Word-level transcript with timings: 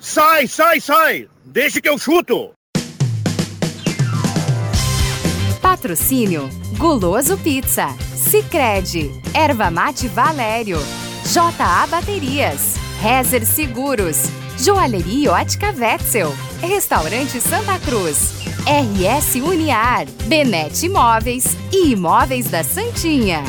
Sai, 0.00 0.46
sai, 0.46 0.80
sai! 0.80 1.28
Deixa 1.44 1.80
que 1.80 1.88
eu 1.88 1.98
chuto! 1.98 2.52
Patrocínio 5.60 6.48
Guloso 6.76 7.36
Pizza, 7.38 7.88
Sicredi, 8.14 9.10
Erva 9.34 9.72
Mate 9.72 10.06
Valério, 10.06 10.78
JA 11.32 11.84
Baterias, 11.88 12.76
Rezer 13.02 13.44
Seguros, 13.44 14.28
Joalheria 14.56 15.32
Ótica 15.32 15.74
Wetzel, 15.76 16.32
Restaurante 16.60 17.40
Santa 17.40 17.80
Cruz, 17.80 18.34
RS 18.68 19.34
Uniar, 19.42 20.06
Benete 20.26 20.86
Imóveis 20.86 21.56
e 21.72 21.90
Imóveis 21.90 22.48
da 22.48 22.62
Santinha. 22.62 23.42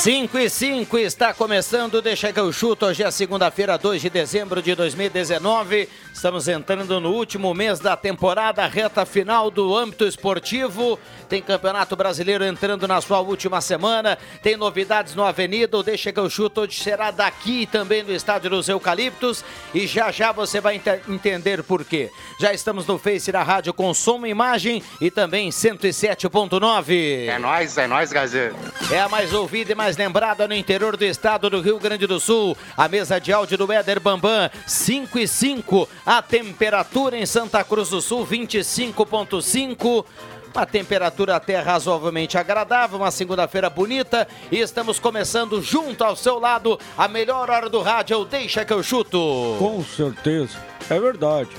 Cinco 0.00 0.38
e 0.38 0.48
cinco 0.48 0.96
está 0.96 1.34
começando, 1.34 2.00
deixa 2.00 2.32
que 2.32 2.40
eu 2.40 2.50
chuto. 2.54 2.86
Hoje 2.86 3.02
é 3.02 3.10
segunda-feira, 3.10 3.76
2 3.76 4.00
de 4.00 4.08
dezembro 4.08 4.62
de 4.62 4.74
2019. 4.74 5.90
Estamos 6.10 6.48
entrando 6.48 6.98
no 6.98 7.10
último 7.10 7.52
mês 7.52 7.80
da 7.80 7.94
temporada, 7.98 8.66
reta 8.66 9.04
final 9.04 9.50
do 9.50 9.76
âmbito 9.76 10.06
esportivo. 10.06 10.98
Tem 11.28 11.42
Campeonato 11.42 11.94
Brasileiro 11.96 12.44
entrando 12.44 12.88
na 12.88 12.98
sua 13.02 13.20
última 13.20 13.60
semana. 13.60 14.16
Tem 14.42 14.56
novidades 14.56 15.14
no 15.14 15.22
Avenida. 15.22 15.76
O 15.76 15.82
Deixa 15.82 16.10
que 16.10 16.18
eu 16.18 16.30
chuto 16.30 16.62
hoje 16.62 16.82
será 16.82 17.10
daqui 17.10 17.66
também 17.66 18.02
no 18.02 18.12
Estádio 18.12 18.48
dos 18.48 18.70
Eucaliptos. 18.70 19.44
E 19.74 19.86
já 19.86 20.10
já 20.10 20.32
você 20.32 20.62
vai 20.62 20.80
entender 21.08 21.62
por 21.62 21.84
quê. 21.84 22.10
Já 22.40 22.54
estamos 22.54 22.86
no 22.86 22.98
Face 22.98 23.30
da 23.30 23.42
Rádio 23.42 23.74
com 23.74 23.92
som 23.92 24.24
e 24.24 24.30
imagem 24.30 24.82
e 24.98 25.10
também 25.10 25.50
107.9. 25.50 27.26
É 27.28 27.38
nóis, 27.38 27.76
é 27.76 27.86
nóis, 27.86 28.10
Gazeta. 28.12 28.56
É 28.90 28.98
a 28.98 29.08
mais 29.08 29.32
ouvida 29.32 29.72
e 29.72 29.74
mais 29.74 29.89
lembrada 29.96 30.46
no 30.46 30.54
interior 30.54 30.96
do 30.96 31.04
estado 31.04 31.50
do 31.50 31.60
Rio 31.60 31.78
Grande 31.78 32.06
do 32.06 32.20
Sul. 32.20 32.56
A 32.76 32.88
mesa 32.88 33.20
de 33.20 33.32
áudio 33.32 33.58
do 33.58 33.72
Éder 33.72 34.00
Bambam, 34.00 34.50
5 34.66 35.18
e 35.18 35.28
5. 35.28 35.88
A 36.04 36.22
temperatura 36.22 37.16
em 37.16 37.26
Santa 37.26 37.62
Cruz 37.64 37.90
do 37.90 38.00
Sul, 38.00 38.26
25,5. 38.26 40.04
Uma 40.54 40.66
temperatura 40.66 41.36
até 41.36 41.60
razoavelmente 41.60 42.36
agradável, 42.36 42.98
uma 42.98 43.10
segunda-feira 43.12 43.70
bonita 43.70 44.26
e 44.50 44.58
estamos 44.58 44.98
começando 44.98 45.62
junto 45.62 46.02
ao 46.02 46.16
seu 46.16 46.40
lado 46.40 46.78
a 46.98 47.06
melhor 47.06 47.48
hora 47.48 47.68
do 47.68 47.80
rádio, 47.80 48.24
Deixa 48.24 48.64
que 48.64 48.72
eu 48.72 48.82
chuto. 48.82 49.56
Com 49.58 49.84
certeza, 49.84 50.58
é 50.88 50.98
verdade. 50.98 51.50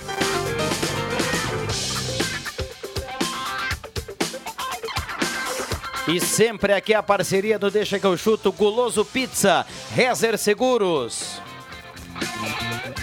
E 6.07 6.19
sempre 6.19 6.73
aqui 6.73 6.93
a 6.93 7.03
parceria 7.03 7.59
do 7.59 7.69
Deixa 7.69 7.99
que 7.99 8.05
eu 8.05 8.17
chuto, 8.17 8.51
Guloso 8.51 9.05
Pizza, 9.05 9.65
Rezer 9.93 10.37
Seguros. 10.37 11.39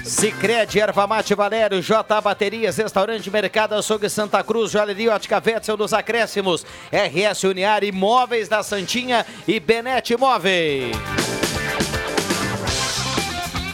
Cicred, 0.04 0.78
Erva 0.78 1.06
Mate 1.06 1.34
Valério, 1.34 1.82
J 1.82 2.20
Baterias, 2.20 2.76
Restaurante 2.76 3.30
Mercado 3.30 3.74
Açougue 3.74 4.08
Santa 4.08 4.42
Cruz, 4.42 4.70
Joalheria 4.70 5.14
Ótica 5.14 5.38
Vetzel 5.38 5.76
dos 5.76 5.92
Acréscimos, 5.92 6.64
RS 6.90 7.44
Uniar, 7.44 7.84
Imóveis 7.84 8.48
da 8.48 8.62
Santinha 8.62 9.24
e 9.46 9.60
Benete 9.60 10.14
Imóveis. 10.14 10.96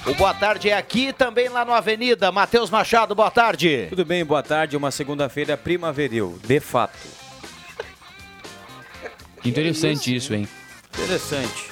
O 0.06 0.12
boa 0.14 0.34
tarde 0.34 0.68
é 0.68 0.76
aqui 0.76 1.14
também 1.14 1.48
lá 1.48 1.64
no 1.64 1.72
Avenida. 1.72 2.30
Matheus 2.30 2.68
Machado, 2.68 3.14
boa 3.14 3.30
tarde. 3.30 3.86
Tudo 3.88 4.04
bem, 4.04 4.22
boa 4.22 4.42
tarde. 4.42 4.76
Uma 4.76 4.90
segunda-feira 4.90 5.56
primaveril, 5.56 6.38
de 6.46 6.60
fato. 6.60 7.23
Interessante 9.44 10.14
isso, 10.14 10.34
hein? 10.34 10.48
Interessante. 10.98 11.70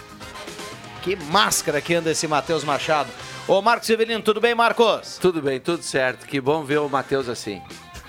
Que 1.03 1.17
máscara 1.17 1.81
que 1.81 1.95
anda 1.95 2.11
esse 2.11 2.29
Matheus 2.29 2.63
Machado. 2.63 3.11
Ô 3.49 3.61
Marcos 3.61 3.87
Severino, 3.87 4.23
tudo 4.23 4.41
bem, 4.41 4.55
Marcos? 4.55 5.19
Tudo 5.21 5.43
bem, 5.43 5.59
tudo 5.59 5.83
certo. 5.83 6.27
Que 6.27 6.41
bom 6.41 6.63
ver 6.63 6.79
o 6.79 6.89
Matheus 6.89 7.29
assim. 7.29 7.61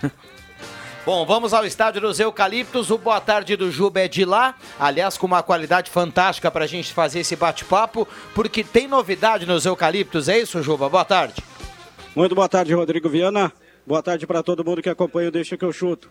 Bom, 1.05 1.25
vamos 1.25 1.53
ao 1.53 1.65
estádio 1.65 1.99
dos 1.99 2.17
Eucaliptos. 2.19 2.89
O 2.89 2.97
boa 2.97 3.19
tarde 3.19 3.57
do 3.57 3.69
Juba 3.69 4.01
é 4.01 4.07
de 4.07 4.23
lá. 4.23 4.55
Aliás, 4.79 5.17
com 5.17 5.27
uma 5.27 5.43
qualidade 5.43 5.91
fantástica 5.91 6.49
para 6.49 6.63
a 6.63 6.67
gente 6.67 6.93
fazer 6.93 7.19
esse 7.19 7.35
bate-papo, 7.35 8.07
porque 8.33 8.63
tem 8.63 8.87
novidade 8.87 9.45
nos 9.45 9.65
Eucaliptos, 9.65 10.29
é 10.29 10.39
isso, 10.39 10.63
Juba? 10.63 10.87
Boa 10.87 11.03
tarde. 11.03 11.43
Muito 12.15 12.33
boa 12.33 12.47
tarde, 12.47 12.73
Rodrigo 12.73 13.09
Viana. 13.09 13.51
Boa 13.85 14.01
tarde 14.01 14.25
para 14.25 14.41
todo 14.41 14.63
mundo 14.63 14.81
que 14.81 14.89
acompanha 14.89 15.27
o 15.27 15.31
Deixa 15.31 15.57
que 15.57 15.65
eu 15.65 15.73
chuto. 15.73 16.09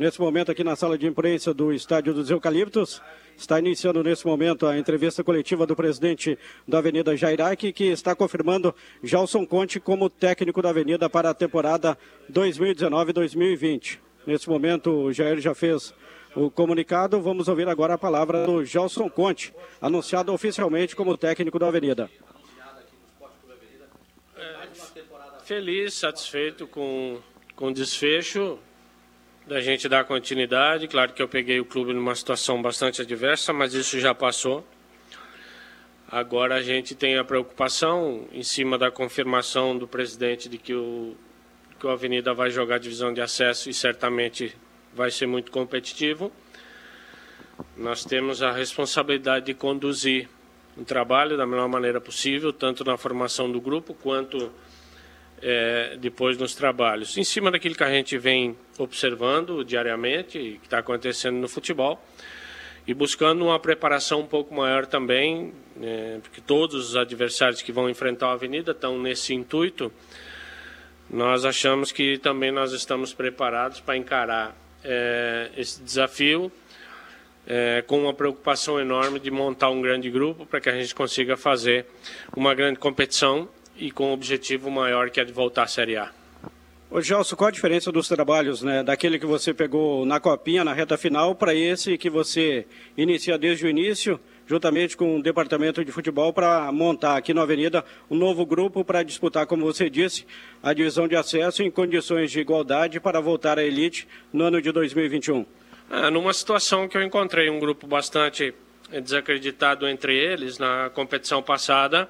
Nesse 0.00 0.18
momento, 0.18 0.50
aqui 0.50 0.64
na 0.64 0.74
sala 0.74 0.96
de 0.96 1.06
imprensa 1.06 1.52
do 1.52 1.74
Estádio 1.74 2.14
dos 2.14 2.30
Eucaliptos, 2.30 3.02
está 3.36 3.58
iniciando 3.58 4.02
nesse 4.02 4.26
momento 4.26 4.66
a 4.66 4.78
entrevista 4.78 5.22
coletiva 5.22 5.66
do 5.66 5.76
presidente 5.76 6.38
da 6.66 6.78
Avenida 6.78 7.14
Jairac, 7.14 7.70
que 7.70 7.84
está 7.84 8.14
confirmando 8.14 8.74
Gelson 9.04 9.44
Conte 9.44 9.78
como 9.78 10.08
técnico 10.08 10.62
da 10.62 10.70
Avenida 10.70 11.10
para 11.10 11.28
a 11.28 11.34
temporada 11.34 11.98
2019-2020. 12.32 13.98
Nesse 14.26 14.48
momento, 14.48 14.90
o 14.90 15.12
Jair 15.12 15.38
já 15.38 15.54
fez 15.54 15.92
o 16.34 16.50
comunicado. 16.50 17.20
Vamos 17.20 17.46
ouvir 17.46 17.68
agora 17.68 17.92
a 17.92 17.98
palavra 17.98 18.46
do 18.46 18.64
Gelson 18.64 19.10
Conte, 19.10 19.52
anunciado 19.82 20.32
oficialmente 20.32 20.96
como 20.96 21.14
técnico 21.14 21.58
da 21.58 21.68
Avenida. 21.68 22.10
É, 24.34 24.66
feliz, 25.44 25.92
satisfeito 25.92 26.66
com, 26.66 27.18
com 27.54 27.66
o 27.66 27.74
desfecho 27.74 28.58
da 29.50 29.60
gente 29.60 29.88
dar 29.88 30.04
continuidade. 30.04 30.86
Claro 30.86 31.12
que 31.12 31.20
eu 31.20 31.26
peguei 31.26 31.58
o 31.58 31.64
clube 31.64 31.92
numa 31.92 32.14
situação 32.14 32.62
bastante 32.62 33.02
adversa, 33.02 33.52
mas 33.52 33.74
isso 33.74 33.98
já 33.98 34.14
passou. 34.14 34.64
Agora 36.08 36.54
a 36.54 36.62
gente 36.62 36.94
tem 36.94 37.18
a 37.18 37.24
preocupação, 37.24 38.28
em 38.30 38.44
cima 38.44 38.78
da 38.78 38.92
confirmação 38.92 39.76
do 39.76 39.88
presidente 39.88 40.48
de 40.48 40.56
que 40.56 40.72
o, 40.72 41.16
que 41.80 41.84
o 41.84 41.90
Avenida 41.90 42.32
vai 42.32 42.48
jogar 42.48 42.78
divisão 42.78 43.12
de 43.12 43.20
acesso 43.20 43.68
e 43.68 43.74
certamente 43.74 44.56
vai 44.94 45.10
ser 45.10 45.26
muito 45.26 45.50
competitivo. 45.50 46.30
Nós 47.76 48.04
temos 48.04 48.44
a 48.44 48.52
responsabilidade 48.52 49.46
de 49.46 49.54
conduzir 49.54 50.28
o 50.76 50.84
trabalho 50.84 51.36
da 51.36 51.44
melhor 51.44 51.68
maneira 51.68 52.00
possível, 52.00 52.52
tanto 52.52 52.84
na 52.84 52.96
formação 52.96 53.50
do 53.50 53.60
grupo 53.60 53.94
quanto 53.94 54.52
é, 55.42 55.96
depois 55.98 56.36
nos 56.36 56.54
trabalhos. 56.54 57.16
Em 57.16 57.24
cima 57.24 57.50
daquilo 57.50 57.74
que 57.74 57.84
a 57.84 57.90
gente 57.90 58.16
vem 58.18 58.56
observando 58.78 59.64
diariamente, 59.64 60.58
que 60.60 60.66
está 60.66 60.78
acontecendo 60.78 61.36
no 61.36 61.48
futebol, 61.48 62.02
e 62.86 62.94
buscando 62.94 63.44
uma 63.44 63.58
preparação 63.58 64.20
um 64.20 64.26
pouco 64.26 64.54
maior 64.54 64.86
também, 64.86 65.52
é, 65.80 66.18
porque 66.22 66.40
todos 66.40 66.90
os 66.90 66.96
adversários 66.96 67.62
que 67.62 67.72
vão 67.72 67.88
enfrentar 67.88 68.28
a 68.28 68.32
Avenida 68.32 68.72
estão 68.72 68.98
nesse 68.98 69.34
intuito. 69.34 69.92
Nós 71.08 71.44
achamos 71.44 71.92
que 71.92 72.18
também 72.18 72.50
nós 72.50 72.72
estamos 72.72 73.12
preparados 73.12 73.80
para 73.80 73.96
encarar 73.96 74.56
é, 74.84 75.50
esse 75.56 75.82
desafio 75.82 76.50
é, 77.46 77.82
com 77.86 78.00
uma 78.02 78.14
preocupação 78.14 78.80
enorme 78.80 79.18
de 79.18 79.30
montar 79.30 79.70
um 79.70 79.80
grande 79.80 80.10
grupo 80.10 80.46
para 80.46 80.60
que 80.60 80.68
a 80.68 80.72
gente 80.72 80.94
consiga 80.94 81.36
fazer 81.36 81.86
uma 82.36 82.54
grande 82.54 82.78
competição 82.78 83.48
e 83.76 83.90
com 83.90 84.10
um 84.10 84.12
objetivo 84.12 84.70
maior 84.70 85.10
que 85.10 85.20
é 85.20 85.24
de 85.24 85.32
voltar 85.32 85.64
à 85.64 85.66
Série 85.66 85.96
A. 85.96 86.10
Ô 86.90 87.00
Gelson, 87.00 87.36
qual 87.36 87.46
a 87.46 87.52
diferença 87.52 87.92
dos 87.92 88.08
trabalhos, 88.08 88.62
né, 88.62 88.82
daquele 88.82 89.16
que 89.16 89.24
você 89.24 89.54
pegou 89.54 90.04
na 90.04 90.18
copinha, 90.18 90.64
na 90.64 90.72
reta 90.72 90.98
final, 90.98 91.36
para 91.36 91.54
esse 91.54 91.96
que 91.96 92.10
você 92.10 92.66
inicia 92.96 93.38
desde 93.38 93.64
o 93.64 93.68
início, 93.68 94.18
juntamente 94.44 94.96
com 94.96 95.16
o 95.16 95.22
departamento 95.22 95.84
de 95.84 95.92
futebol, 95.92 96.32
para 96.32 96.72
montar 96.72 97.16
aqui 97.16 97.32
na 97.32 97.42
Avenida 97.42 97.84
um 98.10 98.16
novo 98.16 98.44
grupo 98.44 98.84
para 98.84 99.04
disputar, 99.04 99.46
como 99.46 99.64
você 99.64 99.88
disse, 99.88 100.26
a 100.60 100.72
divisão 100.72 101.06
de 101.06 101.14
acesso 101.14 101.62
em 101.62 101.70
condições 101.70 102.32
de 102.32 102.40
igualdade 102.40 102.98
para 102.98 103.20
voltar 103.20 103.56
à 103.56 103.62
elite 103.62 104.08
no 104.32 104.46
ano 104.46 104.60
de 104.60 104.72
2021? 104.72 105.46
É, 105.88 106.10
numa 106.10 106.32
situação 106.32 106.88
que 106.88 106.96
eu 106.96 107.02
encontrei 107.02 107.48
um 107.48 107.60
grupo 107.60 107.86
bastante 107.86 108.52
desacreditado 108.98 109.86
entre 109.86 110.16
eles 110.16 110.58
na 110.58 110.90
competição 110.90 111.40
passada, 111.40 112.08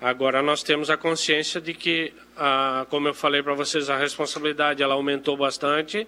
Agora 0.00 0.40
nós 0.42 0.62
temos 0.62 0.90
a 0.90 0.96
consciência 0.96 1.60
de 1.60 1.74
que, 1.74 2.12
como 2.88 3.08
eu 3.08 3.14
falei 3.14 3.42
para 3.42 3.54
vocês, 3.54 3.90
a 3.90 3.96
responsabilidade 3.96 4.80
ela 4.80 4.94
aumentou 4.94 5.36
bastante 5.36 6.06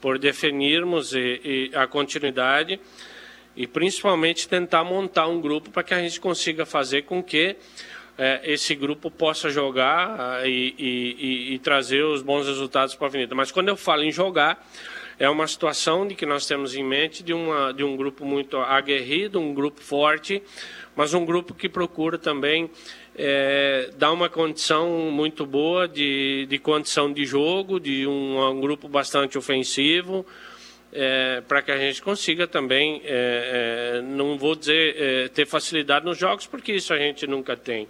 por 0.00 0.20
definirmos 0.20 1.12
e, 1.12 1.40
e 1.44 1.70
a 1.74 1.88
continuidade 1.88 2.78
e 3.56 3.66
principalmente 3.66 4.48
tentar 4.48 4.84
montar 4.84 5.26
um 5.26 5.40
grupo 5.40 5.68
para 5.70 5.82
que 5.82 5.94
a 5.94 5.98
gente 5.98 6.20
consiga 6.20 6.64
fazer 6.64 7.02
com 7.02 7.20
que 7.20 7.56
é, 8.16 8.40
esse 8.44 8.72
grupo 8.76 9.10
possa 9.10 9.50
jogar 9.50 10.46
e, 10.46 10.74
e, 10.78 11.54
e, 11.54 11.58
trazer 11.58 12.04
os 12.04 12.22
bons 12.22 12.46
resultados 12.46 12.94
para 12.94 13.08
a 13.08 13.08
Avenida. 13.08 13.34
Mas 13.34 13.50
quando 13.50 13.68
eu 13.68 13.76
falo 13.76 14.04
em 14.04 14.12
jogar, 14.12 14.64
é 15.18 15.28
uma 15.28 15.46
situação 15.46 16.06
de 16.06 16.14
que 16.14 16.24
nós 16.24 16.46
temos 16.46 16.74
em 16.74 16.84
mente 16.84 17.22
de, 17.22 17.32
uma, 17.32 17.72
de 17.72 17.82
um 17.82 17.96
grupo 17.96 18.24
muito 18.24 18.58
aguerrido, 18.58 19.40
um 19.40 19.52
grupo 19.52 19.80
forte, 19.80 20.42
mas 20.96 21.12
um 21.12 21.24
grupo 21.24 21.54
que 21.54 21.68
procura 21.68 22.18
também 22.18 22.70
é, 23.14 23.90
dar 23.98 24.12
uma 24.12 24.30
condição 24.30 25.10
muito 25.12 25.44
boa 25.44 25.86
de, 25.86 26.46
de 26.48 26.58
condição 26.58 27.12
de 27.12 27.24
jogo, 27.26 27.78
de 27.78 28.06
um, 28.06 28.40
um 28.40 28.60
grupo 28.60 28.88
bastante 28.88 29.36
ofensivo, 29.36 30.26
é, 30.92 31.42
para 31.46 31.60
que 31.60 31.70
a 31.70 31.76
gente 31.76 32.00
consiga 32.00 32.46
também, 32.46 33.02
é, 33.04 33.98
é 33.98 34.02
não 34.02 34.38
vou 34.38 34.56
dizer 34.56 34.96
é, 34.96 35.28
ter 35.28 35.46
facilidade 35.46 36.06
nos 36.06 36.16
jogos, 36.16 36.46
porque 36.46 36.72
isso 36.72 36.94
a 36.94 36.98
gente 36.98 37.26
nunca 37.26 37.54
tem, 37.56 37.86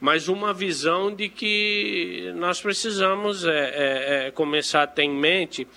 mas 0.00 0.26
uma 0.26 0.52
visão 0.52 1.14
de 1.14 1.28
que 1.28 2.32
nós 2.34 2.60
precisamos 2.60 3.44
é, 3.44 4.32
começar 4.34 4.82
a 4.82 4.86
ter 4.86 5.04
em 5.04 5.14
mente 5.14 5.68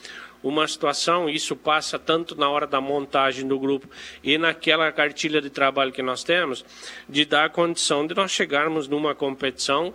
uma 0.44 0.68
situação, 0.68 1.30
isso 1.30 1.56
passa 1.56 1.98
tanto 1.98 2.36
na 2.36 2.50
hora 2.50 2.68
da 2.68 2.82
montagem 2.82 3.48
do 3.48 3.58
grupo 3.58 3.88
e 4.22 4.38
naquela 4.38 4.92
cartilha 4.92 5.42
de 5.42 5.50
trabalho 5.50 5.92
que 5.92 6.04
nós 6.04 6.24
temos, 6.24 6.66
de 7.08 7.24
dar 7.24 7.50
condição 7.50 8.06
de 8.06 8.14
nós 8.14 8.30
chegarmos 8.30 8.88
numa 8.88 9.16
competição 9.16 9.94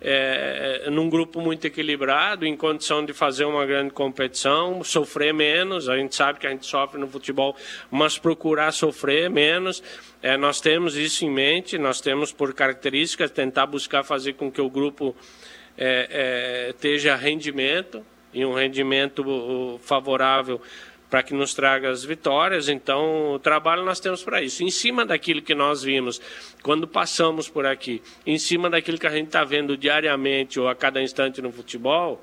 é, 0.00 0.88
num 0.90 1.08
grupo 1.08 1.40
muito 1.40 1.66
equilibrado, 1.66 2.46
em 2.46 2.56
condição 2.56 3.04
de 3.04 3.12
fazer 3.12 3.44
uma 3.44 3.66
grande 3.66 3.92
competição, 3.92 4.82
sofrer 4.84 5.34
menos. 5.34 5.88
A 5.88 5.96
gente 5.96 6.14
sabe 6.14 6.38
que 6.38 6.46
a 6.46 6.50
gente 6.50 6.66
sofre 6.66 7.00
no 7.00 7.08
futebol, 7.08 7.56
mas 7.90 8.18
procurar 8.18 8.72
sofrer 8.72 9.28
menos. 9.28 9.82
É, 10.22 10.36
nós 10.36 10.60
temos 10.60 10.96
isso 10.96 11.24
em 11.24 11.30
mente, 11.30 11.76
nós 11.78 12.00
temos 12.00 12.32
por 12.32 12.54
características 12.54 13.30
tentar 13.30 13.66
buscar 13.66 14.04
fazer 14.04 14.34
com 14.34 14.50
que 14.50 14.60
o 14.60 14.70
grupo 14.70 15.16
é, 15.76 16.68
esteja 16.70 17.16
rendimento 17.16 18.04
e 18.32 18.44
um 18.44 18.54
rendimento 18.54 19.78
favorável 19.82 20.60
para 21.10 21.22
que 21.22 21.34
nos 21.34 21.54
traga 21.54 21.90
as 21.90 22.04
vitórias. 22.04 22.68
Então, 22.68 23.32
o 23.32 23.38
trabalho 23.38 23.84
nós 23.84 24.00
temos 24.00 24.22
para 24.22 24.42
isso. 24.42 24.62
Em 24.62 24.70
cima 24.70 25.06
daquilo 25.06 25.40
que 25.40 25.54
nós 25.54 25.82
vimos 25.82 26.20
quando 26.62 26.86
passamos 26.86 27.48
por 27.48 27.66
aqui, 27.66 28.02
em 28.26 28.38
cima 28.38 28.68
daquilo 28.68 28.98
que 28.98 29.06
a 29.06 29.10
gente 29.10 29.28
está 29.28 29.44
vendo 29.44 29.76
diariamente 29.76 30.60
ou 30.60 30.68
a 30.68 30.74
cada 30.74 31.00
instante 31.00 31.40
no 31.40 31.50
futebol, 31.50 32.22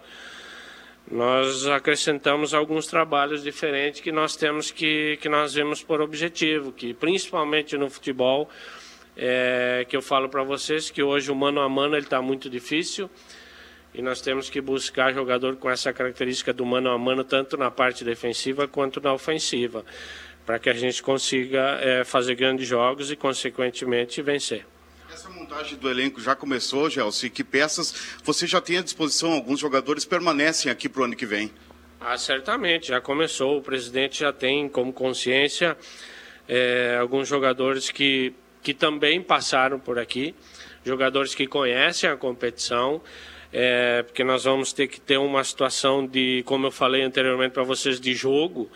nós 1.10 1.68
acrescentamos 1.68 2.54
alguns 2.54 2.88
trabalhos 2.88 3.44
diferentes 3.44 4.02
que 4.02 4.12
nós 4.12 4.36
temos 4.36 4.72
que, 4.72 5.18
que 5.22 5.30
nós 5.30 5.54
vemos 5.54 5.84
por 5.84 6.02
objetivo, 6.02 6.72
que 6.72 6.94
principalmente 6.94 7.78
no 7.78 7.90
futebol, 7.90 8.50
é, 9.16 9.86
que 9.88 9.96
eu 9.96 10.02
falo 10.02 10.28
para 10.28 10.44
vocês 10.44 10.90
que 10.90 11.02
hoje 11.02 11.32
o 11.32 11.36
mano 11.36 11.62
a 11.62 11.70
mano 11.70 11.96
está 11.98 12.22
muito 12.22 12.50
difícil 12.50 13.10
e 13.98 14.02
nós 14.02 14.20
temos 14.20 14.50
que 14.50 14.60
buscar 14.60 15.14
jogador 15.14 15.56
com 15.56 15.70
essa 15.70 15.94
característica 15.94 16.52
do 16.52 16.66
mano 16.66 16.90
a 16.90 16.98
mano, 16.98 17.24
tanto 17.24 17.56
na 17.56 17.72
parte 17.72 18.04
defensiva 18.04 18.68
quanto 18.68 19.00
na 19.00 19.14
ofensiva, 19.14 19.86
para 20.46 20.60
que 20.60 20.70
a 20.70 20.74
gente 20.74 21.02
consiga 21.02 21.80
é, 21.82 22.04
fazer 22.04 22.36
grandes 22.36 22.68
jogos 22.68 23.10
e, 23.10 23.16
consequentemente, 23.16 24.22
vencer. 24.22 24.66
Essa 25.12 25.30
montagem 25.30 25.78
do 25.78 25.90
elenco 25.90 26.20
já 26.20 26.36
começou, 26.36 26.90
Gelsi? 26.90 27.30
Que 27.30 27.44
peças 27.44 28.18
você 28.24 28.46
já 28.46 28.60
tem 28.60 28.80
à 28.80 28.82
disposição? 28.82 29.32
Alguns 29.32 29.60
jogadores 29.60 30.04
permanecem 30.04 30.70
aqui 30.70 30.90
para 30.90 31.02
o 31.02 31.06
ano 31.06 31.16
que 31.16 31.26
vem? 31.26 31.52
Ah, 32.02 32.18
certamente, 32.18 32.90
já 32.90 33.00
começou. 33.00 33.58
O 33.58 33.62
presidente 33.62 34.20
já 34.20 34.34
tem 34.34 34.68
como 34.68 34.92
consciência 34.92 35.78
é, 36.48 36.98
alguns 37.00 37.28
jogadores 37.28 37.90
que, 37.90 38.34
que 38.62 38.74
também 38.74 39.22
passaram 39.22 39.80
por 39.80 39.98
aqui, 39.98 40.36
jogadores 40.84 41.34
que 41.34 41.48
conhecem 41.48 42.10
a 42.10 42.18
competição 42.18 43.02
é, 43.58 44.04
porque 44.04 44.22
nós 44.22 44.44
vamos 44.44 44.74
ter 44.74 44.86
que 44.86 45.00
ter 45.00 45.18
uma 45.18 45.42
situação 45.42 46.06
de, 46.06 46.44
como 46.46 46.68
eu 46.68 46.72
falei 46.72 47.04
anteriormente 47.04 47.54
para 47.54 47.64
vocês, 47.64 48.02
de 48.02 48.14
jogo, 48.14 48.70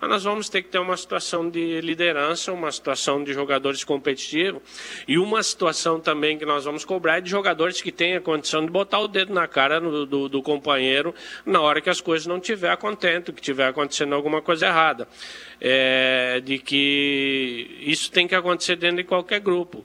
mas 0.00 0.08
nós 0.08 0.24
vamos 0.24 0.48
ter 0.48 0.62
que 0.62 0.70
ter 0.70 0.78
uma 0.78 0.96
situação 0.96 1.50
de 1.50 1.82
liderança, 1.82 2.50
uma 2.50 2.72
situação 2.72 3.22
de 3.22 3.34
jogadores 3.34 3.84
competitivos 3.84 4.62
e 5.06 5.18
uma 5.18 5.42
situação 5.42 6.00
também 6.00 6.38
que 6.38 6.46
nós 6.46 6.64
vamos 6.64 6.82
cobrar 6.82 7.18
é 7.18 7.20
de 7.20 7.28
jogadores 7.28 7.82
que 7.82 7.92
tenham 7.92 8.16
a 8.16 8.20
condição 8.22 8.64
de 8.64 8.70
botar 8.72 9.00
o 9.00 9.06
dedo 9.06 9.34
na 9.34 9.46
cara 9.46 9.78
do, 9.78 10.06
do, 10.06 10.28
do 10.30 10.42
companheiro 10.42 11.14
na 11.44 11.60
hora 11.60 11.82
que 11.82 11.90
as 11.90 12.00
coisas 12.00 12.26
não 12.26 12.38
estiver 12.38 12.74
contente, 12.78 13.32
que 13.32 13.40
estiver 13.40 13.68
acontecendo 13.68 14.14
alguma 14.14 14.40
coisa 14.40 14.66
errada. 14.66 15.06
É, 15.60 16.40
de 16.42 16.58
que 16.58 17.78
isso 17.82 18.10
tem 18.10 18.26
que 18.26 18.34
acontecer 18.34 18.76
dentro 18.76 18.96
de 18.96 19.04
qualquer 19.04 19.40
grupo. 19.40 19.84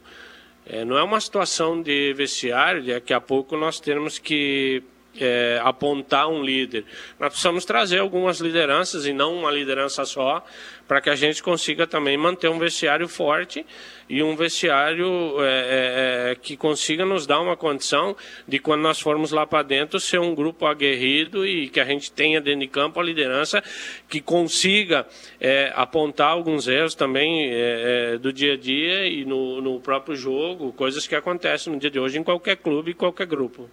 É, 0.69 0.83
não 0.83 0.97
é 0.97 1.03
uma 1.03 1.21
situação 1.21 1.81
de 1.81 2.13
vestiário, 2.13 2.85
daqui 2.85 3.13
a 3.13 3.21
pouco 3.21 3.55
nós 3.55 3.79
temos 3.79 4.19
que 4.19 4.83
é, 5.19 5.59
apontar 5.63 6.29
um 6.29 6.43
líder. 6.43 6.85
Nós 7.19 7.29
precisamos 7.29 7.65
trazer 7.65 7.99
algumas 7.99 8.39
lideranças 8.39 9.05
e 9.05 9.13
não 9.13 9.35
uma 9.35 9.51
liderança 9.51 10.05
só, 10.05 10.43
para 10.87 11.01
que 11.01 11.09
a 11.09 11.15
gente 11.15 11.43
consiga 11.43 11.85
também 11.85 12.17
manter 12.17 12.49
um 12.49 12.57
vestiário 12.57 13.07
forte 13.07 13.65
e 14.09 14.23
um 14.23 14.35
vestiário 14.35 15.35
é, 15.39 15.43
é, 15.43 16.31
é, 16.31 16.35
que 16.35 16.55
consiga 16.55 17.05
nos 17.05 17.27
dar 17.27 17.41
uma 17.41 17.57
condição 17.57 18.15
de 18.47 18.57
quando 18.57 18.81
nós 18.81 18.99
formos 18.99 19.31
lá 19.31 19.45
para 19.45 19.63
dentro 19.63 19.99
ser 19.99 20.19
um 20.19 20.33
grupo 20.33 20.65
aguerrido 20.65 21.45
e 21.45 21.67
que 21.67 21.79
a 21.79 21.85
gente 21.85 22.11
tenha 22.11 22.39
dentro 22.39 22.61
de 22.61 22.67
campo 22.67 22.99
a 22.99 23.03
liderança 23.03 23.61
que 24.07 24.21
consiga 24.21 25.05
é, 25.41 25.73
apontar 25.75 26.29
alguns 26.29 26.67
erros 26.67 26.95
também 26.95 27.49
é, 27.49 28.13
é, 28.13 28.17
do 28.17 28.31
dia 28.31 28.53
a 28.53 28.57
dia 28.57 29.07
e 29.07 29.25
no, 29.25 29.61
no 29.61 29.79
próprio 29.81 30.15
jogo, 30.15 30.71
coisas 30.71 31.05
que 31.05 31.15
acontecem 31.15 31.73
no 31.73 31.79
dia 31.79 31.91
de 31.91 31.99
hoje 31.99 32.17
em 32.17 32.23
qualquer 32.23 32.55
clube 32.55 32.91
e 32.91 32.93
qualquer 32.93 33.27
grupo. 33.27 33.69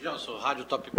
Gelson, 0.00 0.36
Rádio 0.38 0.64
Top. 0.64 0.90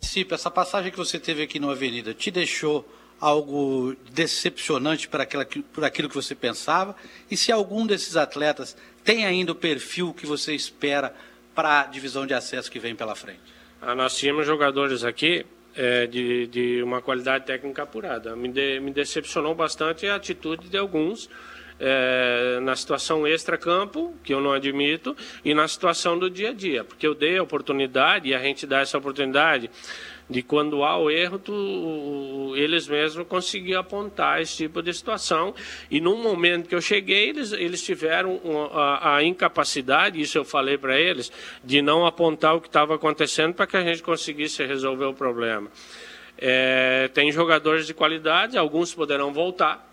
Cipe, 0.00 0.34
essa 0.34 0.50
passagem 0.50 0.90
que 0.90 0.96
você 0.96 1.18
teve 1.18 1.42
aqui 1.42 1.58
no 1.58 1.70
Avenida 1.70 2.14
te 2.14 2.30
deixou 2.30 2.88
algo 3.20 3.94
decepcionante 4.12 5.08
para 5.08 5.24
aquela, 5.24 5.44
por 5.44 5.84
aquilo 5.84 6.08
que 6.08 6.14
você 6.14 6.34
pensava? 6.34 6.96
E 7.30 7.36
se 7.36 7.52
algum 7.52 7.86
desses 7.86 8.16
atletas 8.16 8.76
tem 9.04 9.26
ainda 9.26 9.52
o 9.52 9.54
perfil 9.54 10.14
que 10.14 10.26
você 10.26 10.54
espera 10.54 11.14
para 11.54 11.82
a 11.82 11.84
divisão 11.84 12.26
de 12.26 12.32
acesso 12.32 12.70
que 12.70 12.78
vem 12.78 12.94
pela 12.94 13.14
frente? 13.14 13.40
Ah, 13.82 13.94
nós 13.94 14.16
tínhamos 14.16 14.46
jogadores 14.46 15.04
aqui 15.04 15.44
é, 15.74 16.06
de, 16.06 16.46
de 16.46 16.82
uma 16.82 17.02
qualidade 17.02 17.46
técnica 17.46 17.82
apurada. 17.82 18.34
Me, 18.36 18.48
de, 18.48 18.80
me 18.80 18.92
decepcionou 18.92 19.54
bastante 19.54 20.06
a 20.06 20.14
atitude 20.14 20.68
de 20.68 20.78
alguns 20.78 21.28
é, 21.80 22.60
na 22.60 22.76
situação 22.76 23.26
extra-campo, 23.26 24.14
que 24.22 24.34
eu 24.34 24.40
não 24.40 24.52
admito, 24.52 25.16
e 25.42 25.54
na 25.54 25.66
situação 25.66 26.18
do 26.18 26.28
dia 26.28 26.50
a 26.50 26.52
dia, 26.52 26.84
porque 26.84 27.06
eu 27.06 27.14
dei 27.14 27.38
a 27.38 27.42
oportunidade 27.42 28.28
e 28.28 28.34
a 28.34 28.38
gente 28.38 28.66
dá 28.66 28.80
essa 28.80 28.98
oportunidade 28.98 29.70
de 30.28 30.42
quando 30.42 30.84
há 30.84 30.96
o 30.96 31.10
erro, 31.10 31.40
tu, 31.40 32.52
eles 32.54 32.86
mesmos 32.86 33.26
conseguiam 33.26 33.80
apontar 33.80 34.40
esse 34.40 34.58
tipo 34.58 34.80
de 34.80 34.94
situação. 34.94 35.52
E 35.90 36.00
no 36.00 36.16
momento 36.16 36.68
que 36.68 36.74
eu 36.74 36.80
cheguei, 36.80 37.30
eles, 37.30 37.50
eles 37.50 37.82
tiveram 37.82 38.40
a, 38.72 39.16
a 39.16 39.24
incapacidade, 39.24 40.20
isso 40.20 40.38
eu 40.38 40.44
falei 40.44 40.78
para 40.78 40.96
eles, 40.96 41.32
de 41.64 41.82
não 41.82 42.06
apontar 42.06 42.54
o 42.54 42.60
que 42.60 42.68
estava 42.68 42.94
acontecendo 42.94 43.54
para 43.54 43.66
que 43.66 43.76
a 43.76 43.82
gente 43.82 44.04
conseguisse 44.04 44.64
resolver 44.64 45.06
o 45.06 45.14
problema. 45.14 45.68
É, 46.38 47.10
tem 47.12 47.32
jogadores 47.32 47.86
de 47.86 47.92
qualidade, 47.92 48.56
alguns 48.56 48.94
poderão 48.94 49.32
voltar, 49.32 49.89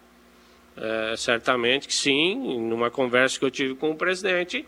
é, 0.78 1.16
certamente 1.18 1.88
que 1.88 1.94
sim, 1.94 2.60
numa 2.60 2.92
conversa 2.92 3.40
que 3.40 3.46
eu 3.46 3.52
tive 3.52 3.76
com 3.76 3.92
o 3.92 3.96
presidente, 3.96 4.66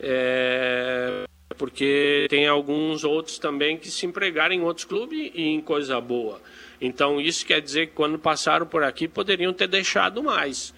é, 0.00 1.24
porque 1.56 2.26
tem 2.28 2.46
alguns 2.46 3.04
outros 3.04 3.38
também 3.38 3.76
que 3.76 3.90
se 3.90 4.04
empregaram 4.04 4.54
em 4.54 4.62
outros 4.62 4.84
clubes 4.84 5.30
e 5.34 5.42
em 5.42 5.60
coisa 5.60 6.00
boa. 6.00 6.40
Então 6.80 7.20
isso 7.20 7.46
quer 7.46 7.60
dizer 7.60 7.88
que 7.88 7.92
quando 7.94 8.18
passaram 8.18 8.66
por 8.66 8.82
aqui 8.82 9.06
poderiam 9.06 9.52
ter 9.52 9.68
deixado 9.68 10.22
mais. 10.22 10.74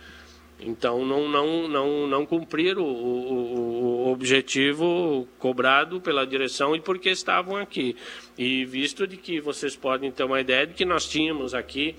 Então 0.63 1.07
não, 1.07 1.27
não, 1.27 1.67
não, 1.69 2.07
não 2.07 2.27
cumpriram 2.27 2.83
o, 2.83 4.05
o, 4.05 4.13
objetivo 4.13 5.27
cobrado 5.39 6.01
pela 6.03 6.27
direção 6.27 6.77
e 6.77 6.81
porque 6.81 7.09
estavam 7.09 7.57
aqui. 7.57 7.97
E 8.37 8.67
visto 8.67 9.07
de 9.07 9.17
que 9.17 9.41
vocês 9.41 9.75
podem 9.75 10.11
ter 10.11 10.25
uma 10.25 10.41
ideia 10.41 10.67
de 10.67 10.75
que 10.75 10.85
nós 10.85 11.09
tínhamos 11.09 11.55
aqui 11.55 11.97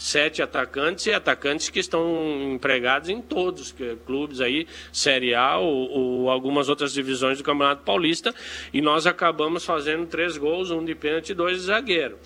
sete 0.00 0.40
atacantes 0.40 1.04
e 1.04 1.12
atacantes 1.12 1.68
que 1.68 1.78
estão 1.78 2.50
empregados 2.54 3.10
em 3.10 3.20
todos 3.20 3.60
os 3.60 3.74
clubes 4.06 4.40
aí, 4.40 4.66
Série 4.90 5.34
A 5.34 5.58
ou, 5.58 5.90
ou, 5.90 6.30
algumas 6.30 6.70
outras 6.70 6.94
divisões 6.94 7.36
do 7.36 7.44
Campeonato 7.44 7.82
Paulista, 7.84 8.34
e 8.72 8.80
nós 8.80 9.06
acabamos 9.06 9.62
fazendo 9.62 10.06
três 10.06 10.38
gols, 10.38 10.70
um 10.70 10.82
de 10.82 10.94
pênalti 10.94 11.30
e 11.30 11.34
dois 11.34 11.58
de 11.58 11.64
zagueiro. 11.64 12.18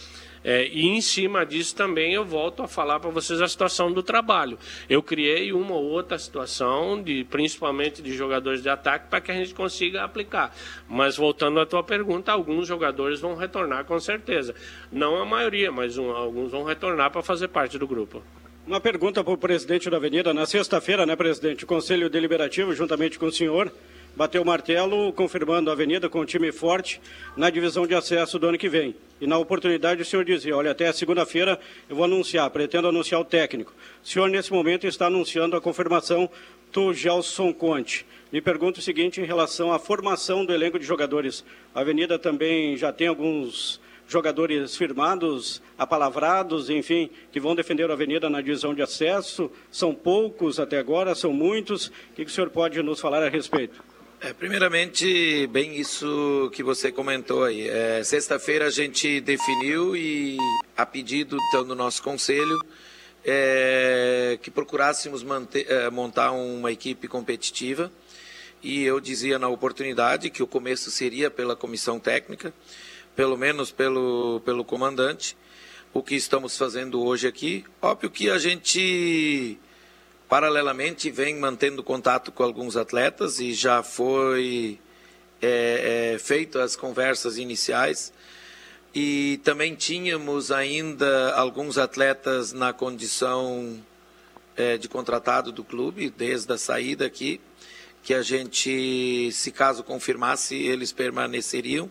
É, 0.44 0.68
e 0.68 0.86
em 0.86 1.00
cima 1.00 1.46
disso 1.46 1.74
também 1.74 2.12
eu 2.12 2.24
volto 2.24 2.62
a 2.62 2.68
falar 2.68 3.00
para 3.00 3.08
vocês 3.08 3.40
a 3.40 3.48
situação 3.48 3.90
do 3.90 4.02
trabalho. 4.02 4.58
Eu 4.90 5.02
criei 5.02 5.52
uma 5.52 5.74
ou 5.74 5.84
outra 5.84 6.18
situação, 6.18 7.02
de, 7.02 7.24
principalmente 7.24 8.02
de 8.02 8.14
jogadores 8.14 8.62
de 8.62 8.68
ataque, 8.68 9.08
para 9.08 9.22
que 9.22 9.32
a 9.32 9.34
gente 9.34 9.54
consiga 9.54 10.04
aplicar. 10.04 10.54
Mas 10.86 11.16
voltando 11.16 11.58
à 11.58 11.64
tua 11.64 11.82
pergunta, 11.82 12.30
alguns 12.30 12.68
jogadores 12.68 13.20
vão 13.20 13.34
retornar 13.34 13.86
com 13.86 13.98
certeza. 13.98 14.54
Não 14.92 15.16
a 15.16 15.24
maioria, 15.24 15.72
mas 15.72 15.96
um, 15.96 16.10
alguns 16.10 16.52
vão 16.52 16.62
retornar 16.62 17.10
para 17.10 17.22
fazer 17.22 17.48
parte 17.48 17.78
do 17.78 17.86
grupo. 17.86 18.22
Uma 18.66 18.80
pergunta 18.80 19.22
para 19.22 19.32
o 19.32 19.38
presidente 19.38 19.90
da 19.90 19.96
Avenida. 19.96 20.32
Na 20.32 20.46
sexta-feira, 20.46 21.04
né, 21.04 21.16
presidente, 21.16 21.64
o 21.64 21.66
Conselho 21.66 22.08
Deliberativo, 22.08 22.74
juntamente 22.74 23.18
com 23.18 23.26
o 23.26 23.32
senhor, 23.32 23.70
bateu 24.16 24.42
o 24.42 24.46
martelo, 24.46 25.12
confirmando 25.12 25.70
a 25.70 25.72
Avenida 25.72 26.08
com 26.08 26.20
um 26.20 26.24
time 26.24 26.52
forte 26.52 27.00
na 27.36 27.50
divisão 27.50 27.86
de 27.86 27.94
acesso 27.94 28.38
do 28.38 28.46
ano 28.46 28.58
que 28.58 28.68
vem. 28.68 28.94
E 29.20 29.26
na 29.26 29.38
oportunidade 29.38 30.02
o 30.02 30.04
senhor 30.04 30.24
dizia, 30.24 30.56
olha, 30.56 30.70
até 30.70 30.92
segunda-feira 30.92 31.58
eu 31.88 31.96
vou 31.96 32.04
anunciar, 32.04 32.48
pretendo 32.50 32.88
anunciar 32.88 33.20
o 33.20 33.24
técnico. 33.24 33.72
O 34.02 34.06
senhor, 34.06 34.28
nesse 34.28 34.52
momento, 34.52 34.86
está 34.86 35.06
anunciando 35.06 35.56
a 35.56 35.60
confirmação 35.60 36.28
do 36.72 36.92
Gelson 36.92 37.52
Conte. 37.52 38.04
Me 38.32 38.40
pergunto 38.40 38.80
o 38.80 38.82
seguinte 38.82 39.20
em 39.20 39.24
relação 39.24 39.72
à 39.72 39.78
formação 39.78 40.44
do 40.44 40.52
elenco 40.52 40.78
de 40.78 40.84
jogadores. 40.84 41.44
A 41.74 41.80
Avenida 41.80 42.18
também 42.18 42.76
já 42.76 42.92
tem 42.92 43.06
alguns 43.06 43.80
jogadores 44.06 44.76
firmados, 44.76 45.62
apalavrados, 45.78 46.68
enfim, 46.68 47.08
que 47.32 47.40
vão 47.40 47.54
defender 47.54 47.88
a 47.90 47.94
Avenida 47.94 48.28
na 48.28 48.40
divisão 48.40 48.74
de 48.74 48.82
acesso. 48.82 49.50
São 49.70 49.94
poucos 49.94 50.60
até 50.60 50.78
agora, 50.78 51.14
são 51.14 51.32
muitos. 51.32 51.86
O 51.86 51.92
que 52.16 52.22
o 52.22 52.28
senhor 52.28 52.50
pode 52.50 52.82
nos 52.82 53.00
falar 53.00 53.22
a 53.22 53.28
respeito? 53.28 53.93
É, 54.24 54.32
primeiramente, 54.32 55.46
bem 55.48 55.76
isso 55.76 56.50
que 56.54 56.62
você 56.62 56.90
comentou 56.90 57.44
aí. 57.44 57.68
É, 57.68 58.02
Sexta-feira 58.02 58.68
a 58.68 58.70
gente 58.70 59.20
definiu 59.20 59.94
e, 59.94 60.38
a 60.74 60.86
pedido 60.86 61.36
então, 61.48 61.62
do 61.62 61.74
nosso 61.74 62.02
conselho, 62.02 62.58
é, 63.22 64.38
que 64.40 64.50
procurássemos 64.50 65.22
manter, 65.22 65.70
é, 65.70 65.90
montar 65.90 66.32
uma 66.32 66.72
equipe 66.72 67.06
competitiva. 67.06 67.92
E 68.62 68.82
eu 68.82 68.98
dizia 68.98 69.38
na 69.38 69.48
oportunidade 69.48 70.30
que 70.30 70.42
o 70.42 70.46
começo 70.46 70.90
seria 70.90 71.30
pela 71.30 71.54
comissão 71.54 72.00
técnica 72.00 72.50
pelo 73.14 73.36
menos 73.36 73.70
pelo, 73.70 74.40
pelo 74.40 74.64
comandante, 74.64 75.36
o 75.92 76.02
que 76.02 76.14
estamos 76.14 76.56
fazendo 76.56 77.04
hoje 77.04 77.28
aqui. 77.28 77.62
Óbvio 77.82 78.10
que 78.10 78.30
a 78.30 78.38
gente, 78.38 79.58
paralelamente, 80.28 81.10
vem 81.10 81.36
mantendo 81.36 81.82
contato 81.82 82.32
com 82.32 82.42
alguns 82.42 82.76
atletas 82.76 83.38
e 83.40 83.52
já 83.52 83.82
foi 83.82 84.78
é, 85.40 86.14
é, 86.14 86.18
feito 86.18 86.58
as 86.58 86.74
conversas 86.76 87.36
iniciais. 87.36 88.12
E 88.94 89.40
também 89.42 89.74
tínhamos 89.74 90.52
ainda 90.52 91.34
alguns 91.34 91.78
atletas 91.78 92.52
na 92.52 92.72
condição 92.72 93.82
é, 94.56 94.78
de 94.78 94.88
contratado 94.88 95.50
do 95.50 95.64
clube, 95.64 96.10
desde 96.10 96.52
a 96.52 96.58
saída 96.58 97.04
aqui, 97.04 97.40
que 98.02 98.14
a 98.14 98.22
gente, 98.22 99.30
se 99.32 99.50
caso 99.50 99.82
confirmasse, 99.82 100.54
eles 100.54 100.92
permaneceriam 100.92 101.90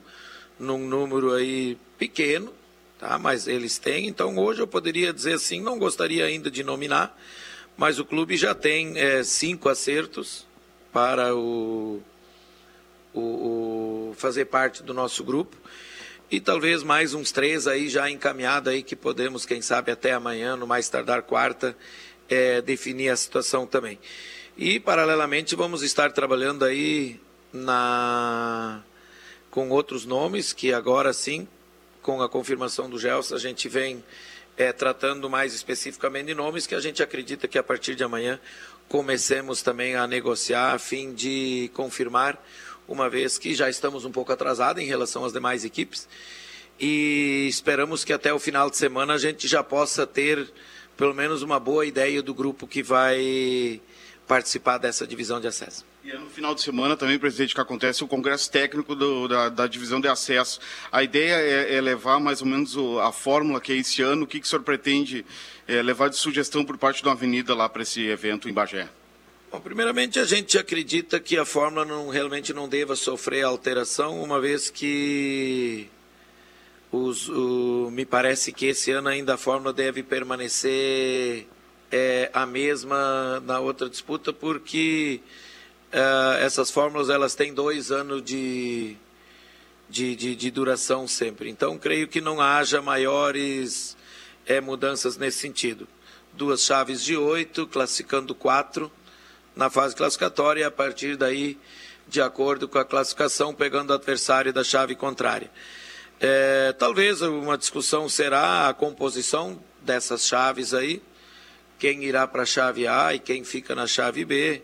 num 0.59 0.87
número 0.87 1.33
aí 1.33 1.77
pequeno, 1.97 2.53
tá? 2.99 3.17
mas 3.19 3.47
eles 3.47 3.77
têm. 3.77 4.07
Então 4.07 4.37
hoje 4.37 4.61
eu 4.61 4.67
poderia 4.67 5.11
dizer 5.11 5.33
assim, 5.33 5.59
não 5.59 5.77
gostaria 5.77 6.25
ainda 6.25 6.49
de 6.49 6.63
nominar, 6.63 7.17
mas 7.77 7.99
o 7.99 8.05
clube 8.05 8.37
já 8.37 8.53
tem 8.53 8.97
é, 8.97 9.23
cinco 9.23 9.69
acertos 9.69 10.45
para 10.91 11.35
o, 11.35 12.01
o, 13.13 13.19
o, 13.19 14.15
fazer 14.15 14.45
parte 14.45 14.83
do 14.83 14.93
nosso 14.93 15.23
grupo. 15.23 15.57
E 16.29 16.39
talvez 16.39 16.83
mais 16.83 17.13
uns 17.13 17.31
três 17.31 17.67
aí 17.67 17.89
já 17.89 18.09
encaminhado 18.09 18.69
aí 18.69 18.81
que 18.81 18.95
podemos, 18.95 19.45
quem 19.45 19.61
sabe, 19.61 19.91
até 19.91 20.13
amanhã, 20.13 20.55
no 20.55 20.65
mais 20.65 20.89
tardar 20.89 21.23
quarta, 21.23 21.75
é, 22.29 22.61
definir 22.61 23.09
a 23.09 23.15
situação 23.15 23.67
também. 23.67 23.99
E 24.57 24.79
paralelamente 24.79 25.55
vamos 25.55 25.83
estar 25.83 26.11
trabalhando 26.11 26.63
aí 26.63 27.19
na 27.51 28.83
com 29.49 29.69
outros 29.69 30.03
nomes, 30.03 30.51
que 30.51 30.73
agora 30.73 31.13
sim, 31.13 31.47
com 32.01 32.23
a 32.23 32.27
confirmação 32.27 32.89
do 32.89 32.97
Gelson, 32.97 33.35
a 33.35 33.39
gente 33.39 33.69
vem 33.69 34.03
é, 34.57 34.71
tratando 34.71 35.29
mais 35.29 35.53
especificamente 35.53 36.27
de 36.27 36.35
nomes 36.35 36.67
que 36.67 36.75
a 36.75 36.79
gente 36.79 37.01
acredita 37.01 37.47
que 37.47 37.57
a 37.57 37.63
partir 37.63 37.95
de 37.95 38.03
amanhã 38.03 38.39
comecemos 38.87 39.61
também 39.61 39.95
a 39.95 40.05
negociar 40.05 40.73
a 40.73 40.79
fim 40.79 41.13
de 41.13 41.71
confirmar, 41.73 42.41
uma 42.87 43.09
vez 43.09 43.37
que 43.37 43.55
já 43.55 43.69
estamos 43.69 44.05
um 44.05 44.11
pouco 44.11 44.31
atrasados 44.31 44.81
em 44.81 44.85
relação 44.85 45.25
às 45.25 45.33
demais 45.33 45.65
equipes. 45.65 46.07
E 46.79 47.47
esperamos 47.49 48.03
que 48.03 48.13
até 48.13 48.33
o 48.33 48.39
final 48.39 48.69
de 48.69 48.77
semana 48.77 49.13
a 49.13 49.17
gente 49.17 49.47
já 49.47 49.63
possa 49.63 50.05
ter 50.05 50.51
pelo 50.97 51.13
menos 51.13 51.41
uma 51.41 51.59
boa 51.59 51.85
ideia 51.85 52.21
do 52.21 52.33
grupo 52.33 52.67
que 52.67 52.83
vai 52.83 53.81
participar 54.27 54.77
dessa 54.77 55.07
divisão 55.07 55.39
de 55.39 55.47
acesso. 55.47 55.92
E 56.03 56.11
é 56.11 56.17
no 56.17 56.29
final 56.29 56.53
de 56.53 56.61
semana 56.61 56.97
também, 56.97 57.17
presidente, 57.17 57.55
que 57.55 57.61
acontece 57.61 58.03
o 58.03 58.07
congresso 58.07 58.51
técnico 58.51 58.93
do, 58.93 59.25
da, 59.25 59.47
da, 59.47 59.67
divisão 59.67 60.01
de 60.01 60.07
acesso. 60.09 60.59
A 60.91 61.01
ideia 61.01 61.35
é, 61.35 61.75
é, 61.75 61.81
levar 61.81 62.19
mais 62.19 62.41
ou 62.41 62.47
menos 62.47 62.75
o, 62.75 62.99
a 62.99 63.13
fórmula 63.13 63.61
que 63.61 63.71
é 63.71 63.77
esse 63.77 64.01
ano. 64.01 64.23
O 64.23 64.27
que, 64.27 64.41
que 64.41 64.45
o 64.45 64.49
senhor 64.49 64.63
pretende 64.63 65.25
é, 65.65 65.81
levar 65.81 66.09
de 66.09 66.17
sugestão 66.17 66.65
por 66.65 66.77
parte 66.77 67.01
da 67.01 67.11
Avenida 67.11 67.55
lá 67.55 67.69
para 67.69 67.83
esse 67.83 68.05
evento 68.05 68.49
em 68.49 68.53
Bagé? 68.53 68.89
Bom, 69.49 69.61
primeiramente, 69.61 70.19
a 70.19 70.25
gente 70.25 70.57
acredita 70.57 71.21
que 71.21 71.37
a 71.37 71.45
fórmula 71.45 71.85
não, 71.85 72.09
realmente 72.09 72.51
não 72.51 72.67
deva 72.67 72.97
sofrer 72.97 73.43
alteração, 73.43 74.21
uma 74.21 74.41
vez 74.41 74.69
que 74.69 75.87
os, 76.91 77.29
o, 77.29 77.89
me 77.93 78.05
parece 78.05 78.51
que 78.51 78.65
esse 78.65 78.91
ano 78.91 79.07
ainda 79.07 79.35
a 79.35 79.37
fórmula 79.37 79.71
deve 79.71 80.03
permanecer 80.03 81.47
é, 81.89 82.29
a 82.33 82.45
mesma 82.45 83.39
na 83.45 83.59
outra 83.59 83.89
disputa, 83.89 84.33
porque 84.33 85.21
Uh, 85.93 86.37
essas 86.39 86.71
fórmulas 86.71 87.07
elas 87.07 87.35
têm 87.35 87.53
dois 87.53 87.91
anos 87.91 88.23
de, 88.23 88.97
de, 89.87 90.15
de, 90.15 90.35
de, 90.35 90.49
duração 90.49 91.07
sempre. 91.07 91.51
Então, 91.51 91.77
creio 91.77 92.07
que 92.07 92.19
não 92.19 92.41
haja 92.41 92.81
maiores 92.81 93.95
é, 94.47 94.59
mudanças 94.59 95.17
nesse 95.17 95.37
sentido. 95.37 95.87
Duas 96.33 96.61
chaves 96.61 97.03
de 97.03 97.15
oito, 97.15 97.67
classificando 97.67 98.33
quatro 98.33 98.91
na 99.55 99.69
fase 99.69 99.95
classificatória 99.95 100.61
e 100.61 100.63
a 100.63 100.71
partir 100.71 101.15
daí, 101.15 101.59
de 102.07 102.19
acordo 102.19 102.67
com 102.67 102.79
a 102.79 102.85
classificação, 102.85 103.53
pegando 103.53 103.91
o 103.91 103.93
adversário 103.93 104.51
da 104.51 104.63
chave 104.63 104.95
contrária. 104.95 105.51
É, 106.19 106.73
talvez 106.73 107.21
uma 107.21 107.55
discussão 107.55 108.09
será 108.09 108.67
a 108.67 108.73
composição 108.73 109.63
dessas 109.79 110.25
chaves 110.25 110.73
aí, 110.73 111.03
quem 111.77 112.03
irá 112.03 112.25
para 112.25 112.41
a 112.41 112.47
chave 112.47 112.87
A 112.87 113.13
e 113.13 113.19
quem 113.19 113.43
fica 113.43 113.75
na 113.75 113.85
chave 113.85 114.25
B 114.25 114.63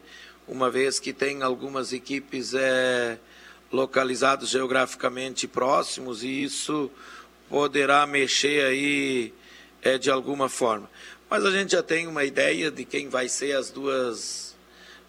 uma 0.49 0.69
vez 0.69 0.99
que 0.99 1.13
tem 1.13 1.43
algumas 1.43 1.93
equipes 1.93 2.53
é, 2.55 3.19
localizadas 3.71 4.49
geograficamente 4.49 5.47
próximos 5.47 6.23
e 6.23 6.43
isso 6.43 6.89
poderá 7.47 8.05
mexer 8.07 8.65
aí 8.65 9.33
é, 9.81 9.97
de 9.97 10.09
alguma 10.09 10.49
forma. 10.49 10.89
Mas 11.29 11.45
a 11.45 11.51
gente 11.51 11.73
já 11.73 11.83
tem 11.83 12.07
uma 12.07 12.23
ideia 12.23 12.71
de 12.71 12.83
quem 12.83 13.07
vai 13.07 13.29
ser 13.29 13.55
as 13.55 13.69
duas, 13.69 14.55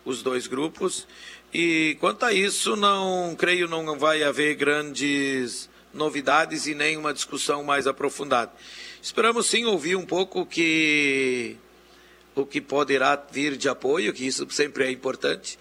os 0.05 0.23
dois 0.23 0.47
grupos 0.47 1.09
e 1.53 1.97
quanto 1.99 2.27
a 2.27 2.33
isso 2.33 2.77
não 2.77 3.35
creio 3.37 3.67
não 3.67 3.99
vai 3.99 4.23
haver 4.23 4.55
grandes 4.55 5.71
novidades 5.93 6.67
e 6.67 6.75
nem 6.75 6.99
uma 6.99 7.15
discussão 7.15 7.65
mais 7.65 7.87
aprofundada. 7.87 8.53
Esperamos 9.03 9.47
sim 9.47 9.65
ouvir 9.65 9.97
um 9.97 10.05
pouco 10.05 10.45
que 10.45 11.57
o 12.35 12.47
que 12.47 12.61
poderá 12.61 13.17
vir 13.31 13.57
de 13.57 13.69
apoio, 13.69 14.13
que 14.13 14.27
isso 14.27 14.47
sempre 14.51 14.85
é 14.85 14.91
importante. 14.91 15.59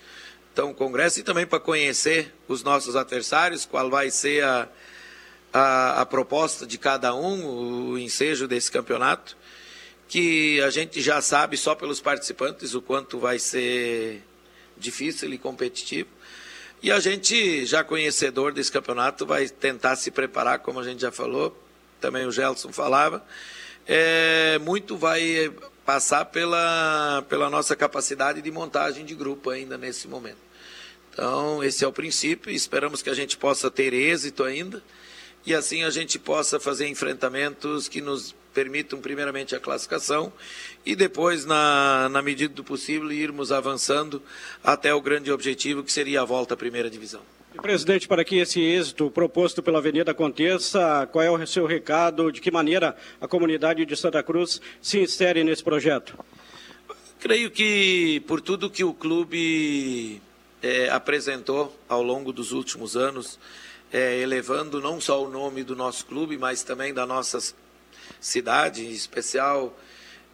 Então, 0.53 0.71
o 0.71 0.73
Congresso 0.73 1.19
e 1.19 1.23
também 1.23 1.45
para 1.45 1.59
conhecer 1.59 2.33
os 2.47 2.63
nossos 2.63 2.95
adversários, 2.95 3.65
qual 3.65 3.89
vai 3.89 4.11
ser 4.11 4.43
a, 4.43 4.67
a, 5.53 6.01
a 6.01 6.05
proposta 6.05 6.65
de 6.65 6.77
cada 6.77 7.13
um, 7.15 7.91
o 7.91 7.97
ensejo 7.97 8.47
desse 8.47 8.71
campeonato, 8.71 9.37
que 10.07 10.59
a 10.61 10.69
gente 10.69 11.01
já 11.01 11.21
sabe 11.21 11.55
só 11.55 11.75
pelos 11.75 12.01
participantes 12.01 12.73
o 12.73 12.81
quanto 12.81 13.19
vai 13.19 13.39
ser 13.39 14.23
difícil 14.77 15.31
e 15.31 15.37
competitivo. 15.37 16.09
E 16.81 16.91
a 16.91 16.99
gente, 16.99 17.65
já 17.65 17.83
conhecedor 17.83 18.53
desse 18.53 18.71
campeonato, 18.71 19.25
vai 19.25 19.47
tentar 19.47 19.95
se 19.97 20.09
preparar, 20.09 20.59
como 20.59 20.79
a 20.79 20.83
gente 20.83 21.01
já 21.01 21.11
falou, 21.11 21.55
também 21.99 22.25
o 22.25 22.31
Gelson 22.31 22.71
falava. 22.71 23.23
É, 23.85 24.57
muito 24.59 24.95
vai 24.95 25.51
passar 25.89 26.25
pela, 26.25 27.25
pela 27.27 27.49
nossa 27.49 27.75
capacidade 27.75 28.43
de 28.43 28.51
montagem 28.51 29.03
de 29.03 29.15
grupo 29.15 29.49
ainda 29.49 29.75
nesse 29.75 30.07
momento. 30.07 30.37
Então, 31.11 31.63
esse 31.63 31.83
é 31.83 31.87
o 31.87 31.91
princípio, 31.91 32.51
esperamos 32.51 33.01
que 33.01 33.09
a 33.09 33.13
gente 33.15 33.35
possa 33.35 33.71
ter 33.71 33.91
êxito 33.91 34.43
ainda 34.43 34.83
e 35.47 35.51
assim 35.51 35.83
a 35.83 35.89
gente 35.89 36.19
possa 36.19 36.59
fazer 36.59 36.87
enfrentamentos 36.87 37.87
que 37.87 38.01
nos 38.01 38.35
permitam, 38.53 39.01
primeiramente, 39.01 39.55
a 39.55 39.59
classificação 39.59 40.31
e 40.85 40.95
depois, 40.95 41.43
na, 41.43 42.07
na 42.09 42.21
medida 42.21 42.53
do 42.53 42.63
possível, 42.63 43.11
irmos 43.11 43.51
avançando 43.51 44.21
até 44.63 44.93
o 44.93 45.01
grande 45.01 45.31
objetivo 45.31 45.83
que 45.83 45.91
seria 45.91 46.21
a 46.21 46.25
volta 46.25 46.53
à 46.53 46.57
primeira 46.57 46.87
divisão. 46.87 47.23
Presidente, 47.61 48.07
para 48.07 48.23
que 48.23 48.37
esse 48.37 48.61
êxito 48.61 49.11
proposto 49.11 49.61
pela 49.61 49.79
Avenida 49.79 50.11
aconteça, 50.11 51.07
qual 51.11 51.23
é 51.23 51.29
o 51.29 51.45
seu 51.45 51.65
recado? 51.65 52.31
De 52.31 52.39
que 52.39 52.49
maneira 52.49 52.95
a 53.19 53.27
comunidade 53.27 53.85
de 53.85 53.95
Santa 53.95 54.23
Cruz 54.23 54.61
se 54.81 54.99
insere 54.99 55.43
nesse 55.43 55.63
projeto? 55.63 56.17
Creio 57.19 57.51
que 57.51 58.21
por 58.21 58.39
tudo 58.39 58.69
que 58.69 58.83
o 58.83 58.93
clube 58.93 60.21
é, 60.63 60.89
apresentou 60.89 61.77
ao 61.87 62.01
longo 62.01 62.31
dos 62.31 62.51
últimos 62.53 62.95
anos, 62.95 63.37
é, 63.91 64.19
elevando 64.19 64.79
não 64.79 65.01
só 65.01 65.23
o 65.23 65.29
nome 65.29 65.63
do 65.63 65.75
nosso 65.75 66.05
clube, 66.05 66.37
mas 66.37 66.63
também 66.63 66.93
da 66.93 67.05
nossa 67.05 67.39
cidade, 68.21 68.85
em 68.85 68.91
especial 68.91 69.77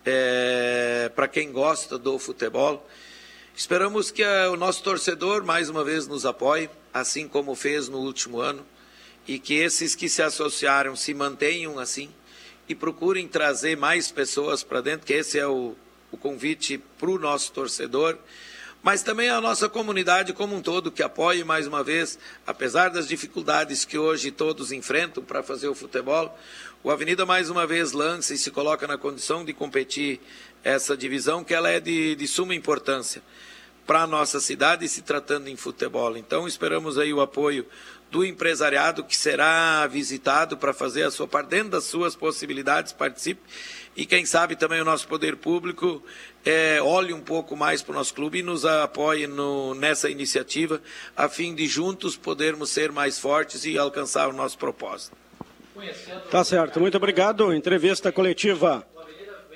é, 0.05 1.11
para 1.15 1.27
quem 1.27 1.51
gosta 1.51 1.97
do 1.97 2.19
futebol, 2.19 2.87
Esperamos 3.57 4.11
que 4.11 4.21
a, 4.21 4.51
o 4.51 4.57
nosso 4.57 4.83
torcedor 4.83 5.45
mais 5.45 5.69
uma 5.69 5.81
vez 5.81 6.05
nos 6.07 6.25
apoie, 6.25 6.69
assim 6.93 7.25
como 7.25 7.55
fez 7.55 7.87
no 7.87 7.99
último 7.99 8.41
ano, 8.41 8.65
e 9.25 9.39
que 9.39 9.53
esses 9.53 9.95
que 9.95 10.09
se 10.09 10.21
associaram 10.21 10.93
se 10.93 11.13
mantenham 11.13 11.79
assim 11.79 12.09
e 12.67 12.75
procurem 12.75 13.29
trazer 13.29 13.77
mais 13.77 14.11
pessoas 14.11 14.61
para 14.61 14.81
dentro, 14.81 15.07
que 15.07 15.13
esse 15.13 15.39
é 15.39 15.47
o, 15.47 15.73
o 16.11 16.17
convite 16.17 16.77
para 16.99 17.09
o 17.09 17.17
nosso 17.17 17.53
torcedor, 17.53 18.17
mas 18.83 19.01
também 19.01 19.29
a 19.29 19.39
nossa 19.39 19.69
comunidade 19.69 20.33
como 20.33 20.53
um 20.53 20.61
todo, 20.61 20.91
que 20.91 21.01
apoie 21.01 21.45
mais 21.45 21.65
uma 21.65 21.81
vez, 21.81 22.19
apesar 22.45 22.89
das 22.89 23.07
dificuldades 23.07 23.85
que 23.85 23.97
hoje 23.97 24.31
todos 24.31 24.73
enfrentam 24.73 25.23
para 25.23 25.41
fazer 25.41 25.69
o 25.69 25.73
futebol, 25.73 26.37
o 26.83 26.91
Avenida 26.91 27.25
mais 27.25 27.49
uma 27.49 27.65
vez 27.65 27.93
lança 27.93 28.33
e 28.33 28.37
se 28.37 28.51
coloca 28.51 28.85
na 28.85 28.97
condição 28.97 29.45
de 29.45 29.53
competir 29.53 30.19
essa 30.65 30.97
divisão, 30.97 31.43
que 31.43 31.53
ela 31.53 31.69
é 31.69 31.79
de, 31.79 32.15
de 32.15 32.27
suma 32.27 32.55
importância 32.55 33.21
para 33.85 34.01
a 34.01 34.07
nossa 34.07 34.39
cidade 34.39 34.87
se 34.89 35.03
tratando 35.03 35.47
em 35.47 35.55
futebol. 35.55 36.17
Então 36.17 36.47
esperamos 36.47 36.97
aí 36.97 37.13
o 37.13 37.21
apoio 37.21 37.67
do 38.09 38.25
empresariado 38.25 39.03
que 39.03 39.15
será 39.15 39.85
visitado 39.85 40.57
para 40.57 40.73
fazer 40.73 41.03
a 41.03 41.11
sua 41.11 41.27
parte 41.27 41.49
dentro 41.49 41.69
das 41.69 41.83
suas 41.83 42.15
possibilidades, 42.15 42.91
participe. 42.91 43.41
E 43.95 44.05
quem 44.05 44.25
sabe 44.25 44.55
também 44.55 44.81
o 44.81 44.85
nosso 44.85 45.07
poder 45.07 45.35
público 45.35 46.03
é, 46.43 46.81
olhe 46.81 47.13
um 47.13 47.21
pouco 47.21 47.55
mais 47.55 47.83
para 47.83 47.91
o 47.91 47.95
nosso 47.95 48.13
clube 48.13 48.39
e 48.39 48.43
nos 48.43 48.65
apoie 48.65 49.27
no, 49.27 49.75
nessa 49.75 50.09
iniciativa, 50.09 50.81
a 51.15 51.29
fim 51.29 51.53
de 51.53 51.67
juntos 51.67 52.17
podermos 52.17 52.71
ser 52.71 52.91
mais 52.91 53.19
fortes 53.19 53.65
e 53.65 53.77
alcançar 53.77 54.27
o 54.29 54.33
nosso 54.33 54.57
propósito. 54.57 55.15
Tá 56.31 56.43
certo, 56.43 56.79
muito 56.79 56.97
obrigado. 56.97 57.53
Entrevista 57.53 58.11
coletiva 58.11 58.85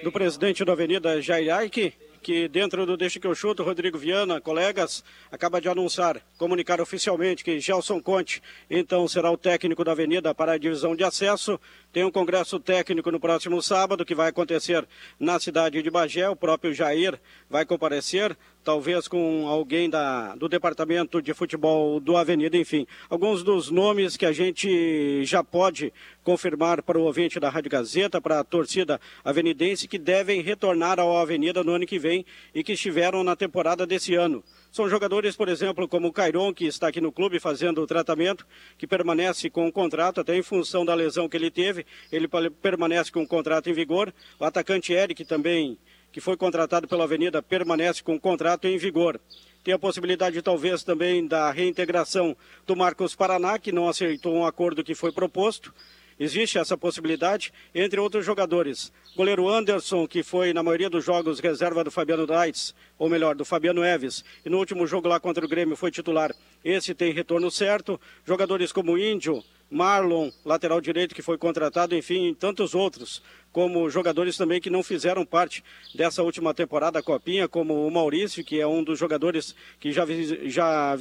do 0.03 0.11
presidente 0.11 0.63
da 0.63 0.73
Avenida 0.73 1.21
Jair 1.21 1.53
Aike 1.53 1.93
que 2.21 2.47
dentro 2.47 2.85
do 2.85 2.97
Deixa 2.97 3.19
que 3.19 3.27
eu 3.27 3.33
chuto, 3.33 3.63
Rodrigo 3.63 3.97
Viana, 3.97 4.41
colegas, 4.41 5.03
acaba 5.31 5.61
de 5.61 5.69
anunciar, 5.69 6.21
comunicar 6.37 6.81
oficialmente 6.81 7.43
que 7.43 7.59
Gelson 7.59 8.01
Conte, 8.01 8.41
então, 8.69 9.07
será 9.07 9.31
o 9.31 9.37
técnico 9.37 9.83
da 9.83 9.93
Avenida 9.93 10.35
para 10.35 10.53
a 10.53 10.57
divisão 10.57 10.95
de 10.95 11.03
acesso. 11.03 11.59
Tem 11.91 12.03
um 12.03 12.11
congresso 12.11 12.59
técnico 12.59 13.11
no 13.11 13.19
próximo 13.19 13.61
sábado, 13.61 14.05
que 14.05 14.13
vai 14.13 14.29
acontecer 14.29 14.87
na 15.19 15.39
cidade 15.39 15.81
de 15.81 15.89
Bagé. 15.89 16.29
O 16.29 16.35
próprio 16.35 16.73
Jair 16.73 17.19
vai 17.49 17.65
comparecer, 17.65 18.37
talvez 18.69 19.07
com 19.07 19.47
alguém 19.47 19.89
da, 19.89 20.35
do 20.35 20.47
departamento 20.47 21.19
de 21.23 21.33
futebol 21.33 21.99
do 21.99 22.15
Avenida, 22.15 22.55
enfim. 22.55 22.85
Alguns 23.09 23.41
dos 23.41 23.71
nomes 23.71 24.15
que 24.15 24.27
a 24.27 24.31
gente 24.31 25.25
já 25.25 25.43
pode 25.43 25.91
confirmar 26.23 26.83
para 26.83 26.95
o 26.95 27.01
ouvinte 27.01 27.39
da 27.39 27.49
Rádio 27.49 27.71
Gazeta, 27.71 28.21
para 28.21 28.39
a 28.39 28.43
torcida 28.43 29.01
avenidense, 29.25 29.88
que 29.88 29.97
devem 29.97 30.43
retornar 30.43 30.99
ao 30.99 31.17
Avenida 31.17 31.63
no 31.63 31.71
ano 31.71 31.88
que 31.88 31.97
vem 31.97 32.23
e 32.53 32.63
que 32.63 32.73
estiveram 32.73 33.23
na 33.23 33.35
temporada 33.35 33.88
desse 33.88 34.13
ano. 34.13 34.43
São 34.71 34.88
jogadores, 34.88 35.35
por 35.35 35.49
exemplo, 35.49 35.88
como 35.88 36.09
o 36.09 36.13
Cairon, 36.13 36.53
que 36.53 36.65
está 36.65 36.89
aqui 36.89 37.01
no 37.01 37.11
clube 37.11 37.39
fazendo 37.39 37.81
o 37.81 37.88
tratamento, 37.88 38.45
que 38.77 38.85
permanece 38.85 39.49
com 39.49 39.67
o 39.67 39.71
contrato, 39.71 40.21
até 40.21 40.38
em 40.38 40.43
função 40.43 40.85
da 40.85 40.93
lesão 40.93 41.27
que 41.27 41.35
ele 41.35 41.49
teve, 41.49 41.88
ele 42.11 42.27
permanece 42.61 43.11
com 43.11 43.23
o 43.23 43.27
contrato 43.27 43.67
em 43.67 43.73
vigor. 43.73 44.13
O 44.39 44.45
atacante 44.45 44.93
Eric 44.93 45.25
também, 45.25 45.75
que 46.11 46.21
foi 46.21 46.35
contratado 46.35 46.87
pela 46.87 47.03
Avenida, 47.03 47.41
permanece 47.41 48.03
com 48.03 48.15
o 48.15 48.19
contrato 48.19 48.67
em 48.67 48.77
vigor. 48.77 49.19
Tem 49.63 49.73
a 49.73 49.79
possibilidade, 49.79 50.41
talvez, 50.41 50.83
também 50.83 51.27
da 51.27 51.51
reintegração 51.51 52.35
do 52.65 52.75
Marcos 52.75 53.15
Paraná, 53.15 53.59
que 53.59 53.71
não 53.71 53.87
aceitou 53.87 54.33
um 54.33 54.45
acordo 54.45 54.83
que 54.83 54.95
foi 54.95 55.11
proposto. 55.11 55.73
Existe 56.19 56.57
essa 56.57 56.77
possibilidade, 56.77 57.53
entre 57.73 57.99
outros 57.99 58.25
jogadores. 58.25 58.91
Goleiro 59.15 59.47
Anderson, 59.47 60.05
que 60.05 60.21
foi 60.21 60.51
na 60.53 60.61
maioria 60.61 60.89
dos 60.89 61.05
jogos 61.05 61.39
reserva 61.39 61.83
do 61.83 61.91
Fabiano 61.91 62.27
Daitz, 62.27 62.75
ou 62.97 63.09
melhor, 63.09 63.35
do 63.35 63.45
Fabiano 63.45 63.85
Eves, 63.85 64.25
e 64.45 64.49
no 64.49 64.57
último 64.57 64.85
jogo 64.85 65.07
lá 65.07 65.17
contra 65.19 65.45
o 65.45 65.47
Grêmio 65.47 65.77
foi 65.77 65.91
titular. 65.91 66.35
Esse 66.63 66.93
tem 66.93 67.13
retorno 67.13 67.49
certo. 67.49 67.99
Jogadores 68.25 68.73
como 68.73 68.97
Índio, 68.97 69.41
Marlon, 69.69 70.31
lateral 70.43 70.81
direito 70.81 71.13
que 71.13 71.21
foi 71.21 71.38
contratado, 71.38 71.95
enfim, 71.95 72.33
tantos 72.33 72.73
outros, 72.73 73.21
como 73.51 73.89
jogadores 73.89 74.38
também 74.38 74.61
que 74.61 74.69
não 74.69 74.83
fizeram 74.83 75.25
parte 75.25 75.63
dessa 75.93 76.23
última 76.23 76.53
temporada 76.53 76.93
da 76.93 77.03
Copinha, 77.03 77.47
como 77.47 77.85
o 77.85 77.91
Maurício, 77.91 78.43
que 78.43 78.59
é 78.59 78.67
um 78.67 78.83
dos 78.83 78.97
jogadores 78.97 79.55
que 79.79 79.91
já, 79.91 80.05
já 80.43 80.95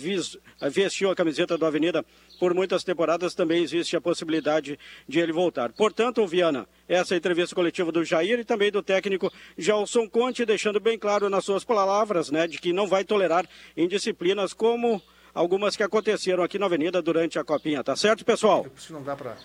vestiu 0.71 1.11
a 1.11 1.17
camiseta 1.17 1.57
do 1.57 1.67
Avenida 1.67 2.05
por 2.39 2.55
muitas 2.55 2.85
temporadas, 2.85 3.35
também 3.35 3.63
existe 3.63 3.97
a 3.97 4.01
possibilidade 4.01 4.79
de 5.07 5.19
ele 5.19 5.33
voltar. 5.33 5.73
Portanto, 5.73 6.27
Viana, 6.27 6.69
essa 6.89 7.17
entrevista 7.17 7.55
coletiva 7.55 7.91
do 7.91 8.05
Jair 8.05 8.39
e 8.39 8.45
também 8.45 8.71
do 8.71 8.83
técnico 8.83 9.33
Gelson 9.57 10.09
Conte, 10.09 10.45
deixando 10.45 10.81
bem 10.81 10.99
claro 10.99 11.29
nas 11.29 11.45
suas 11.45 11.65
palavras, 11.65 12.31
né, 12.31 12.47
de 12.47 12.59
que 12.59 12.73
não 12.73 12.87
vai 12.87 13.05
tolerar 13.05 13.47
indisciplinas 13.77 14.53
como 14.53 15.03
algumas 15.39 15.77
que 15.77 15.83
aconteceram 15.85 16.43
aqui 16.43 16.59
na 16.59 16.67
Avenida 16.67 17.01
durante 17.01 17.39
a 17.39 17.45
Copinha, 17.45 17.85
tá 17.85 17.95
certo, 17.95 18.25
pessoal? 18.25 18.67
Não 18.91 19.03
dá 19.03 19.15
pra... 19.15 19.37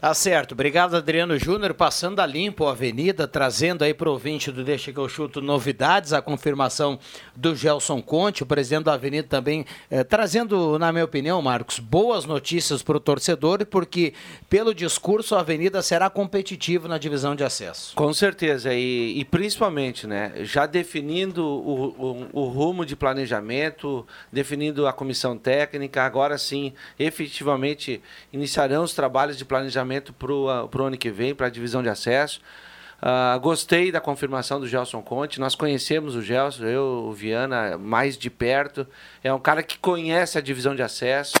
Tá 0.00 0.14
certo. 0.14 0.52
Obrigado, 0.52 0.96
Adriano 0.96 1.38
Júnior. 1.38 1.74
Passando 1.74 2.20
a 2.20 2.26
limpo 2.26 2.66
a 2.66 2.70
avenida, 2.70 3.28
trazendo 3.28 3.84
aí 3.84 3.92
para 3.92 4.08
o 4.08 4.12
ouvinte 4.12 4.50
do 4.50 4.64
Deixa 4.64 4.90
que 4.90 4.98
eu 4.98 5.06
chuto 5.10 5.42
novidades, 5.42 6.14
a 6.14 6.22
confirmação 6.22 6.98
do 7.36 7.54
Gelson 7.54 8.00
Conte, 8.00 8.42
o 8.42 8.46
presidente 8.46 8.84
da 8.84 8.94
avenida 8.94 9.28
também, 9.28 9.66
eh, 9.90 10.02
trazendo, 10.02 10.78
na 10.78 10.90
minha 10.90 11.04
opinião, 11.04 11.42
Marcos, 11.42 11.78
boas 11.78 12.24
notícias 12.24 12.82
para 12.82 12.96
o 12.96 13.00
torcedor, 13.00 13.66
porque 13.66 14.14
pelo 14.48 14.74
discurso 14.74 15.34
a 15.34 15.40
avenida 15.40 15.82
será 15.82 16.08
competitiva 16.08 16.88
na 16.88 16.96
divisão 16.96 17.36
de 17.36 17.44
acesso. 17.44 17.94
Com 17.94 18.14
certeza, 18.14 18.72
e, 18.72 19.18
e 19.18 19.24
principalmente, 19.26 20.06
né, 20.06 20.32
já 20.44 20.64
definindo 20.64 21.44
o, 21.44 22.28
o, 22.32 22.44
o 22.44 22.44
rumo 22.48 22.86
de 22.86 22.96
planejamento, 22.96 24.06
definindo 24.32 24.86
a 24.86 24.94
comissão 24.94 25.36
técnica, 25.36 26.04
agora 26.04 26.38
sim, 26.38 26.72
efetivamente, 26.98 28.00
iniciarão 28.32 28.82
os 28.82 28.94
trabalhos 28.94 29.36
de 29.36 29.44
planejamento 29.44 29.89
para 30.18 30.32
o 30.32 30.82
ano 30.84 30.96
que 30.96 31.10
vem, 31.10 31.34
para 31.34 31.46
a 31.46 31.50
divisão 31.50 31.82
de 31.82 31.88
acesso. 31.88 32.40
Uh, 33.00 33.40
gostei 33.40 33.90
da 33.90 33.98
confirmação 33.98 34.60
do 34.60 34.68
Gelson 34.68 35.00
Conte. 35.00 35.40
Nós 35.40 35.54
conhecemos 35.54 36.14
o 36.14 36.20
Gelson, 36.20 36.64
eu, 36.66 37.06
o 37.08 37.12
Viana, 37.12 37.78
mais 37.78 38.16
de 38.16 38.28
perto. 38.28 38.86
É 39.24 39.32
um 39.32 39.38
cara 39.38 39.62
que 39.62 39.78
conhece 39.78 40.36
a 40.36 40.40
divisão 40.40 40.74
de 40.74 40.82
acesso, 40.82 41.38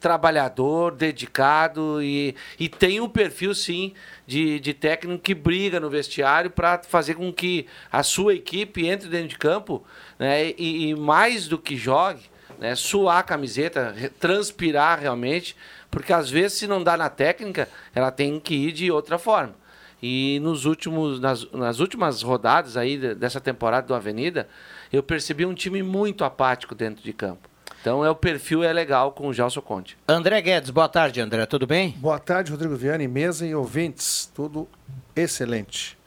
trabalhador, 0.00 0.92
dedicado 0.92 2.02
e, 2.02 2.34
e 2.58 2.66
tem 2.66 2.98
um 2.98 3.08
perfil, 3.08 3.54
sim, 3.54 3.92
de, 4.26 4.58
de 4.58 4.72
técnico 4.72 5.22
que 5.22 5.34
briga 5.34 5.78
no 5.78 5.90
vestiário 5.90 6.50
para 6.50 6.78
fazer 6.82 7.14
com 7.14 7.30
que 7.30 7.66
a 7.90 8.02
sua 8.02 8.34
equipe 8.34 8.86
entre 8.86 9.08
dentro 9.08 9.28
de 9.28 9.38
campo 9.38 9.84
né, 10.18 10.50
e, 10.58 10.88
e 10.88 10.94
mais 10.96 11.46
do 11.46 11.58
que 11.58 11.76
jogue, 11.76 12.22
né, 12.58 12.74
suar 12.74 13.18
a 13.18 13.22
camiseta, 13.22 13.94
transpirar 14.18 14.98
realmente 14.98 15.54
porque 15.92 16.12
às 16.12 16.30
vezes, 16.30 16.58
se 16.58 16.66
não 16.66 16.82
dá 16.82 16.96
na 16.96 17.10
técnica, 17.10 17.68
ela 17.94 18.10
tem 18.10 18.40
que 18.40 18.54
ir 18.54 18.72
de 18.72 18.90
outra 18.90 19.18
forma. 19.18 19.54
E 20.02 20.40
nos 20.40 20.64
últimos, 20.64 21.20
nas, 21.20 21.48
nas 21.52 21.78
últimas 21.78 22.22
rodadas 22.22 22.76
aí 22.76 22.96
dessa 23.14 23.40
temporada 23.40 23.86
do 23.86 23.94
Avenida, 23.94 24.48
eu 24.92 25.02
percebi 25.02 25.46
um 25.46 25.54
time 25.54 25.82
muito 25.82 26.24
apático 26.24 26.74
dentro 26.74 27.04
de 27.04 27.12
campo. 27.12 27.48
Então 27.80 28.04
é 28.04 28.10
o 28.10 28.14
perfil 28.14 28.64
é 28.64 28.72
legal 28.72 29.12
com 29.12 29.28
o 29.28 29.34
Gelson 29.34 29.60
Conte. 29.60 29.98
André 30.08 30.40
Guedes, 30.40 30.70
boa 30.70 30.88
tarde, 30.88 31.20
André, 31.20 31.44
tudo 31.46 31.66
bem? 31.66 31.90
Boa 31.98 32.18
tarde, 32.18 32.50
Rodrigo 32.50 32.74
Viana, 32.74 33.06
mesa 33.06 33.46
e 33.46 33.54
ouvintes, 33.54 34.30
tudo 34.34 34.66
excelente. 35.14 35.98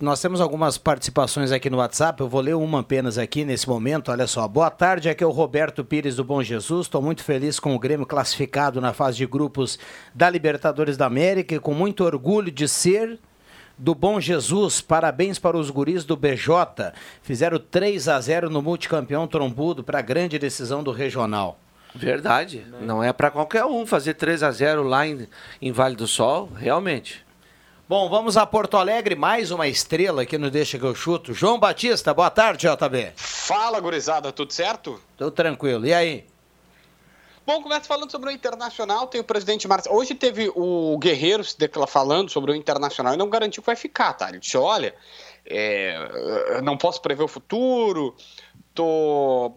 Nós 0.00 0.20
temos 0.20 0.40
algumas 0.40 0.76
participações 0.76 1.52
aqui 1.52 1.70
no 1.70 1.78
WhatsApp, 1.78 2.20
eu 2.20 2.28
vou 2.28 2.40
ler 2.40 2.54
uma 2.54 2.80
apenas 2.80 3.18
aqui 3.18 3.44
nesse 3.44 3.68
momento. 3.68 4.10
Olha 4.10 4.26
só, 4.26 4.46
boa 4.46 4.70
tarde, 4.70 5.08
aqui 5.08 5.22
é 5.22 5.26
o 5.26 5.30
Roberto 5.30 5.84
Pires 5.84 6.16
do 6.16 6.24
Bom 6.24 6.42
Jesus. 6.42 6.86
Estou 6.86 7.00
muito 7.00 7.22
feliz 7.22 7.60
com 7.60 7.74
o 7.74 7.78
Grêmio 7.78 8.06
classificado 8.06 8.80
na 8.80 8.92
fase 8.92 9.16
de 9.16 9.26
grupos 9.26 9.78
da 10.14 10.28
Libertadores 10.28 10.96
da 10.96 11.06
América 11.06 11.54
e 11.54 11.60
com 11.60 11.72
muito 11.72 12.04
orgulho 12.04 12.50
de 12.50 12.68
ser 12.68 13.18
do 13.78 13.94
Bom 13.94 14.20
Jesus. 14.20 14.80
Parabéns 14.80 15.38
para 15.38 15.56
os 15.56 15.70
guris 15.70 16.04
do 16.04 16.16
BJ. 16.16 16.92
Fizeram 17.22 17.58
3 17.58 18.08
a 18.08 18.20
0 18.20 18.50
no 18.50 18.60
multicampeão 18.60 19.26
trombudo 19.26 19.84
para 19.84 20.00
a 20.00 20.02
grande 20.02 20.38
decisão 20.38 20.82
do 20.82 20.90
regional. 20.90 21.58
Verdade. 21.94 22.66
Não 22.80 23.02
é 23.02 23.12
para 23.12 23.30
qualquer 23.30 23.64
um 23.64 23.86
fazer 23.86 24.14
3 24.14 24.42
a 24.42 24.50
0 24.50 24.82
lá 24.82 25.06
em, 25.06 25.26
em 25.62 25.72
Vale 25.72 25.96
do 25.96 26.06
Sol, 26.06 26.50
realmente. 26.56 27.27
Bom, 27.88 28.06
vamos 28.10 28.36
a 28.36 28.44
Porto 28.44 28.76
Alegre, 28.76 29.14
mais 29.14 29.50
uma 29.50 29.66
estrela 29.66 30.20
aqui 30.20 30.36
no 30.36 30.50
Deixa 30.50 30.78
que 30.78 30.84
eu 30.84 30.94
chuto. 30.94 31.32
João 31.32 31.58
Batista, 31.58 32.12
boa 32.12 32.28
tarde, 32.28 32.66
JB. 32.68 33.14
Fala, 33.16 33.80
gurizada, 33.80 34.30
tudo 34.30 34.52
certo? 34.52 35.00
Tudo 35.16 35.30
tranquilo. 35.30 35.86
E 35.86 35.94
aí? 35.94 36.26
Bom, 37.46 37.62
começa 37.62 37.86
falando 37.86 38.10
sobre 38.10 38.28
o 38.28 38.30
Internacional, 38.30 39.06
tem 39.06 39.22
o 39.22 39.24
presidente 39.24 39.66
Marcos. 39.66 39.90
Hoje 39.90 40.14
teve 40.14 40.52
o 40.54 40.98
Guerreiro 40.98 41.42
falando 41.88 42.30
sobre 42.30 42.52
o 42.52 42.54
Internacional 42.54 43.14
e 43.14 43.16
não 43.16 43.30
garantiu 43.30 43.62
que 43.62 43.66
vai 43.68 43.76
ficar, 43.76 44.12
tá? 44.12 44.28
Ele 44.28 44.38
disse: 44.38 44.58
olha, 44.58 44.94
é, 45.46 46.60
não 46.62 46.76
posso 46.76 47.00
prever 47.00 47.22
o 47.22 47.28
futuro, 47.28 48.14
tô 48.74 49.54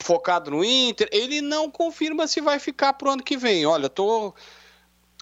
focado 0.00 0.52
no 0.52 0.64
Inter. 0.64 1.06
Ele 1.12 1.42
não 1.42 1.70
confirma 1.70 2.26
se 2.26 2.40
vai 2.40 2.58
ficar 2.58 2.94
pro 2.94 3.10
ano 3.10 3.22
que 3.22 3.36
vem. 3.36 3.66
Olha, 3.66 3.90
tô 3.90 4.34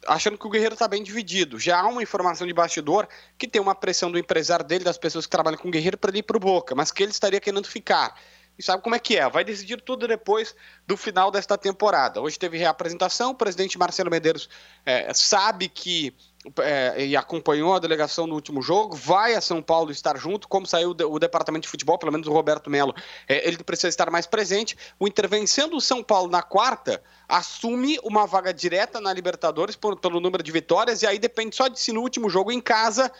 achando 0.06 0.38
que 0.38 0.46
o 0.46 0.50
Guerreiro 0.50 0.74
está 0.74 0.88
bem 0.88 1.02
dividido. 1.02 1.58
Já 1.58 1.80
há 1.80 1.86
uma 1.86 2.02
informação 2.02 2.46
de 2.46 2.52
bastidor 2.52 3.08
que 3.36 3.46
tem 3.46 3.60
uma 3.60 3.74
pressão 3.74 4.10
do 4.10 4.18
empresário 4.18 4.64
dele, 4.64 4.84
das 4.84 4.98
pessoas 4.98 5.26
que 5.26 5.30
trabalham 5.30 5.58
com 5.58 5.68
o 5.68 5.70
Guerreiro, 5.70 5.98
para 5.98 6.10
ele 6.10 6.18
ir 6.18 6.22
para 6.22 6.36
o 6.36 6.40
Boca, 6.40 6.74
mas 6.74 6.90
que 6.90 7.02
ele 7.02 7.12
estaria 7.12 7.40
querendo 7.40 7.66
ficar. 7.66 8.18
e 8.58 8.62
sabe 8.62 8.82
como 8.82 8.94
é 8.94 8.98
que 8.98 9.16
é. 9.16 9.28
Vai 9.28 9.44
decidir 9.44 9.80
tudo 9.80 10.08
depois 10.08 10.54
do 10.86 10.96
final 10.96 11.30
desta 11.30 11.58
temporada. 11.58 12.20
Hoje 12.20 12.38
teve 12.38 12.56
reapresentação, 12.56 13.30
o 13.30 13.34
presidente 13.34 13.78
Marcelo 13.78 14.10
Medeiros 14.10 14.48
é, 14.84 15.12
sabe 15.12 15.68
que 15.68 16.14
é, 16.60 17.04
e 17.04 17.16
acompanhou 17.16 17.74
a 17.74 17.78
delegação 17.78 18.26
no 18.26 18.34
último 18.34 18.62
jogo, 18.62 18.94
vai 18.94 19.34
a 19.34 19.40
São 19.40 19.62
Paulo 19.62 19.90
estar 19.90 20.16
junto, 20.16 20.48
como 20.48 20.66
saiu 20.66 20.90
o, 20.90 21.18
departamento 21.18 21.62
de 21.62 21.68
futebol, 21.68 21.98
pelo 21.98 22.12
menos 22.12 22.26
o 22.26 22.32
Roberto 22.32 22.70
Melo, 22.70 22.94
é, 23.28 23.46
ele 23.46 23.62
precisa 23.62 23.88
estar 23.88 24.10
mais 24.10 24.26
presente. 24.26 24.76
O 24.98 25.06
Inter 25.06 25.28
vencendo 25.28 25.76
o 25.76 25.80
São 25.80 26.02
Paulo 26.02 26.30
na 26.30 26.42
quarta, 26.42 27.02
assume 27.28 27.98
uma 28.02 28.26
vaga 28.26 28.52
direta 28.52 29.00
na 29.00 29.12
Libertadores 29.12 29.76
por, 29.76 29.96
pelo 29.98 30.20
número 30.20 30.42
de 30.42 30.52
vitórias, 30.52 31.02
e 31.02 31.06
aí 31.06 31.18
depende 31.18 31.56
só 31.56 31.68
de 31.68 31.78
si 31.80 31.92
no 31.92 32.00
último 32.00 32.28
jogo 32.28 32.52
em 32.52 32.60
casa 32.60 33.10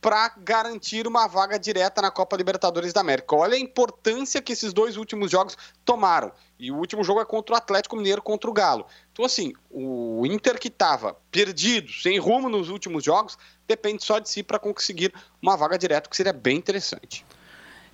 para 0.00 0.32
garantir 0.38 1.06
uma 1.06 1.26
vaga 1.26 1.58
direta 1.58 2.00
na 2.00 2.10
Copa 2.10 2.36
Libertadores 2.36 2.92
da 2.92 3.00
América. 3.00 3.34
Olha 3.34 3.56
a 3.56 3.58
importância 3.58 4.40
que 4.40 4.52
esses 4.52 4.72
dois 4.72 4.96
últimos 4.96 5.30
jogos 5.30 5.56
tomaram. 5.84 6.30
E 6.58 6.70
o 6.70 6.76
último 6.76 7.02
jogo 7.02 7.20
é 7.20 7.24
contra 7.24 7.54
o 7.54 7.58
Atlético 7.58 7.96
Mineiro 7.96 8.22
contra 8.22 8.48
o 8.48 8.52
Galo. 8.52 8.86
Então, 9.12 9.24
assim, 9.24 9.52
o 9.70 10.24
Inter 10.26 10.58
que 10.58 10.68
estava 10.68 11.16
perdido, 11.30 11.90
sem 11.92 12.18
rumo 12.18 12.48
nos 12.48 12.68
últimos 12.68 13.02
jogos, 13.02 13.36
depende 13.66 14.04
só 14.04 14.18
de 14.18 14.28
si 14.28 14.42
para 14.42 14.58
conseguir 14.58 15.12
uma 15.42 15.56
vaga 15.56 15.76
direta, 15.76 16.08
que 16.08 16.16
seria 16.16 16.32
bem 16.32 16.56
interessante. 16.56 17.24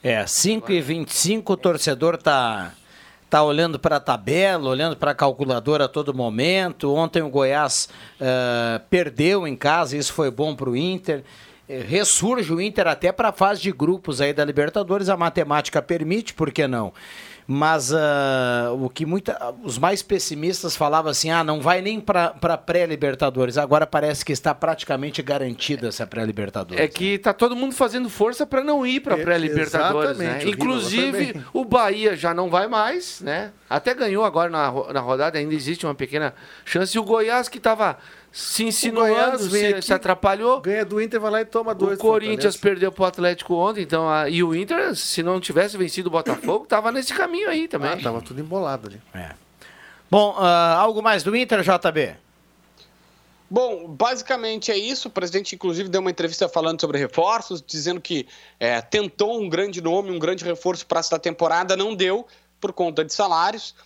É, 0.02 0.26
5 0.26 0.70
e 0.72 0.80
25 0.80 1.52
o 1.52 1.56
torcedor 1.56 2.18
tá 2.18 2.74
tá 3.34 3.42
olhando 3.42 3.80
para 3.80 3.96
a 3.96 4.00
tabela, 4.00 4.70
olhando 4.70 4.96
para 4.96 5.10
a 5.10 5.14
calculadora 5.14 5.86
a 5.86 5.88
todo 5.88 6.14
momento. 6.14 6.94
Ontem 6.94 7.20
o 7.20 7.28
Goiás 7.28 7.88
uh, 8.20 8.78
perdeu 8.88 9.44
em 9.44 9.56
casa, 9.56 9.96
isso 9.96 10.12
foi 10.12 10.30
bom 10.30 10.54
para 10.54 10.70
o 10.70 10.76
Inter. 10.76 11.24
Eh, 11.68 11.80
ressurge 11.80 12.52
o 12.52 12.60
Inter 12.60 12.86
até 12.86 13.10
para 13.10 13.30
a 13.30 13.32
fase 13.32 13.62
de 13.62 13.72
grupos 13.72 14.20
aí 14.20 14.32
da 14.32 14.44
Libertadores, 14.44 15.08
a 15.08 15.16
matemática 15.16 15.80
permite, 15.80 16.34
por 16.34 16.52
que 16.52 16.66
não? 16.66 16.92
Mas 17.46 17.92
uh, 17.92 18.72
o 18.80 18.88
que 18.88 19.04
muita, 19.04 19.54
os 19.62 19.78
mais 19.78 20.02
pessimistas 20.02 20.74
falavam 20.74 21.10
assim: 21.10 21.30
ah, 21.30 21.44
não 21.44 21.60
vai 21.60 21.82
nem 21.82 22.00
para 22.00 22.56
pré-Libertadores. 22.56 23.58
Agora 23.58 23.86
parece 23.86 24.24
que 24.24 24.32
está 24.32 24.54
praticamente 24.54 25.20
garantida 25.20 25.88
essa 25.88 26.06
pré-Libertadores. 26.06 26.82
É 26.82 26.88
que 26.88 27.14
está 27.14 27.34
todo 27.34 27.54
mundo 27.54 27.74
fazendo 27.74 28.08
força 28.08 28.46
para 28.46 28.64
não 28.64 28.86
ir 28.86 29.00
para 29.00 29.18
pré-Libertadores. 29.18 30.16
Né? 30.16 30.40
Inclusive, 30.46 31.42
o 31.52 31.66
Bahia 31.66 32.16
já 32.16 32.32
não 32.32 32.48
vai 32.48 32.66
mais, 32.66 33.20
né? 33.20 33.52
Até 33.68 33.92
ganhou 33.92 34.24
agora 34.24 34.48
na, 34.48 34.72
na 34.92 35.00
rodada, 35.00 35.38
ainda 35.38 35.54
existe 35.54 35.84
uma 35.84 35.94
pequena 35.94 36.34
chance. 36.64 36.96
E 36.96 37.00
o 37.00 37.04
Goiás, 37.04 37.46
que 37.46 37.58
estava 37.58 37.98
se 38.34 38.64
insinuando, 38.64 39.38
se, 39.48 39.66
aqui, 39.66 39.82
se, 39.82 39.94
atrapalhou. 39.94 40.60
Ganha 40.60 40.84
do 40.84 41.00
Inter, 41.00 41.20
vai 41.20 41.30
lá 41.30 41.40
e 41.42 41.44
toma 41.44 41.72
dois. 41.72 41.96
O 41.96 42.02
Corinthians 42.02 42.56
perdeu 42.56 42.90
pro 42.90 43.04
Atlético 43.04 43.54
ontem, 43.54 43.82
então 43.82 44.10
a, 44.10 44.28
e 44.28 44.42
o 44.42 44.52
Inter, 44.52 44.96
se 44.96 45.22
não 45.22 45.40
tivesse 45.40 45.78
vencido 45.78 46.08
o 46.08 46.10
Botafogo, 46.10 46.66
tava 46.66 46.90
nesse 46.90 47.14
caminho 47.14 47.48
aí 47.48 47.68
também. 47.68 47.92
Ah, 47.92 47.96
tava 47.96 48.20
tudo 48.20 48.40
embolado 48.40 48.88
ali. 48.88 49.00
É. 49.14 49.36
Bom, 50.10 50.32
uh, 50.32 50.42
algo 50.76 51.00
mais 51.00 51.22
do 51.22 51.36
Inter, 51.36 51.60
JB? 51.62 52.16
Bom, 53.48 53.86
basicamente 53.86 54.72
é 54.72 54.76
isso. 54.76 55.06
O 55.06 55.10
presidente, 55.12 55.54
inclusive, 55.54 55.88
deu 55.88 56.00
uma 56.00 56.10
entrevista 56.10 56.48
falando 56.48 56.80
sobre 56.80 56.98
reforços, 56.98 57.62
dizendo 57.64 58.00
que 58.00 58.26
é, 58.58 58.80
tentou 58.80 59.40
um 59.40 59.48
grande 59.48 59.80
nome, 59.80 60.10
um 60.10 60.18
grande 60.18 60.44
reforço 60.44 60.84
para 60.86 60.98
esta 60.98 61.20
temporada, 61.20 61.76
não 61.76 61.94
deu 61.94 62.26
por 62.60 62.72
conta 62.72 63.04
de 63.04 63.14
salários 63.14 63.76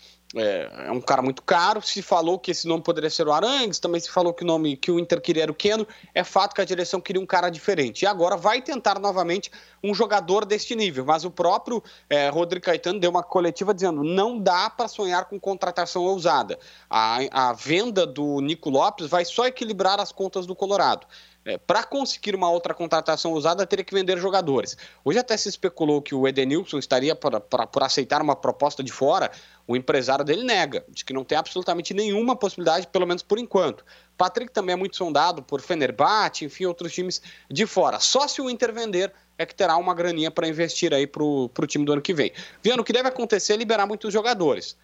é, 0.40 0.86
é, 0.86 0.92
um 0.92 1.00
cara 1.00 1.22
muito 1.22 1.42
caro. 1.42 1.80
Se 1.82 2.02
falou 2.02 2.38
que 2.38 2.50
esse 2.50 2.66
nome 2.66 2.82
poderia 2.82 3.10
ser 3.10 3.26
o 3.26 3.32
Arangues, 3.32 3.78
também 3.78 4.00
se 4.00 4.10
falou 4.10 4.32
que 4.32 4.44
o 4.44 4.46
nome 4.46 4.76
que 4.76 4.90
o 4.90 4.98
Inter 4.98 5.20
queria 5.20 5.44
era 5.44 5.52
o 5.52 5.54
Keno. 5.54 5.86
É 6.14 6.24
fato 6.24 6.54
que 6.54 6.60
a 6.60 6.64
direção 6.64 7.00
queria 7.00 7.20
um 7.20 7.26
cara 7.26 7.48
diferente. 7.50 8.02
E 8.02 8.06
agora 8.06 8.36
vai 8.36 8.60
tentar 8.62 8.98
novamente 8.98 9.50
um 9.82 9.94
jogador 9.94 10.44
deste 10.44 10.74
nível. 10.74 11.04
Mas 11.04 11.24
o 11.24 11.30
próprio 11.30 11.82
é, 12.08 12.28
Rodrigo 12.28 12.66
Caetano 12.66 13.00
deu 13.00 13.10
uma 13.10 13.22
coletiva 13.22 13.74
dizendo: 13.74 14.02
não 14.02 14.38
dá 14.38 14.70
para 14.70 14.88
sonhar 14.88 15.26
com 15.26 15.38
contratação 15.38 16.02
ousada. 16.04 16.58
A, 16.88 17.18
a 17.30 17.52
venda 17.52 18.06
do 18.06 18.40
Nico 18.40 18.70
Lopes 18.70 19.06
vai 19.08 19.24
só 19.24 19.46
equilibrar 19.46 20.00
as 20.00 20.12
contas 20.12 20.46
do 20.46 20.54
Colorado. 20.54 21.06
É, 21.48 21.56
para 21.56 21.82
conseguir 21.82 22.34
uma 22.34 22.50
outra 22.50 22.74
contratação 22.74 23.32
usada, 23.32 23.66
teria 23.66 23.82
que 23.82 23.94
vender 23.94 24.18
jogadores. 24.18 24.76
Hoje 25.02 25.18
até 25.18 25.34
se 25.34 25.48
especulou 25.48 26.02
que 26.02 26.14
o 26.14 26.28
Edenilson 26.28 26.78
estaria 26.78 27.16
por 27.16 27.82
aceitar 27.82 28.20
uma 28.20 28.36
proposta 28.36 28.84
de 28.84 28.92
fora. 28.92 29.30
O 29.66 29.74
empresário 29.74 30.22
dele 30.26 30.44
nega, 30.44 30.84
diz 30.90 31.02
que 31.02 31.14
não 31.14 31.24
tem 31.24 31.38
absolutamente 31.38 31.94
nenhuma 31.94 32.36
possibilidade, 32.36 32.86
pelo 32.88 33.06
menos 33.06 33.22
por 33.22 33.38
enquanto. 33.38 33.82
Patrick 34.18 34.52
também 34.52 34.74
é 34.74 34.76
muito 34.76 34.94
sondado 34.94 35.42
por 35.42 35.62
Fenerbahçe, 35.62 36.44
enfim, 36.44 36.66
outros 36.66 36.92
times 36.92 37.22
de 37.50 37.64
fora. 37.64 37.98
Só 37.98 38.28
se 38.28 38.42
o 38.42 38.50
Inter 38.50 38.74
vender 38.74 39.10
é 39.38 39.46
que 39.46 39.54
terá 39.54 39.78
uma 39.78 39.94
graninha 39.94 40.30
para 40.30 40.46
investir 40.46 40.92
aí 40.92 41.06
para 41.06 41.22
o 41.24 41.48
time 41.66 41.86
do 41.86 41.92
ano 41.94 42.02
que 42.02 42.12
vem. 42.12 42.30
Viano, 42.62 42.82
o 42.82 42.84
que 42.84 42.92
deve 42.92 43.08
acontecer 43.08 43.54
é 43.54 43.56
liberar 43.56 43.86
muitos 43.86 44.12
jogadores. 44.12 44.76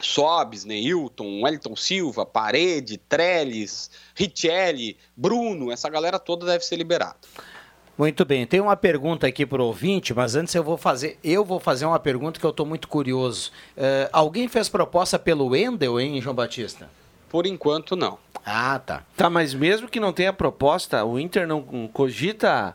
Sobs, 0.00 0.64
Neilton, 0.64 1.42
Wellington 1.42 1.76
Silva, 1.76 2.24
Parede, 2.24 2.98
Trellis, 2.98 3.90
Richelli, 4.14 4.96
Bruno, 5.16 5.70
essa 5.70 5.88
galera 5.88 6.18
toda 6.18 6.46
deve 6.46 6.64
ser 6.64 6.76
liberada. 6.76 7.16
Muito 7.96 8.24
bem, 8.24 8.46
tem 8.46 8.60
uma 8.60 8.74
pergunta 8.74 9.26
aqui 9.26 9.44
para 9.44 9.62
o 9.62 9.66
ouvinte, 9.66 10.14
mas 10.14 10.34
antes 10.34 10.54
eu 10.54 10.64
vou 10.64 10.78
fazer, 10.78 11.18
eu 11.22 11.44
vou 11.44 11.60
fazer 11.60 11.84
uma 11.84 12.00
pergunta 12.00 12.40
que 12.40 12.46
eu 12.46 12.50
estou 12.50 12.64
muito 12.64 12.88
curioso. 12.88 13.52
Uh, 13.76 14.08
alguém 14.12 14.48
fez 14.48 14.68
proposta 14.68 15.18
pelo 15.18 15.48
Wendel, 15.48 16.00
hein, 16.00 16.20
João 16.20 16.34
Batista? 16.34 16.88
Por 17.28 17.46
enquanto, 17.46 17.94
não. 17.94 18.18
Ah, 18.44 18.78
tá. 18.78 19.04
Tá, 19.16 19.30
mas 19.30 19.54
mesmo 19.54 19.88
que 19.88 20.00
não 20.00 20.12
tenha 20.12 20.32
proposta, 20.32 21.04
o 21.04 21.18
Inter 21.18 21.46
não 21.46 21.62
cogita 21.92 22.74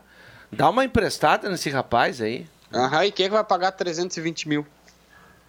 dar 0.50 0.70
uma 0.70 0.84
emprestada 0.84 1.48
nesse 1.50 1.68
rapaz 1.68 2.20
aí? 2.20 2.46
Aham, 2.72 3.04
e 3.04 3.12
quem 3.12 3.26
é 3.26 3.28
que 3.28 3.34
vai 3.34 3.44
pagar 3.44 3.72
320 3.72 4.48
mil? 4.48 4.66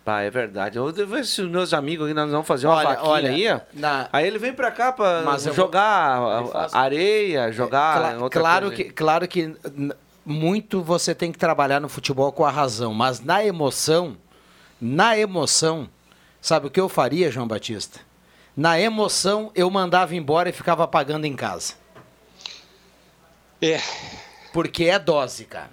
Pá, 0.09 0.21
é 0.21 0.29
verdade. 0.31 0.75
Eu 0.75 0.91
devo 0.91 1.13
ver 1.13 1.23
se 1.23 1.39
os 1.39 1.47
meus 1.47 1.71
amigos 1.71 2.07
aqui 2.07 2.15
nós 2.15 2.31
vamos 2.31 2.47
fazer 2.47 2.65
uma 2.65 2.77
olha, 2.77 2.89
vaquinha 2.89 3.11
olha, 3.11 3.29
aí. 3.29 3.61
Na... 3.79 4.09
Aí 4.11 4.25
ele 4.25 4.39
vem 4.39 4.51
pra 4.51 4.71
cá 4.71 4.91
pra 4.91 5.21
Mas 5.23 5.43
jogar 5.43 6.41
vou... 6.41 6.51
areia, 6.73 7.51
jogar. 7.51 8.15
É, 8.15 8.17
cl 8.17 8.29
claro, 8.31 8.71
que, 8.71 8.85
claro 8.85 9.27
que 9.27 9.55
muito 10.25 10.81
você 10.81 11.13
tem 11.13 11.31
que 11.31 11.37
trabalhar 11.37 11.79
no 11.79 11.87
futebol 11.87 12.31
com 12.31 12.43
a 12.43 12.49
razão, 12.49 12.91
mas 12.91 13.19
na 13.19 13.45
emoção, 13.45 14.17
na 14.81 15.15
emoção, 15.15 15.87
sabe 16.41 16.65
o 16.65 16.71
que 16.71 16.79
eu 16.79 16.89
faria, 16.89 17.29
João 17.29 17.47
Batista? 17.47 17.99
Na 18.57 18.79
emoção, 18.79 19.51
eu 19.53 19.69
mandava 19.69 20.15
embora 20.15 20.49
e 20.49 20.51
ficava 20.51 20.87
pagando 20.87 21.25
em 21.25 21.35
casa. 21.35 21.75
É. 23.61 23.79
Porque 24.51 24.85
é 24.85 24.97
dose, 24.97 25.45
cara. 25.45 25.69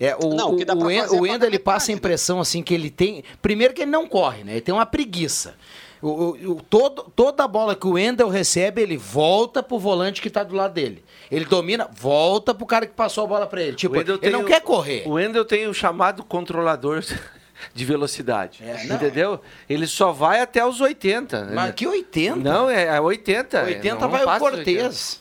É, 0.00 0.16
o, 0.16 0.34
não, 0.34 0.54
o, 0.54 0.56
que 0.56 0.64
dá 0.64 0.72
o, 0.74 0.78
o, 0.78 1.20
o 1.20 1.26
Endo, 1.26 1.44
ele 1.44 1.58
passa 1.58 1.92
a 1.92 1.94
impressão 1.94 2.40
assim 2.40 2.62
que 2.62 2.72
ele 2.72 2.88
tem. 2.88 3.22
Primeiro 3.42 3.74
que 3.74 3.82
ele 3.82 3.90
não 3.90 4.08
corre, 4.08 4.42
né? 4.42 4.52
Ele 4.52 4.60
tem 4.62 4.74
uma 4.74 4.86
preguiça. 4.86 5.54
O, 6.02 6.30
o, 6.30 6.62
todo, 6.62 7.12
toda 7.14 7.44
a 7.44 7.48
bola 7.48 7.76
que 7.76 7.86
o 7.86 7.90
Wendel 7.90 8.30
recebe, 8.30 8.80
ele 8.80 8.96
volta 8.96 9.62
pro 9.62 9.78
volante 9.78 10.22
que 10.22 10.30
tá 10.30 10.42
do 10.42 10.54
lado 10.54 10.72
dele. 10.72 11.04
Ele 11.30 11.44
domina, 11.44 11.88
volta 11.92 12.54
pro 12.54 12.64
cara 12.64 12.86
que 12.86 12.94
passou 12.94 13.24
a 13.24 13.26
bola 13.26 13.46
para 13.46 13.62
ele. 13.62 13.76
Tipo, 13.76 13.96
ele 13.96 14.30
não 14.30 14.44
quer 14.44 14.62
correr. 14.62 15.06
O 15.06 15.12
Wendel 15.12 15.44
tem 15.44 15.66
o 15.66 15.74
chamado 15.74 16.24
controlador 16.24 17.04
de 17.74 17.84
velocidade. 17.84 18.64
É, 18.64 18.86
entendeu? 18.86 19.40
Ele 19.68 19.86
só 19.86 20.10
vai 20.10 20.40
até 20.40 20.64
os 20.64 20.80
80. 20.80 21.50
Mas 21.52 21.74
que 21.74 21.86
80? 21.86 22.36
Não, 22.36 22.70
é 22.70 22.98
80. 22.98 23.64
80 23.64 24.08
vai 24.08 24.24
o 24.24 24.38
Cortez. 24.38 25.20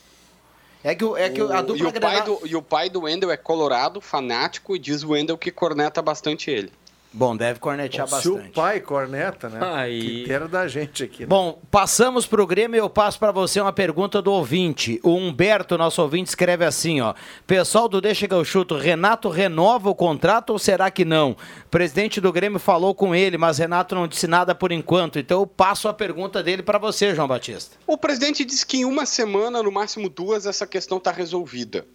É 0.84 0.96
que, 0.96 1.04
é 1.18 1.30
que 1.30 1.42
a 1.42 1.62
dupla 1.62 1.92
e 1.94 1.98
o, 1.98 2.02
pai 2.02 2.24
do, 2.24 2.39
e 2.48 2.56
o 2.56 2.62
pai 2.62 2.89
do 2.89 3.02
Wendel 3.02 3.32
é 3.32 3.38
colorado, 3.38 4.00
fanático, 4.00 4.76
e 4.76 4.80
diz 4.80 5.04
o 5.04 5.10
Wendel 5.10 5.38
que 5.38 5.52
corneta 5.52 6.02
bastante 6.02 6.50
ele. 6.50 6.72
Bom, 7.12 7.36
deve 7.36 7.60
cornetear 7.60 8.06
Bom, 8.06 8.12
bastante. 8.12 8.43
Se 8.43 8.50
o 8.50 8.54
pai 8.54 8.80
corneta, 8.80 9.50
né? 9.50 9.60
Aí. 9.62 10.26
Que 10.26 10.32
era 10.32 10.48
da 10.48 10.67
gente 10.67 11.04
aqui. 11.04 11.22
Né? 11.22 11.26
Bom, 11.26 11.60
passamos 11.72 12.28
pro 12.28 12.45
Grêmio 12.45 12.78
e 12.78 12.80
eu 12.80 12.89
passo 12.89 13.17
para 13.17 13.32
você 13.32 13.60
uma 13.60 13.74
pergunta 13.74 14.22
do 14.22 14.32
ouvinte. 14.32 15.00
O 15.04 15.15
Humberto, 15.15 15.76
nosso 15.76 16.02
ouvinte, 16.04 16.30
escreve 16.30 16.65
assim, 16.65 17.02
ó. 17.02 17.15
Pessoal 17.48 17.89
do 17.89 18.00
Deixa 18.00 18.28
que 18.28 18.34
eu 18.34 18.45
chuto, 18.45 18.78
Renato 18.78 19.28
renova 19.28 19.89
o 19.89 19.95
contrato 19.95 20.52
ou 20.52 20.60
será 20.60 20.91
que 20.91 21.04
não? 21.04 21.32
O 21.32 21.69
presidente 21.69 22.22
do 22.22 22.32
Grêmio 22.32 22.60
falou 22.60 22.93
com 22.93 23.15
ele, 23.15 23.38
mas 23.39 23.58
Renato 23.58 23.95
não 23.95 24.08
disse 24.08 24.28
nada 24.28 24.54
por 24.54 24.72
enquanto. 24.72 25.17
Então 25.17 25.39
eu 25.39 25.48
passo 25.48 25.88
a 25.88 25.93
pergunta 25.93 26.43
dele 26.43 26.62
para 26.62 26.78
você, 26.78 27.15
João 27.15 27.28
Batista. 27.28 27.76
O 27.88 27.98
presidente 27.98 28.45
disse 28.45 28.65
que 28.65 28.78
em 28.78 28.86
uma 28.86 29.08
semana, 29.08 29.63
no 29.63 29.72
máximo 29.72 30.10
duas, 30.10 30.45
essa 30.45 30.67
questão 30.67 31.00
está 31.00 31.12
resolvida. 31.12 31.88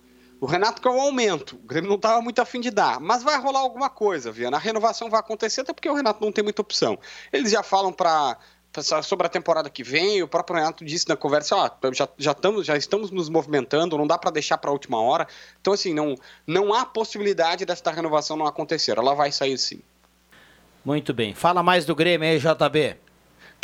O 0.45 0.47
Renato 0.47 0.83
quer 0.83 0.91
um 0.91 1.01
aumento. 1.01 1.57
O 1.57 1.67
Grêmio 1.67 1.89
não 1.89 1.97
estava 1.97 2.21
muito 2.21 2.39
afim 2.39 2.61
de 2.61 2.71
dar. 2.71 3.01
Mas 3.01 3.23
vai 3.23 3.41
rolar 3.41 3.61
alguma 3.61 3.89
coisa, 3.89 4.31
Viana. 4.31 4.59
A 4.59 4.61
renovação 4.61 5.09
vai 5.09 5.19
acontecer, 5.19 5.63
até 5.63 5.73
porque 5.73 5.89
o 5.89 5.95
Renato 5.95 6.23
não 6.23 6.31
tem 6.31 6.45
muita 6.45 6.61
opção. 6.61 6.99
Eles 7.33 7.51
já 7.51 7.63
falam 7.63 7.91
para 7.91 8.37
sobre 9.03 9.27
a 9.27 9.31
temporada 9.31 9.71
que 9.71 9.83
vem, 9.83 10.23
o 10.23 10.29
próprio 10.29 10.59
Renato 10.59 10.85
disse 10.85 11.09
na 11.09 11.17
conversa, 11.17 11.57
ó, 11.57 11.71
já, 11.95 12.07
já, 12.19 12.33
estamos, 12.33 12.67
já 12.67 12.77
estamos 12.77 13.11
nos 13.11 13.31
movimentando, 13.31 13.97
não 13.97 14.07
dá 14.07 14.19
para 14.19 14.33
deixar 14.33 14.59
para 14.59 14.69
a 14.69 14.73
última 14.75 15.01
hora. 15.01 15.27
Então, 15.63 15.73
assim, 15.73 15.95
não, 15.95 16.15
não 16.47 16.75
há 16.75 16.85
possibilidade 16.85 17.65
desta 17.65 17.91
renovação 17.91 18.37
não 18.37 18.45
acontecer. 18.45 18.99
Ela 18.99 19.15
vai 19.15 19.33
sair 19.33 19.57
sim. 19.57 19.81
Muito 20.85 21.15
bem. 21.15 21.35
Fala 21.35 21.63
mais 21.63 21.87
do 21.87 21.95
Grêmio 21.95 22.29
aí, 22.29 22.39
JB. 22.39 22.97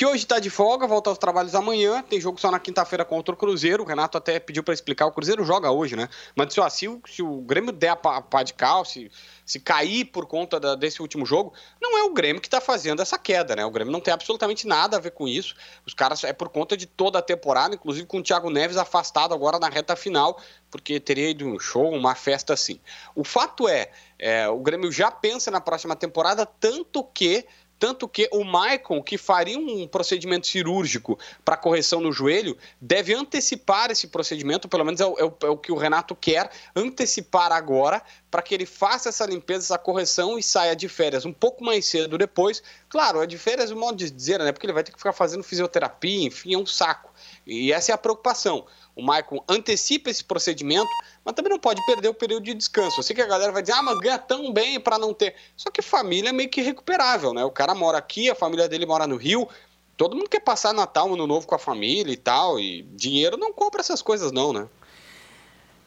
Que 0.01 0.07
hoje 0.07 0.23
está 0.23 0.39
de 0.39 0.49
folga, 0.49 0.87
volta 0.87 1.11
aos 1.11 1.19
trabalhos 1.19 1.55
amanhã, 1.55 2.03
tem 2.03 2.19
jogo 2.19 2.41
só 2.41 2.51
na 2.51 2.59
quinta-feira 2.59 3.05
contra 3.05 3.35
o 3.35 3.37
Cruzeiro. 3.37 3.83
O 3.83 3.87
Renato 3.87 4.17
até 4.17 4.41
pediu 4.41 4.63
para 4.63 4.73
explicar, 4.73 5.05
o 5.05 5.13
Cruzeiro 5.13 5.45
joga 5.45 5.71
hoje, 5.71 5.95
né? 5.95 6.09
Mas 6.35 6.57
ó, 6.57 6.67
se, 6.71 6.89
o, 6.89 7.03
se 7.07 7.23
o 7.23 7.43
Grêmio 7.43 7.71
der 7.71 7.91
a 7.91 7.97
pá, 7.97 8.23
pá 8.23 8.43
de 8.43 8.55
cal, 8.55 8.83
se, 8.83 9.13
se 9.45 9.61
cair 9.61 10.07
por 10.07 10.25
conta 10.25 10.59
da, 10.59 10.75
desse 10.75 11.03
último 11.03 11.27
jogo, 11.27 11.53
não 11.79 11.99
é 11.99 12.05
o 12.05 12.15
Grêmio 12.15 12.41
que 12.41 12.47
está 12.47 12.63
fazendo 12.63 13.03
essa 13.03 13.19
queda, 13.19 13.55
né? 13.55 13.63
O 13.63 13.71
Grêmio 13.71 13.93
não 13.93 14.01
tem 14.01 14.15
absolutamente 14.15 14.67
nada 14.67 14.97
a 14.97 15.01
ver 15.01 15.11
com 15.11 15.29
isso. 15.29 15.55
Os 15.87 15.93
caras 15.93 16.25
é 16.25 16.33
por 16.33 16.49
conta 16.49 16.79
de 16.79 16.87
toda 16.87 17.19
a 17.19 17.23
temporada, 17.23 17.75
inclusive 17.75 18.07
com 18.07 18.21
o 18.21 18.23
Thiago 18.23 18.49
Neves 18.49 18.79
afastado 18.79 19.35
agora 19.35 19.59
na 19.59 19.69
reta 19.69 19.95
final, 19.95 20.41
porque 20.71 20.99
teria 20.99 21.29
ido 21.29 21.45
um 21.45 21.59
show, 21.61 21.91
uma 21.93 22.15
festa 22.15 22.55
assim. 22.55 22.81
O 23.15 23.23
fato 23.23 23.69
é, 23.69 23.91
é 24.19 24.49
o 24.49 24.61
Grêmio 24.61 24.91
já 24.91 25.11
pensa 25.11 25.51
na 25.51 25.61
próxima 25.61 25.95
temporada, 25.95 26.47
tanto 26.47 27.05
que 27.05 27.45
tanto 27.81 28.07
que 28.07 28.29
o 28.31 28.45
Maicon, 28.45 29.03
que 29.03 29.17
faria 29.17 29.59
um 29.59 29.89
procedimento 29.89 30.47
cirúrgico 30.47 31.19
para 31.43 31.57
correção 31.57 31.99
no 31.99 32.13
joelho, 32.13 32.57
deve 32.79 33.15
antecipar 33.15 33.91
esse 33.91 34.07
procedimento, 34.09 34.69
pelo 34.69 34.85
menos 34.85 35.01
é 35.01 35.07
o, 35.07 35.19
é 35.19 35.25
o, 35.25 35.35
é 35.45 35.49
o 35.49 35.57
que 35.57 35.73
o 35.73 35.77
Renato 35.77 36.15
quer, 36.15 36.51
antecipar 36.77 37.51
agora, 37.51 38.03
para 38.31 38.43
que 38.43 38.55
ele 38.55 38.67
faça 38.67 39.09
essa 39.09 39.25
limpeza, 39.25 39.65
essa 39.65 39.79
correção 39.79 40.39
e 40.39 40.43
saia 40.43 40.77
de 40.77 40.89
férias 40.89 41.25
um 41.25 41.33
pouco 41.33 41.65
mais 41.65 41.87
cedo 41.87 42.19
depois. 42.19 42.63
Claro, 42.91 43.23
é 43.23 43.27
de 43.27 43.39
férias, 43.39 43.71
um 43.71 43.79
modo 43.79 43.97
de 43.97 44.11
dizer, 44.11 44.39
né? 44.41 44.53
Porque 44.53 44.67
ele 44.67 44.75
vai 44.75 44.85
ter 44.85 44.93
que 44.93 44.99
ficar 44.99 45.15
fazendo 45.15 45.43
fisioterapia, 45.43 46.27
enfim, 46.27 46.53
é 46.55 46.59
um 46.59 46.67
saco. 46.67 47.10
E 47.47 47.73
essa 47.73 47.93
é 47.93 47.95
a 47.95 47.99
preocupação 47.99 48.67
o 49.01 49.03
Maicon 49.03 49.43
antecipa 49.49 50.11
esse 50.11 50.23
procedimento, 50.23 50.91
mas 51.25 51.35
também 51.35 51.51
não 51.51 51.59
pode 51.59 51.85
perder 51.87 52.09
o 52.09 52.15
período 52.15 52.45
de 52.45 52.55
descanso. 52.55 53.01
Eu 53.01 53.03
sei 53.03 53.17
que 53.17 53.23
a 53.23 53.27
galera 53.27 53.51
vai 53.51 53.63
dizer, 53.63 53.73
ah, 53.73 53.83
mas 53.83 53.99
ganha 53.99 54.19
tão 54.19 54.53
bem 54.53 54.79
para 54.79 54.99
não 54.99 55.15
ter. 55.15 55.35
Só 55.57 55.71
que 55.71 55.81
família 55.81 56.29
é 56.29 56.33
meio 56.33 56.51
que 56.51 56.61
recuperável, 56.61 57.33
né? 57.33 57.45
O 57.45 57.51
cara 57.51 57.75
mora 57.75 57.99
aqui, 57.99 58.29
a 58.29 58.35
família 58.35 58.69
dele 58.69 58.85
mora 58.85 59.07
no 59.07 59.17
Rio, 59.17 59.49
todo 59.97 60.17
mundo 60.17 60.29
quer 60.29 60.41
passar 60.41 60.75
Natal, 60.75 61.13
Ano 61.13 61.27
Novo 61.27 61.47
com 61.47 61.55
a 61.55 61.59
família 61.59 62.13
e 62.13 62.17
tal, 62.17 62.61
e 62.61 62.83
dinheiro 62.95 63.37
não 63.37 63.53
compra 63.53 63.81
essas 63.81 64.03
coisas 64.03 64.33
não, 64.33 64.53
né? 64.53 64.69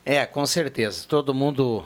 É, 0.06 0.26
com 0.26 0.46
certeza. 0.46 1.06
Todo 1.08 1.34
mundo 1.34 1.86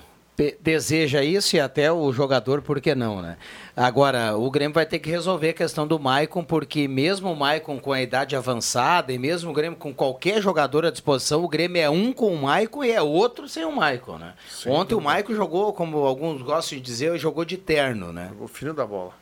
deseja 0.62 1.24
isso 1.24 1.56
e 1.56 1.60
até 1.60 1.92
o 1.92 2.12
jogador, 2.12 2.62
por 2.62 2.80
que 2.80 2.94
não, 2.94 3.22
né? 3.22 3.38
Agora, 3.76 4.38
o 4.38 4.50
Grêmio 4.52 4.74
vai 4.74 4.86
ter 4.86 5.00
que 5.00 5.10
resolver 5.10 5.50
a 5.50 5.54
questão 5.54 5.88
do 5.88 6.00
Maicon, 6.00 6.44
porque 6.44 6.88
mesmo 6.88 7.32
o 7.32 7.36
Maicon 7.36 7.80
com 7.80 7.92
a 7.92 8.02
idade 8.02 8.36
avançada 8.36 9.12
e 9.12 9.18
mesmo 9.18 9.50
o 9.50 9.54
Grêmio 9.54 9.78
com 9.78 9.94
qualquer 9.94 10.42
jogador 10.42 10.86
à 10.86 10.92
disposição, 10.92 11.44
o 11.44 11.48
Grêmio 11.48 11.82
é 11.82 11.90
um 11.90 12.14
com 12.14 12.34
o 12.34 12.42
Maicon 12.42 12.84
e 12.84 12.92
é 12.92 13.02
outro 13.02 13.50
sem 13.50 13.66
o 13.66 13.76
Maicon, 13.76 14.18
né? 14.18 14.34
Sim, 14.48 14.70
Ontem 14.70 14.94
o 14.94 15.02
Maicon 15.02 15.34
jogou, 15.34 15.74
como 15.74 15.98
alguns 16.00 16.42
gostam 16.42 16.78
de 16.78 16.84
dizer, 16.84 17.18
jogou 17.18 17.44
de 17.44 17.58
terno, 17.58 18.14
né? 18.14 18.32
O 18.40 18.48
filho 18.48 18.74
da 18.74 18.86
bola. 18.86 19.14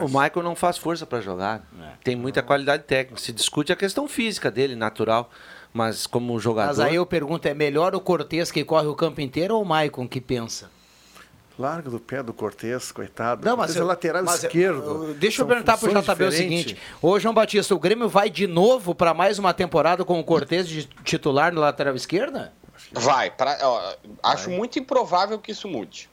O 0.00 0.06
Michael 0.06 0.42
não 0.42 0.54
faz 0.54 0.78
força 0.78 1.04
para 1.04 1.20
jogar. 1.20 1.66
É. 1.80 1.92
Tem 2.04 2.14
muita 2.14 2.42
qualidade 2.42 2.84
técnica. 2.84 3.20
Se 3.20 3.32
discute 3.32 3.72
a 3.72 3.76
questão 3.76 4.06
física 4.06 4.50
dele, 4.50 4.76
natural 4.76 5.30
mas 5.72 6.06
como 6.06 6.38
jogador. 6.38 6.68
Mas 6.68 6.80
aí 6.80 6.96
eu 6.96 7.06
pergunto: 7.06 7.46
é 7.46 7.54
melhor 7.54 7.94
o 7.94 8.00
Cortez 8.00 8.50
que 8.50 8.64
corre 8.64 8.86
o 8.86 8.94
campo 8.94 9.20
inteiro 9.20 9.56
ou 9.56 9.62
o 9.62 9.64
Maicon 9.64 10.08
que 10.08 10.20
pensa? 10.20 10.70
Larga 11.58 11.90
do 11.90 12.00
pé 12.00 12.22
do 12.22 12.32
Cortez, 12.32 12.90
coitado. 12.90 13.44
Não, 13.44 13.54
mas 13.54 13.76
é 13.76 13.82
lateral 13.82 14.24
mas 14.24 14.42
esquerdo. 14.42 15.08
Eu, 15.08 15.14
deixa 15.14 15.42
eu 15.42 15.46
perguntar 15.46 15.76
para 15.76 15.90
o 15.90 16.02
JB 16.02 16.24
o 16.24 16.32
seguinte: 16.32 16.76
Ô 17.02 17.18
João 17.20 17.34
Batista, 17.34 17.74
o 17.74 17.78
Grêmio 17.78 18.08
vai 18.08 18.30
de 18.30 18.46
novo 18.46 18.94
para 18.94 19.12
mais 19.12 19.38
uma 19.38 19.52
temporada 19.52 20.04
com 20.04 20.18
o 20.18 20.24
Cortez 20.24 20.66
de 20.66 20.84
titular 21.04 21.52
na 21.52 21.60
lateral 21.60 21.94
esquerda? 21.94 22.52
Vai. 22.92 23.30
Pra, 23.30 23.58
ó, 23.62 23.94
acho 24.22 24.46
vai. 24.46 24.56
muito 24.56 24.78
improvável 24.78 25.38
que 25.38 25.52
isso 25.52 25.68
mude. 25.68 26.08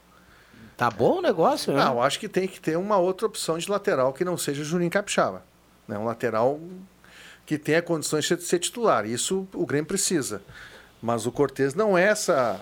Tá 0.76 0.90
bom 0.90 1.18
o 1.18 1.22
negócio, 1.22 1.72
né? 1.72 1.82
Não, 1.82 2.02
acho 2.02 2.20
que 2.20 2.28
tem 2.28 2.46
que 2.46 2.60
ter 2.60 2.76
uma 2.76 2.98
outra 2.98 3.26
opção 3.26 3.58
de 3.58 3.68
lateral 3.68 4.12
que 4.12 4.24
não 4.24 4.36
seja 4.36 4.62
Juninho 4.62 4.90
Capixaba. 4.90 5.42
Né? 5.88 5.98
Um 5.98 6.04
lateral 6.04 6.60
que 7.48 7.56
tenha 7.56 7.80
condições 7.80 8.26
de 8.26 8.42
ser 8.42 8.58
titular. 8.58 9.06
Isso 9.06 9.48
o 9.54 9.64
Grêmio 9.64 9.86
precisa. 9.86 10.42
Mas 11.00 11.24
o 11.24 11.32
Cortez 11.32 11.74
não 11.74 11.96
é 11.96 12.04
essa 12.04 12.60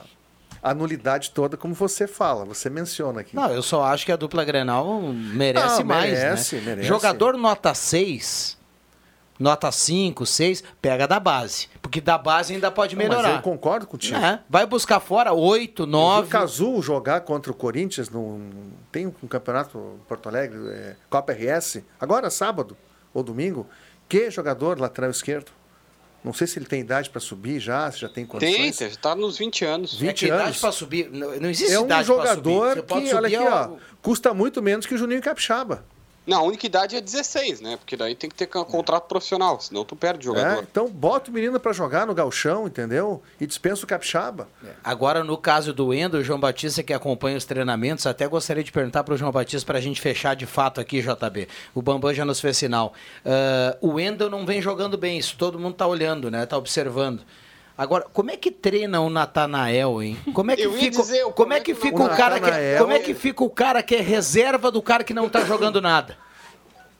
anulidade 0.62 1.32
toda 1.32 1.56
como 1.56 1.74
você 1.74 2.06
fala, 2.06 2.44
você 2.44 2.70
menciona 2.70 3.22
aqui. 3.22 3.34
Não, 3.34 3.50
eu 3.50 3.62
só 3.64 3.82
acho 3.82 4.06
que 4.06 4.12
a 4.12 4.16
dupla 4.16 4.44
Grenal 4.44 5.02
merece 5.12 5.80
não, 5.80 5.86
mais, 5.86 6.12
merece, 6.12 6.56
né? 6.56 6.62
merece. 6.66 6.86
Jogador 6.86 7.36
nota 7.36 7.74
6, 7.74 8.56
nota 9.40 9.72
5, 9.72 10.24
6, 10.24 10.62
pega 10.80 11.08
da 11.08 11.18
base. 11.18 11.68
Porque 11.82 12.00
da 12.00 12.16
base 12.16 12.54
ainda 12.54 12.70
pode 12.70 12.94
melhorar. 12.94 13.22
Não, 13.22 13.28
mas 13.30 13.36
eu 13.38 13.42
concordo 13.42 13.88
contigo. 13.88 14.16
É, 14.16 14.38
vai 14.48 14.66
buscar 14.66 15.00
fora 15.00 15.32
8, 15.32 15.84
9. 15.84 16.28
O 16.28 16.30
Cazu 16.30 16.80
jogar 16.80 17.22
contra 17.22 17.50
o 17.50 17.54
Corinthians, 17.54 18.08
no, 18.08 18.40
tem 18.92 19.08
um 19.08 19.26
campeonato 19.26 19.98
Porto 20.06 20.28
Alegre, 20.28 20.58
é, 20.68 20.94
Copa 21.10 21.32
RS, 21.32 21.82
agora 21.98 22.30
sábado 22.30 22.76
ou 23.12 23.24
domingo, 23.24 23.66
que 24.08 24.30
jogador 24.30 24.78
lateral 24.80 25.10
esquerdo? 25.10 25.50
Não 26.24 26.32
sei 26.32 26.46
se 26.46 26.58
ele 26.58 26.66
tem 26.66 26.80
idade 26.80 27.08
para 27.08 27.20
subir 27.20 27.60
já, 27.60 27.90
se 27.92 28.00
já 28.00 28.08
tem 28.08 28.26
condições. 28.26 28.76
Tem, 28.76 28.88
está 28.88 29.14
nos 29.14 29.38
20 29.38 29.64
anos. 29.64 29.94
20 29.94 30.08
é 30.08 30.12
que 30.12 30.30
anos. 30.30 30.42
idade 30.42 30.58
para 30.60 30.72
subir, 30.72 31.08
não, 31.10 31.38
não 31.38 31.48
existe 31.48 31.72
é 31.72 31.78
um 31.78 31.84
idade 31.84 32.08
jogador 32.08 32.82
que, 32.82 33.14
olha 33.14 33.26
aqui, 33.26 33.36
ó, 33.36 33.76
custa 34.02 34.34
muito 34.34 34.60
menos 34.60 34.86
que 34.86 34.94
o 34.94 34.98
Juninho 34.98 35.22
Capixaba. 35.22 35.84
Não, 36.26 36.38
a 36.38 36.42
única 36.42 36.66
idade 36.66 36.96
é 36.96 37.00
16, 37.00 37.60
né? 37.60 37.76
Porque 37.76 37.96
daí 37.96 38.16
tem 38.16 38.28
que 38.28 38.34
ter 38.34 38.46
contrato 38.46 39.04
profissional, 39.04 39.60
senão 39.60 39.84
tu 39.84 39.94
perde 39.94 40.28
o 40.28 40.34
jogador. 40.34 40.58
É, 40.58 40.66
então 40.68 40.88
bota 40.88 41.30
o 41.30 41.34
menino 41.34 41.60
para 41.60 41.72
jogar 41.72 42.06
no 42.06 42.14
galchão, 42.14 42.66
entendeu? 42.66 43.22
E 43.40 43.46
dispensa 43.46 43.84
o 43.84 43.86
capixaba. 43.86 44.48
É. 44.64 44.70
Agora, 44.82 45.22
no 45.22 45.36
caso 45.36 45.72
do 45.72 45.94
Endo, 45.94 46.16
o 46.18 46.24
João 46.24 46.40
Batista 46.40 46.82
que 46.82 46.92
acompanha 46.92 47.36
os 47.36 47.44
treinamentos, 47.44 48.06
até 48.06 48.26
gostaria 48.26 48.64
de 48.64 48.72
perguntar 48.72 49.04
para 49.04 49.14
o 49.14 49.16
João 49.16 49.30
Batista 49.30 49.64
para 49.64 49.78
a 49.78 49.80
gente 49.80 50.00
fechar 50.00 50.34
de 50.34 50.46
fato 50.46 50.80
aqui, 50.80 51.00
JB. 51.00 51.48
O 51.72 51.80
Bambam 51.80 52.12
já 52.12 52.24
nos 52.24 52.40
fez 52.40 52.56
sinal. 52.56 52.92
Uh, 53.24 53.92
o 53.92 54.00
Endo 54.00 54.28
não 54.28 54.44
vem 54.44 54.60
jogando 54.60 54.98
bem, 54.98 55.18
isso 55.18 55.36
todo 55.38 55.58
mundo 55.58 55.72
está 55.72 55.86
olhando, 55.86 56.30
né? 56.30 56.42
Está 56.42 56.56
observando. 56.56 57.22
Agora, 57.78 58.06
como 58.12 58.30
é 58.30 58.36
que 58.36 58.50
treina 58.50 59.00
o 59.00 59.10
Natanael, 59.10 60.02
hein? 60.02 60.18
Como 60.32 60.50
é 60.50 60.56
que 60.56 60.68
fica, 60.70 61.02
dizer, 61.02 61.22
como, 61.24 61.34
como 61.34 61.52
é 61.52 61.60
que, 61.60 61.74
fica 61.74 62.02
o, 62.02 62.06
o 62.06 62.16
cara 62.16 62.40
que 62.40 62.50
é, 62.50 62.78
como 62.78 62.92
é 62.92 62.98
que 62.98 63.12
fica 63.12 63.44
o 63.44 63.50
cara 63.50 63.82
que 63.82 63.94
é 63.94 64.00
reserva 64.00 64.70
do 64.70 64.80
cara 64.80 65.04
que 65.04 65.12
não 65.12 65.28
tá 65.28 65.44
jogando 65.44 65.80
nada? 65.80 66.16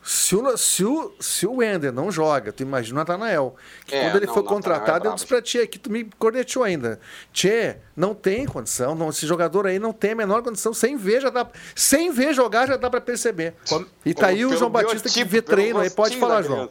Se 0.06 0.36
o, 0.36 0.56
se, 0.56 0.84
o, 0.84 1.12
se 1.18 1.46
o 1.48 1.60
Ender 1.60 1.92
não 1.92 2.12
joga, 2.12 2.52
tu 2.52 2.62
imagina 2.62 2.94
o 2.94 2.98
Natanael. 3.00 3.56
Que 3.84 3.96
é, 3.96 4.04
quando 4.04 4.16
ele 4.18 4.26
não, 4.26 4.34
foi 4.34 4.44
contratado, 4.44 5.08
é 5.08 5.10
eu 5.10 5.14
disse 5.14 5.26
pra 5.26 5.42
Tchê, 5.42 5.66
que 5.66 5.80
tu 5.80 5.90
me 5.90 6.04
cornetou 6.16 6.62
ainda. 6.62 7.00
Tchê, 7.32 7.78
não 7.96 8.14
tem 8.14 8.46
condição, 8.46 8.94
não, 8.94 9.08
esse 9.08 9.26
jogador 9.26 9.66
aí 9.66 9.80
não 9.80 9.92
tem 9.92 10.12
a 10.12 10.14
menor 10.14 10.42
condição. 10.44 10.72
Sem 10.72 10.96
ver, 10.96 11.22
já 11.22 11.30
dá, 11.30 11.44
sem 11.74 12.12
ver 12.12 12.34
jogar, 12.34 12.68
já 12.68 12.76
dá 12.76 12.88
pra 12.88 13.00
perceber. 13.00 13.54
Como, 13.68 13.84
e 14.04 14.14
tá 14.14 14.28
aí 14.28 14.44
o 14.46 14.56
João 14.56 14.70
Batista 14.70 15.08
que 15.08 15.24
vê 15.24 15.42
treino 15.42 15.80
aí. 15.80 15.90
Pode 15.90 16.16
falar, 16.18 16.42
João. 16.42 16.70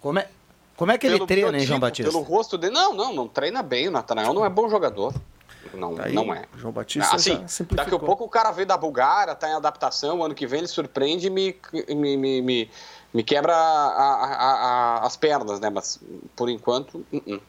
Como 0.00 0.18
é, 0.18 0.28
como 0.76 0.92
é 0.92 0.98
que 0.98 1.06
pelo 1.06 1.20
ele 1.20 1.26
treina, 1.26 1.58
hein, 1.58 1.64
João 1.64 1.80
Batista? 1.80 2.10
Pelo 2.10 2.22
rosto 2.22 2.58
dele. 2.58 2.74
Não, 2.74 2.94
não, 2.94 3.12
não 3.12 3.28
treina 3.28 3.62
bem. 3.62 3.88
O 3.88 3.90
Natanael 3.90 4.32
não 4.32 4.44
é 4.44 4.48
bom 4.48 4.68
jogador. 4.68 5.14
Não, 5.74 5.94
tá 5.94 6.08
não 6.08 6.34
é. 6.34 6.44
João 6.56 6.72
Batista 6.72 7.16
assim, 7.16 7.44
daqui 7.70 7.94
a 7.94 7.98
pouco 7.98 8.24
o 8.24 8.28
cara 8.28 8.50
veio 8.50 8.66
da 8.66 8.76
Bulgária, 8.76 9.34
tá 9.34 9.48
em 9.48 9.54
adaptação, 9.54 10.22
ano 10.22 10.34
que 10.34 10.46
vem 10.46 10.58
ele 10.58 10.68
surpreende 10.68 11.28
e 11.28 11.30
me, 11.30 11.56
me, 11.88 12.16
me, 12.16 12.42
me, 12.42 12.70
me 13.14 13.22
quebra 13.22 13.54
a, 13.54 13.58
a, 13.58 14.52
a, 14.98 15.06
as 15.06 15.16
pernas, 15.16 15.60
né? 15.60 15.70
Mas 15.70 16.00
por 16.36 16.48
enquanto, 16.48 17.04
uh 17.12 17.20
-uh. 17.20 17.40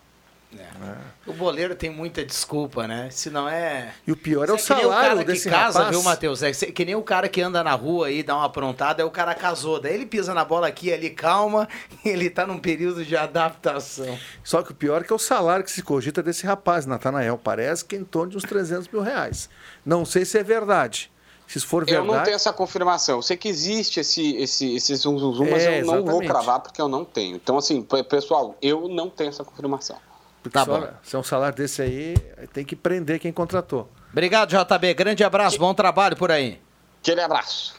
É. 0.59 1.29
O 1.29 1.33
boleiro 1.33 1.75
tem 1.75 1.89
muita 1.89 2.23
desculpa, 2.23 2.87
né? 2.87 3.09
Se 3.11 3.29
não 3.29 3.47
é. 3.47 3.93
E 4.05 4.11
o 4.11 4.17
pior 4.17 4.49
é 4.49 4.51
o 4.51 4.57
salário 4.57 5.21
o 5.21 5.23
desse 5.23 5.49
casa, 5.49 5.79
rapaz. 5.79 5.95
viu, 5.95 6.03
Matheus? 6.03 6.43
É 6.43 6.51
que 6.51 6.85
nem 6.85 6.95
o 6.95 7.01
cara 7.01 7.27
que 7.27 7.41
anda 7.41 7.63
na 7.63 7.73
rua 7.73 8.07
aí, 8.07 8.23
dá 8.23 8.35
uma 8.35 8.45
aprontada, 8.45 9.01
aí 9.01 9.07
o 9.07 9.11
cara 9.11 9.33
casou. 9.33 9.79
Daí 9.79 9.93
ele 9.93 10.05
pisa 10.05 10.33
na 10.33 10.43
bola 10.43 10.67
aqui, 10.67 10.91
ali, 10.91 11.09
calma, 11.09 11.67
ele 12.03 12.29
tá 12.29 12.45
num 12.45 12.59
período 12.59 13.03
de 13.05 13.15
adaptação. 13.15 14.17
Só 14.43 14.61
que 14.61 14.71
o 14.71 14.75
pior 14.75 15.01
é 15.01 15.03
que 15.03 15.13
é 15.13 15.15
o 15.15 15.19
salário 15.19 15.63
que 15.63 15.71
se 15.71 15.81
cogita 15.81 16.21
desse 16.21 16.45
rapaz, 16.45 16.85
Natanael. 16.85 17.37
Parece 17.37 17.85
que 17.85 17.95
é 17.95 17.99
em 17.99 18.03
torno 18.03 18.31
de 18.31 18.37
uns 18.37 18.43
300 18.43 18.87
mil 18.87 19.01
reais. 19.01 19.49
Não 19.85 20.05
sei 20.05 20.25
se 20.25 20.37
é 20.37 20.43
verdade. 20.43 21.11
Se 21.47 21.59
for 21.59 21.85
verdade. 21.85 22.07
Eu 22.07 22.13
não 22.13 22.23
tenho 22.23 22.35
essa 22.35 22.51
confirmação. 22.51 23.17
Eu 23.17 23.21
sei 23.21 23.37
que 23.37 23.47
existe 23.47 23.99
esse, 23.99 24.35
esse, 24.37 24.75
esse 24.75 24.95
zum, 24.95 25.19
zum, 25.19 25.33
zum, 25.33 25.49
mas 25.51 25.63
é, 25.63 25.81
eu 25.81 25.85
não 25.85 25.95
exatamente. 25.95 26.11
vou 26.11 26.21
cravar 26.21 26.59
porque 26.61 26.81
eu 26.81 26.87
não 26.87 27.05
tenho. 27.05 27.35
Então, 27.35 27.57
assim, 27.57 27.85
pessoal, 28.09 28.57
eu 28.61 28.87
não 28.87 29.09
tenho 29.09 29.29
essa 29.29 29.43
confirmação. 29.43 29.97
Porque 30.43 30.49
tá 30.59 30.65
bom. 30.65 30.85
se 31.01 31.15
é 31.15 31.19
um 31.19 31.23
salário 31.23 31.55
desse 31.55 31.81
aí, 31.81 32.15
tem 32.51 32.65
que 32.65 32.75
prender 32.75 33.17
quem 33.17 33.31
contratou. 33.31 33.89
Obrigado, 34.11 34.49
JB. 34.49 34.93
Grande 34.93 35.23
abraço, 35.23 35.57
bom 35.57 35.73
trabalho 35.73 36.17
por 36.17 36.29
aí. 36.29 36.59
Aquele 37.01 37.21
abraço. 37.21 37.75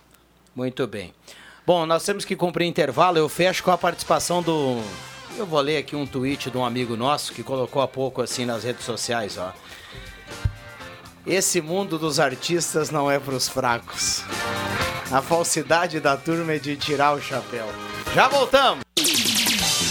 Muito 0.57 0.87
bem. 0.87 1.15
Bom, 1.67 1.85
nós 1.85 2.05
temos 2.05 2.25
que 2.25 2.35
cumprir 2.35 2.67
intervalo. 2.67 3.19
Eu 3.19 3.29
fecho 3.29 3.63
com 3.63 3.71
a 3.71 3.79
participação 3.79 4.43
do. 4.43 4.83
Eu 5.37 5.47
vou 5.47 5.61
ler 5.61 5.79
aqui 5.79 5.95
um 5.95 6.07
tweet 6.07 6.51
de 6.51 6.57
um 6.57 6.65
amigo 6.65 6.97
nosso 6.97 7.33
que 7.33 7.43
colocou 7.43 7.83
há 7.83 7.89
pouco 7.89 8.23
assim 8.23 8.47
nas 8.47 8.65
redes 8.65 8.85
sociais, 8.85 9.37
ó. 9.37 9.53
Esse 11.27 11.61
mundo 11.61 11.99
dos 11.99 12.21
artistas 12.21 12.91
não 12.91 13.11
é 13.11 13.19
para 13.19 13.35
os 13.35 13.49
fracos. 13.49 14.23
A 15.11 15.21
falsidade 15.23 16.01
da 16.01 16.17
turma 16.17 16.53
é 16.53 16.59
de 16.59 16.77
tirar 16.77 17.15
o 17.15 17.21
chapéu. 17.21 17.67
Já 18.15 18.29
voltamos! 18.29 18.85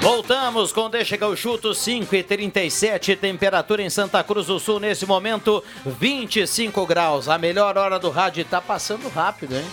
Voltamos 0.00 0.72
com 0.72 0.88
Deixa 0.88 1.18
que 1.18 1.24
eu 1.24 1.34
chuto 1.36 1.74
5 1.74 2.14
e 2.14 2.22
37 2.22 3.16
temperatura 3.16 3.82
em 3.82 3.90
Santa 3.90 4.22
Cruz 4.22 4.46
do 4.46 4.58
Sul 4.60 4.78
nesse 4.80 5.04
momento 5.04 5.62
25 5.84 6.86
graus. 6.86 7.28
A 7.28 7.36
melhor 7.36 7.76
hora 7.76 7.98
do 7.98 8.08
rádio 8.10 8.44
tá 8.44 8.60
passando 8.60 9.08
rápido, 9.08 9.56
hein? 9.56 9.66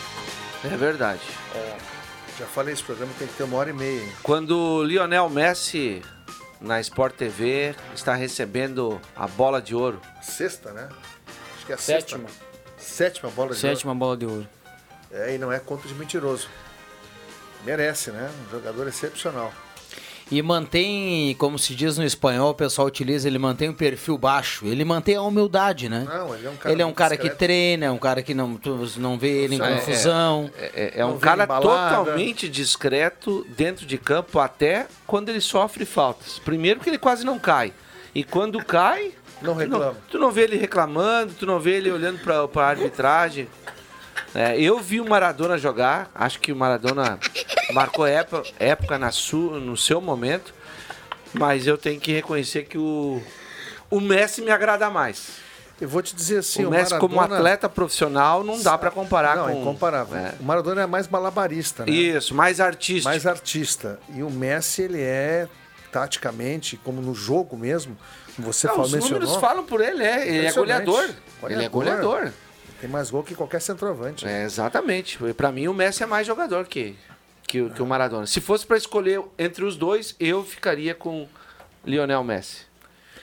É 0.63 0.75
verdade. 0.75 1.21
É, 1.53 1.75
já 2.39 2.45
falei, 2.47 2.73
esse 2.73 2.83
programa 2.83 3.13
tem 3.19 3.27
que 3.27 3.35
ter 3.35 3.43
uma 3.43 3.57
hora 3.57 3.69
e 3.69 3.73
meia. 3.73 4.01
Hein? 4.01 4.11
Quando 4.23 4.83
Lionel 4.83 5.29
Messi 5.29 6.01
na 6.59 6.79
Sport 6.81 7.15
TV 7.15 7.75
está 7.93 8.15
recebendo 8.15 8.99
a 9.15 9.27
bola 9.27 9.61
de 9.61 9.75
ouro. 9.75 10.01
Sexta, 10.21 10.71
né? 10.71 10.89
Acho 11.55 11.65
que 11.67 11.71
é 11.71 11.75
a 11.75 11.77
Sétima. 11.77 12.27
sexta. 12.27 12.45
Sétima 12.77 13.31
bola 13.31 13.53
de 13.53 13.59
Sétima 13.59 13.91
ouro. 13.91 13.99
bola 13.99 14.17
de 14.17 14.25
ouro. 14.25 14.47
É, 15.11 15.35
e 15.35 15.37
não 15.37 15.51
é 15.51 15.59
conto 15.59 15.87
de 15.87 15.93
mentiroso. 15.93 16.49
Merece, 17.63 18.09
né? 18.11 18.29
Um 18.47 18.51
jogador 18.51 18.87
excepcional. 18.87 19.53
E 20.31 20.41
mantém, 20.41 21.35
como 21.35 21.59
se 21.59 21.75
diz 21.75 21.97
no 21.99 22.03
espanhol, 22.03 22.49
o 22.49 22.55
pessoal 22.55 22.87
utiliza, 22.87 23.27
ele 23.27 23.37
mantém 23.37 23.69
o 23.69 23.73
perfil 23.75 24.17
baixo. 24.17 24.65
Ele 24.65 24.83
mantém 24.83 25.15
a 25.15 25.21
humildade, 25.21 25.87
né? 25.87 26.03
Não, 26.07 26.33
ele 26.35 26.47
é 26.47 26.49
um 26.49 26.55
cara, 26.55 26.71
ele 26.73 26.81
é 26.81 26.85
um 26.85 26.93
cara 26.93 27.15
que 27.17 27.29
treina, 27.29 27.85
é 27.85 27.91
um 27.91 27.97
cara 27.99 28.23
que 28.23 28.33
não, 28.33 28.55
tu 28.55 28.89
não 28.97 29.19
vê 29.19 29.43
ele 29.43 29.55
em 29.55 29.61
É, 29.61 29.75
confusão. 29.75 30.49
É, 30.57 30.93
é- 30.97 31.01
é 31.01 31.05
um 31.05 31.19
cara 31.19 31.45
totalmente 31.45 32.49
discreto 32.49 33.45
dentro 33.55 33.85
de 33.85 33.97
campo, 33.99 34.39
até 34.39 34.87
quando 35.05 35.29
ele 35.29 35.41
sofre 35.41 35.85
faltas. 35.85 36.39
Primeiro 36.39 36.79
que 36.79 36.89
ele 36.89 36.97
quase 36.97 37.23
não 37.23 37.37
cai. 37.37 37.71
E 38.13 38.23
quando 38.23 38.63
cai. 38.63 39.11
Não 39.41 39.53
reclama. 39.53 39.85
Tu 39.85 39.93
não, 39.93 40.01
tu 40.11 40.19
não 40.19 40.31
vê 40.31 40.43
ele 40.43 40.57
reclamando, 40.57 41.33
tu 41.37 41.45
não 41.45 41.59
vê 41.59 41.73
ele 41.75 41.91
olhando 41.91 42.17
pra, 42.19 42.47
pra 42.47 42.67
arbitragem. 42.67 43.47
É, 44.35 44.59
eu 44.59 44.79
vi 44.79 44.99
o 44.99 45.07
Maradona 45.07 45.57
jogar, 45.57 46.11
acho 46.13 46.39
que 46.41 46.51
o 46.51 46.55
Maradona 46.55 47.17
marcou 47.73 48.05
época, 48.05 48.43
época 48.59 48.97
na 48.99 49.09
su, 49.11 49.37
no 49.37 49.77
seu 49.77 50.01
momento, 50.01 50.53
mas 51.33 51.65
eu 51.65 51.77
tenho 51.77 51.99
que 52.01 52.11
reconhecer 52.11 52.63
que 52.65 52.77
o, 52.77 53.21
o 53.89 54.01
Messi 54.01 54.41
me 54.41 54.51
agrada 54.51 54.89
mais. 54.89 55.43
Eu 55.79 55.87
vou 55.89 56.01
te 56.01 56.13
dizer 56.15 56.39
assim, 56.39 56.63
o 56.65 56.67
o 56.67 56.71
Messi 56.71 56.97
como 56.97 57.15
Maradona- 57.15 57.37
atleta 57.39 57.69
profissional 57.69 58.43
não 58.43 58.61
dá 58.61 58.77
pra 58.77 58.91
comparar 58.91 59.37
não, 59.37 59.43
com... 59.45 59.49
é 59.49 59.53
incomparável. 59.55 60.17
É. 60.17 60.33
O 60.39 60.43
Maradona 60.43 60.81
é 60.81 60.85
mais 60.85 61.07
malabarista, 61.07 61.85
né? 61.85 61.91
Isso, 61.91 62.33
mais 62.35 62.59
artístico. 62.59 63.07
Mais 63.09 63.25
artista. 63.25 63.99
E 64.13 64.21
o 64.23 64.29
Messi, 64.29 64.81
ele 64.83 65.01
é, 65.01 65.47
taticamente, 65.91 66.77
como 66.77 67.01
no 67.01 67.13
jogo 67.15 67.57
mesmo, 67.57 67.97
como 68.35 68.51
você 68.51 68.67
Não, 68.67 68.73
falou, 68.75 68.87
os 68.87 68.93
mencionou. 68.93 69.19
números 69.21 69.41
falam 69.41 69.63
por 69.65 69.79
ele, 69.81 70.03
é. 70.03 70.27
Ele 70.27 70.37
é 70.37 70.39
Impressionante. 70.49 70.85
goleador. 70.85 71.09
Ele 71.49 71.63
é 71.65 71.69
goleador. 71.69 72.31
Tem 72.81 72.89
mais 72.89 73.09
gol 73.09 73.23
que 73.23 73.33
qualquer 73.35 73.61
centroavante. 73.61 74.27
É, 74.27 74.43
exatamente. 74.43 75.17
Pra 75.33 75.51
mim, 75.51 75.67
o 75.67 75.73
Messi 75.73 76.03
é 76.03 76.05
mais 76.05 76.27
jogador 76.27 76.65
que, 76.67 76.95
que, 77.47 77.61
o- 77.61 77.69
que 77.69 77.81
o 77.81 77.85
Maradona. 77.85 78.25
Se 78.27 78.41
fosse 78.41 78.65
pra 78.65 78.77
escolher 78.77 79.21
entre 79.39 79.63
os 79.63 79.75
dois, 79.77 80.15
eu 80.19 80.43
ficaria 80.43 80.93
com 80.93 81.27
Lionel 81.85 82.23
Messi. 82.23 82.63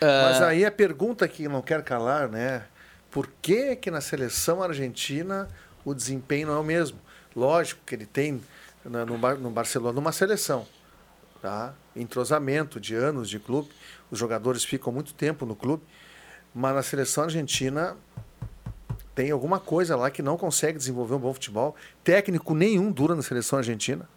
Mas 0.00 0.42
aí 0.42 0.64
a 0.64 0.70
pergunta 0.72 1.28
que 1.28 1.46
não 1.46 1.62
quer 1.62 1.82
calar, 1.84 2.28
né? 2.28 2.64
Por 3.10 3.28
que 3.40 3.76
que 3.76 3.90
na 3.90 4.00
seleção 4.00 4.62
argentina 4.62 5.48
o 5.84 5.94
desempenho 5.94 6.48
não 6.48 6.54
é 6.54 6.58
o 6.58 6.64
mesmo? 6.64 6.98
Lógico 7.36 7.80
que 7.86 7.94
ele 7.94 8.06
tem 8.06 8.42
na- 8.84 9.04
no, 9.06 9.16
no 9.18 9.50
Barcelona 9.50 9.98
uma 10.00 10.10
seleção, 10.10 10.66
tá? 11.40 11.72
Entrosamento 11.94 12.80
de 12.80 12.94
anos 12.96 13.28
de 13.30 13.38
clube, 13.38 13.68
os 14.10 14.18
jogadores 14.18 14.64
ficam 14.64 14.92
muito 14.92 15.14
tempo 15.14 15.46
no 15.46 15.54
clube, 15.54 15.84
mas 16.54 16.74
na 16.74 16.82
seleção 16.82 17.24
argentina 17.24 17.96
tem 19.14 19.30
alguma 19.30 19.58
coisa 19.60 19.96
lá 19.96 20.10
que 20.10 20.22
não 20.22 20.36
consegue 20.36 20.78
desenvolver 20.78 21.14
um 21.14 21.18
bom 21.18 21.32
futebol. 21.32 21.74
Técnico 22.02 22.54
nenhum 22.54 22.90
dura 22.90 23.14
na 23.14 23.22
seleção 23.22 23.58
argentina. 23.58 24.08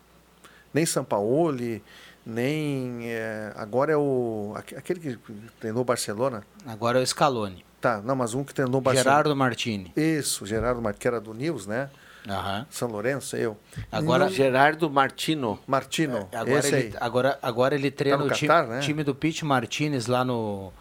Nem 0.74 0.86
Sampaoli, 0.86 1.82
nem. 2.26 3.02
é, 3.04 3.52
agora 3.56 3.92
é 3.94 3.98
o. 3.98 4.54
aque- 4.56 4.76
aquele 4.76 5.00
que 5.00 5.18
treinou 5.60 5.82
o 5.82 5.86
Barcelona. 5.86 6.44
Agora 6.66 7.00
é 7.00 7.02
o 7.04 7.08
Scaloni. 7.08 7.64
Tá, 7.80 8.02
não, 8.02 8.16
mas 8.16 8.34
um 8.34 8.44
que 8.44 8.54
treinou 8.54 8.78
o 8.80 8.82
Barcelona. 8.82 9.10
Gerardo 9.12 9.36
Martini. 9.36 9.94
Isso, 9.96 10.46
Gerardo 10.46 10.82
Martini, 10.82 11.02
que 11.02 11.08
era 11.08 11.22
do 11.22 11.34
News, 11.34 11.68
né? 11.68 11.90
Aham. 12.28 12.66
São 12.72 12.88
Lourenço, 12.90 13.36
eu. 13.38 13.56
Agora- 13.92 14.26
Não- 14.26 14.32
Gerardo 14.32 14.90
Martino. 14.90 15.60
Martino, 15.68 16.28
Agora 16.34 16.58
esse 16.60 16.74
ele, 16.76 16.88
aí. 16.88 16.94
agora, 17.00 17.38
agora 17.42 17.76
ele 17.76 17.92
treina 17.92 18.18
no 18.18 18.26
o 18.26 18.32
time, 18.32 18.52
né? 18.68 18.80
time 18.80 19.04
do 19.04 19.14
Pete 19.14 19.46
Martinez 19.46 20.08
lá 20.08 20.26
no, 20.26 20.74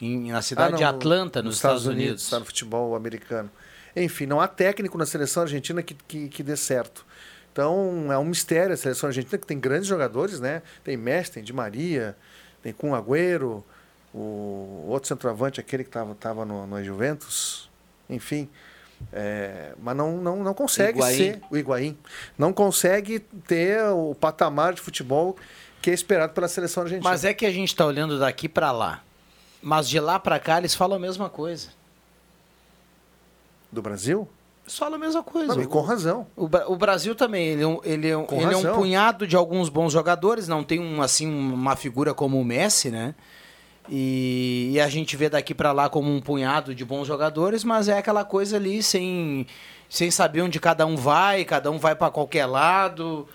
em- 0.00 0.30
na 0.32 0.42
cidade 0.42 0.74
Ah, 0.74 0.76
de 0.76 0.84
Atlanta, 0.84 1.42
nos, 1.42 1.56
Estados, 1.56 1.86
Unidos. 1.86 2.22
Está 2.24 2.38
no 2.38 2.44
futebol 2.44 2.94
americano. 2.94 3.50
Enfim, 3.94 4.26
não 4.26 4.40
há 4.40 4.46
técnico 4.48 4.96
na 4.96 5.04
seleção 5.06 5.42
argentina 5.42 5.82
que, 5.82 5.94
que, 5.94 6.28
que 6.28 6.42
dê 6.42 6.56
certo. 6.56 7.04
Então, 7.52 8.12
é 8.12 8.16
um 8.18 8.24
mistério 8.24 8.72
a 8.72 8.76
seleção 8.76 9.08
argentina, 9.08 9.36
que 9.36 9.46
tem 9.46 9.58
grandes 9.58 9.88
jogadores, 9.88 10.38
né? 10.38 10.62
Tem 10.84 10.96
Messi, 10.96 11.32
tem 11.32 11.42
Di 11.42 11.52
Maria, 11.52 12.16
tem 12.62 12.72
Kun 12.72 12.94
Agüero, 12.94 13.64
o 14.14 14.86
outro 14.88 15.08
centroavante, 15.08 15.58
aquele 15.60 15.82
que 15.82 15.88
estava 15.88 16.14
tava 16.14 16.44
no, 16.44 16.66
no 16.66 16.82
Juventus. 16.84 17.68
Enfim, 18.08 18.48
é, 19.12 19.72
mas 19.82 19.96
não, 19.96 20.16
não, 20.18 20.42
não 20.44 20.54
consegue 20.54 20.98
Higuaín. 20.98 21.16
ser 21.16 21.40
o 21.50 21.56
Higuaín. 21.56 21.98
Não 22.38 22.52
consegue 22.52 23.18
ter 23.20 23.82
o 23.90 24.14
patamar 24.14 24.72
de 24.74 24.80
futebol 24.80 25.36
que 25.82 25.90
é 25.90 25.94
esperado 25.94 26.32
pela 26.32 26.46
seleção 26.48 26.82
argentina. 26.84 27.08
Mas 27.08 27.24
é 27.24 27.32
que 27.34 27.44
a 27.46 27.50
gente 27.50 27.68
está 27.68 27.84
olhando 27.86 28.18
daqui 28.18 28.48
para 28.48 28.70
lá. 28.70 29.02
Mas 29.62 29.88
de 29.88 30.00
lá 30.00 30.18
para 30.18 30.38
cá 30.38 30.58
eles 30.58 30.74
falam 30.74 30.96
a 30.96 31.00
mesma 31.00 31.28
coisa. 31.28 31.68
Do 33.70 33.82
Brasil? 33.82 34.28
Eles 34.64 34.78
falam 34.78 34.94
a 34.94 34.98
mesma 34.98 35.22
coisa. 35.22 35.54
Não, 35.54 35.62
e 35.62 35.66
com 35.66 35.80
razão. 35.80 36.26
O, 36.36 36.44
o 36.44 36.76
Brasil 36.76 37.14
também, 37.14 37.48
ele 37.48 37.62
é 37.62 37.66
um, 37.66 37.80
ele 37.84 38.08
é 38.08 38.10
ele 38.10 38.10
é 38.10 38.16
um 38.16 38.62
razão. 38.62 38.74
punhado 38.74 39.26
de 39.26 39.36
alguns 39.36 39.68
bons 39.68 39.92
jogadores, 39.92 40.48
não 40.48 40.62
tem 40.62 40.80
um, 40.80 41.02
assim 41.02 41.26
uma 41.26 41.76
figura 41.76 42.14
como 42.14 42.40
o 42.40 42.44
Messi, 42.44 42.90
né? 42.90 43.14
E, 43.88 44.70
e 44.72 44.80
a 44.80 44.88
gente 44.88 45.16
vê 45.16 45.28
daqui 45.28 45.52
para 45.52 45.72
lá 45.72 45.88
como 45.88 46.14
um 46.14 46.20
punhado 46.20 46.74
de 46.74 46.84
bons 46.84 47.06
jogadores, 47.06 47.64
mas 47.64 47.88
é 47.88 47.98
aquela 47.98 48.24
coisa 48.24 48.56
ali 48.56 48.82
sem, 48.82 49.46
sem 49.88 50.10
saber 50.10 50.42
onde 50.42 50.60
cada 50.60 50.86
um 50.86 50.96
vai, 50.96 51.44
cada 51.44 51.70
um 51.70 51.78
vai 51.78 51.96
para 51.96 52.10
qualquer 52.10 52.46
lado. 52.46 53.26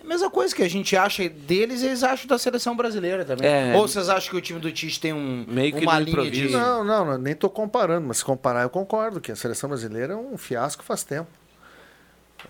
É 0.00 0.04
mesma 0.04 0.30
coisa 0.30 0.54
que 0.54 0.62
a 0.62 0.68
gente 0.68 0.96
acha 0.96 1.28
deles, 1.28 1.82
eles 1.82 2.02
acham 2.02 2.26
da 2.26 2.38
seleção 2.38 2.76
brasileira 2.76 3.24
também. 3.24 3.46
É. 3.46 3.74
Ou 3.76 3.88
vocês 3.88 4.08
acham 4.08 4.30
que 4.30 4.36
o 4.36 4.40
time 4.40 4.60
do 4.60 4.70
Tite 4.70 5.00
tem 5.00 5.12
um, 5.12 5.44
Meio 5.48 5.74
que 5.74 5.82
uma 5.82 5.98
linha 5.98 6.30
de... 6.30 6.48
Não, 6.50 6.84
não, 6.84 7.04
não, 7.04 7.18
nem 7.18 7.32
estou 7.32 7.50
comparando, 7.50 8.06
mas 8.06 8.18
se 8.18 8.24
comparar 8.24 8.62
eu 8.62 8.70
concordo 8.70 9.20
que 9.20 9.32
a 9.32 9.36
seleção 9.36 9.68
brasileira 9.68 10.12
é 10.12 10.16
um 10.16 10.36
fiasco 10.38 10.84
faz 10.84 11.02
tempo. 11.02 11.28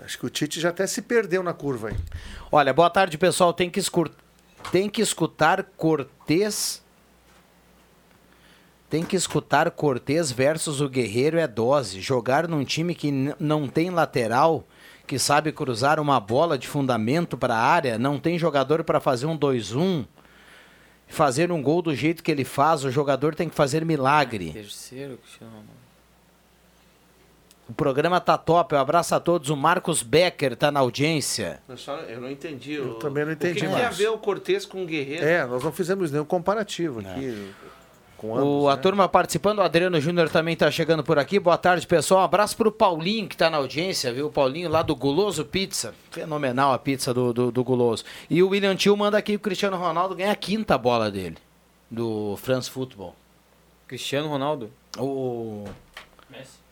Acho 0.05 0.19
que 0.19 0.27
o 0.27 0.31
Tite 0.31 0.61
já 0.61 0.69
até 0.69 0.87
se 0.87 1.01
perdeu 1.01 1.43
na 1.43 1.55
curva 1.55 1.89
aí. 1.89 1.97
Olha, 2.53 2.75
boa 2.75 2.91
tarde, 2.91 3.17
pessoal. 3.17 3.53
Tem 3.53 3.71
que, 3.71 3.81
escur... 3.81 4.11
Tem 4.71 4.89
que 4.89 5.01
escutar 5.01 5.63
Cortez. 5.77 6.83
Tem 8.91 9.03
que 9.03 9.17
escutar 9.17 9.71
Cortez 9.71 10.31
versus 10.31 10.81
o 10.81 10.89
Guerreiro 10.89 11.39
é 11.39 11.47
dose. 11.47 12.01
Jogar 12.01 12.47
num 12.47 12.65
time 12.65 12.95
que 12.95 13.11
não 13.39 13.67
tem 13.67 13.91
lateral, 13.91 14.67
que 15.09 15.19
sabe 15.19 15.51
cruzar 15.51 15.99
uma 15.99 16.21
bola 16.21 16.59
de 16.59 16.69
fundamento 16.69 17.37
para 17.37 17.55
a 17.57 17.59
área, 17.61 17.99
não 17.99 18.19
tem 18.19 18.39
jogador 18.39 18.85
para 18.85 19.01
fazer 19.01 19.27
um 19.27 19.37
2-1. 19.37 20.05
Fazer 21.09 21.51
um 21.51 21.63
gol 21.63 21.81
do 21.81 21.95
jeito 21.95 22.23
que 22.23 22.31
ele 22.31 22.45
faz, 22.45 22.85
o 22.85 22.91
jogador 22.91 23.35
tem 23.35 23.49
que 23.49 23.55
fazer 23.55 23.83
milagre. 23.85 24.53
Terceiro, 24.53 25.17
Cristiano 25.17 25.51
Ronaldo. 25.53 25.79
O 27.67 27.73
programa 27.73 28.21
tá 28.21 28.37
top. 28.39 28.75
Um 28.75 28.79
abraço 28.79 29.15
a 29.15 29.21
todos. 29.21 29.51
O 29.51 29.57
Marcos 29.57 30.03
Becker 30.03 30.57
tá 30.57 30.71
na 30.71 30.81
audiência. 30.81 31.61
Eu, 31.69 31.77
só- 31.77 31.97
eu 32.01 32.21
não 32.21 32.31
entendi. 32.31 32.75
Eu 32.75 32.93
o- 32.93 32.95
também 32.95 33.25
não 33.27 33.33
entendi 33.33 33.67
O 33.67 33.69
que 33.71 33.75
tem 33.77 33.85
a 33.85 33.91
ver 33.91 34.09
o 34.09 34.19
Cortez 34.19 34.65
com 34.65 34.83
o 34.83 34.87
Guerreiro? 34.87 35.25
É, 35.25 35.45
nós 35.47 35.63
não 35.65 35.73
fizemos 35.73 36.11
nenhum 36.11 36.25
comparativo 36.25 37.01
aqui 37.01 37.53
com 37.61 37.68
ambos. 38.27 38.65
O, 38.65 38.69
a 38.69 38.77
né? 38.77 38.83
turma 38.83 39.09
participando, 39.09 39.59
o 39.59 39.63
Adriano 39.63 40.01
Júnior 40.01 40.29
também 40.29 40.55
está 40.55 40.71
chegando 40.71 41.05
por 41.05 41.19
aqui. 41.19 41.39
Boa 41.39 41.57
tarde, 41.57 41.87
pessoal. 41.87 42.21
Um 42.21 42.25
abraço 42.25 42.57
para 42.57 42.69
o 42.69 42.73
Paulinho, 42.73 43.29
que 43.29 43.35
está 43.35 43.49
na 43.49 43.59
audiência, 43.59 44.13
viu? 44.13 44.27
O 44.27 44.33
Paulinho 44.33 44.69
lá 44.69 44.83
do 44.83 44.97
Guloso 44.97 45.45
Pizza. 45.45 45.95
Fenomenal 46.11 46.73
a 46.73 46.79
pizza 46.79 47.15
do, 47.15 47.33
do, 47.33 47.51
do 47.53 47.65
Guloso. 47.65 48.05
E 48.29 48.43
o 48.43 48.49
William 48.49 48.75
Tio 48.75 48.97
manda 48.97 49.17
aqui 49.17 49.37
o 49.37 49.39
Cristiano 49.39 49.77
Ronaldo 49.77 50.15
ganha 50.15 50.33
a 50.33 50.37
quinta 50.37 50.77
bola 50.77 51.11
dele, 51.11 51.39
do 51.91 52.37
France 52.39 52.69
Football. 52.69 53.15
Cristiano 53.87 54.29
Ronaldo? 54.29 54.71
O. 54.99 55.65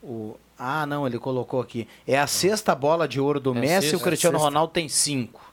o 0.03 0.37
ah, 0.59 0.87
não, 0.87 1.07
ele 1.07 1.19
colocou 1.19 1.61
aqui. 1.61 1.87
É 2.07 2.19
a 2.19 2.27
sexta 2.27 2.75
bola 2.75 3.07
de 3.07 3.21
ouro 3.21 3.39
do 3.39 3.57
É 3.57 3.61
Messi, 3.61 3.91
sexta. 3.91 3.97
o 3.97 4.01
Cristiano 4.01 4.39
É. 4.39 4.41
Ronaldo 4.41 4.73
tem 4.73 4.89
cinco. 4.89 5.45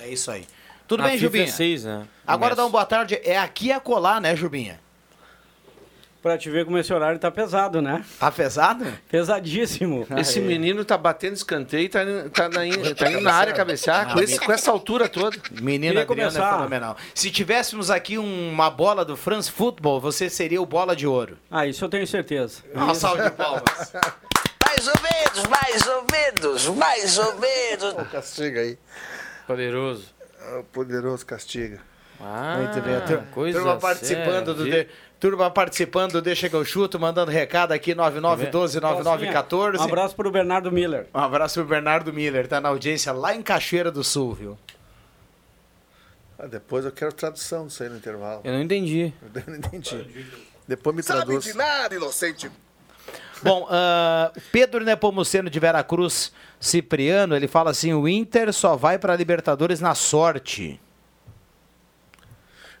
É 0.00 0.08
isso 0.08 0.30
aí. 0.30 0.46
Tudo 0.88 1.00
Na 1.02 1.08
bem, 1.08 1.14
FIFA 1.18 1.26
Jubinha? 1.26 1.44
é 1.44 1.48
seis, 1.48 1.84
né? 1.84 2.06
Agora 2.26 2.54
dá 2.54 2.64
uma 2.64 2.70
boa 2.70 2.84
tarde. 2.84 3.20
É 3.24 3.38
aqui 3.38 3.66
e 3.68 3.72
acolá, 3.72 4.20
né, 4.20 4.34
Jubinha? 4.36 4.78
Pra 6.22 6.36
te 6.36 6.50
ver 6.50 6.64
como 6.64 6.76
esse 6.76 6.92
horário 6.92 7.20
tá 7.20 7.30
pesado, 7.30 7.80
né? 7.80 8.04
Tá 8.18 8.32
pesado? 8.32 8.84
Pesadíssimo. 9.08 10.04
Esse 10.18 10.40
menino 10.40 10.84
tá 10.84 10.98
batendo 10.98 11.34
escanteio 11.34 11.84
e 11.84 11.88
tá, 11.88 12.02
indo- 12.02 12.30
tá, 12.30 12.48
na, 12.48 12.60
tá 12.96 13.10
indo 13.12 13.20
na 13.20 13.32
área 13.32 13.52
cabecear 13.52 14.12
com, 14.12 14.18
esse- 14.20 14.40
com 14.40 14.50
essa 14.50 14.72
altura 14.72 15.08
toda. 15.08 15.36
Menino 15.62 16.00
Adriano 16.00 16.06
começar. 16.08 16.48
é 16.48 16.56
fenomenal. 16.56 16.96
Se 17.14 17.30
tivéssemos 17.30 17.92
aqui 17.92 18.18
uma 18.18 18.68
bola 18.70 19.04
do 19.04 19.16
France 19.16 19.48
Football, 19.52 20.00
você 20.00 20.28
seria 20.28 20.60
o 20.60 20.66
bola 20.66 20.96
de 20.96 21.06
ouro. 21.06 21.38
Ah, 21.48 21.64
isso 21.64 21.84
eu 21.84 21.88
tenho 21.88 22.06
certeza. 22.08 22.60
Uma 22.74 22.94
salva 22.96 23.30
de 23.30 23.36
palmas. 23.36 23.62
Mais 24.66 24.88
ou 24.88 24.94
menos, 25.00 25.46
mais 25.48 25.86
ou 25.86 26.06
menos, 26.10 26.66
mais 26.76 27.18
ou 27.18 27.38
menos. 27.38 28.08
Castiga 28.10 28.60
aí. 28.60 28.76
Poderoso. 29.46 30.15
O 30.60 30.64
poderoso 30.64 31.24
castiga. 31.26 31.80
Ah, 32.20 32.56
Muito 32.62 32.80
bem. 32.80 33.00
Tur- 33.06 33.22
coisa 33.32 33.58
turma 33.58 33.76
participando 33.76 34.54
do 34.54 34.64
séria. 34.64 34.84
de- 34.84 34.90
turma 35.20 35.50
participando 35.50 36.12
do 36.12 36.22
Deixa 36.22 36.48
que 36.48 36.54
eu 36.56 36.64
chuto, 36.64 36.98
mandando 36.98 37.30
recado 37.30 37.72
aqui 37.72 37.94
99129914. 37.94 39.78
Um 39.78 39.82
abraço 39.82 40.16
pro 40.16 40.30
Bernardo 40.30 40.72
Miller. 40.72 41.06
Um 41.14 41.18
abraço 41.18 41.54
pro 41.60 41.64
Bernardo 41.68 42.12
Miller, 42.12 42.48
tá 42.48 42.60
na 42.60 42.70
audiência 42.70 43.12
lá 43.12 43.34
em 43.34 43.42
Cachoeira 43.42 43.90
do 43.90 44.02
Sul, 44.02 44.32
viu? 44.34 44.58
Ah, 46.38 46.46
depois 46.46 46.84
eu 46.84 46.92
quero 46.92 47.12
tradução 47.12 47.66
disso 47.66 47.82
aí 47.82 47.88
no 47.88 47.96
intervalo. 47.96 48.40
Eu 48.44 48.52
não 48.52 48.62
entendi. 48.62 49.12
Eu 49.34 49.42
não 49.46 49.56
entendi. 49.56 50.26
Depois 50.68 50.96
me 50.96 51.02
traduz. 51.02 51.54
nada, 51.54 51.94
inocente. 51.94 52.50
Bom, 53.42 53.66
ah, 53.70 54.32
Pedro 54.50 54.84
Nepomuceno 54.84 55.50
de 55.50 55.60
Veracruz 55.60 56.32
Cipriano, 56.60 57.36
ele 57.36 57.46
fala 57.46 57.70
assim: 57.70 57.92
o 57.92 58.08
Inter 58.08 58.52
só 58.52 58.76
vai 58.76 58.98
para 58.98 59.14
Libertadores 59.16 59.80
na 59.80 59.94
sorte. 59.94 60.80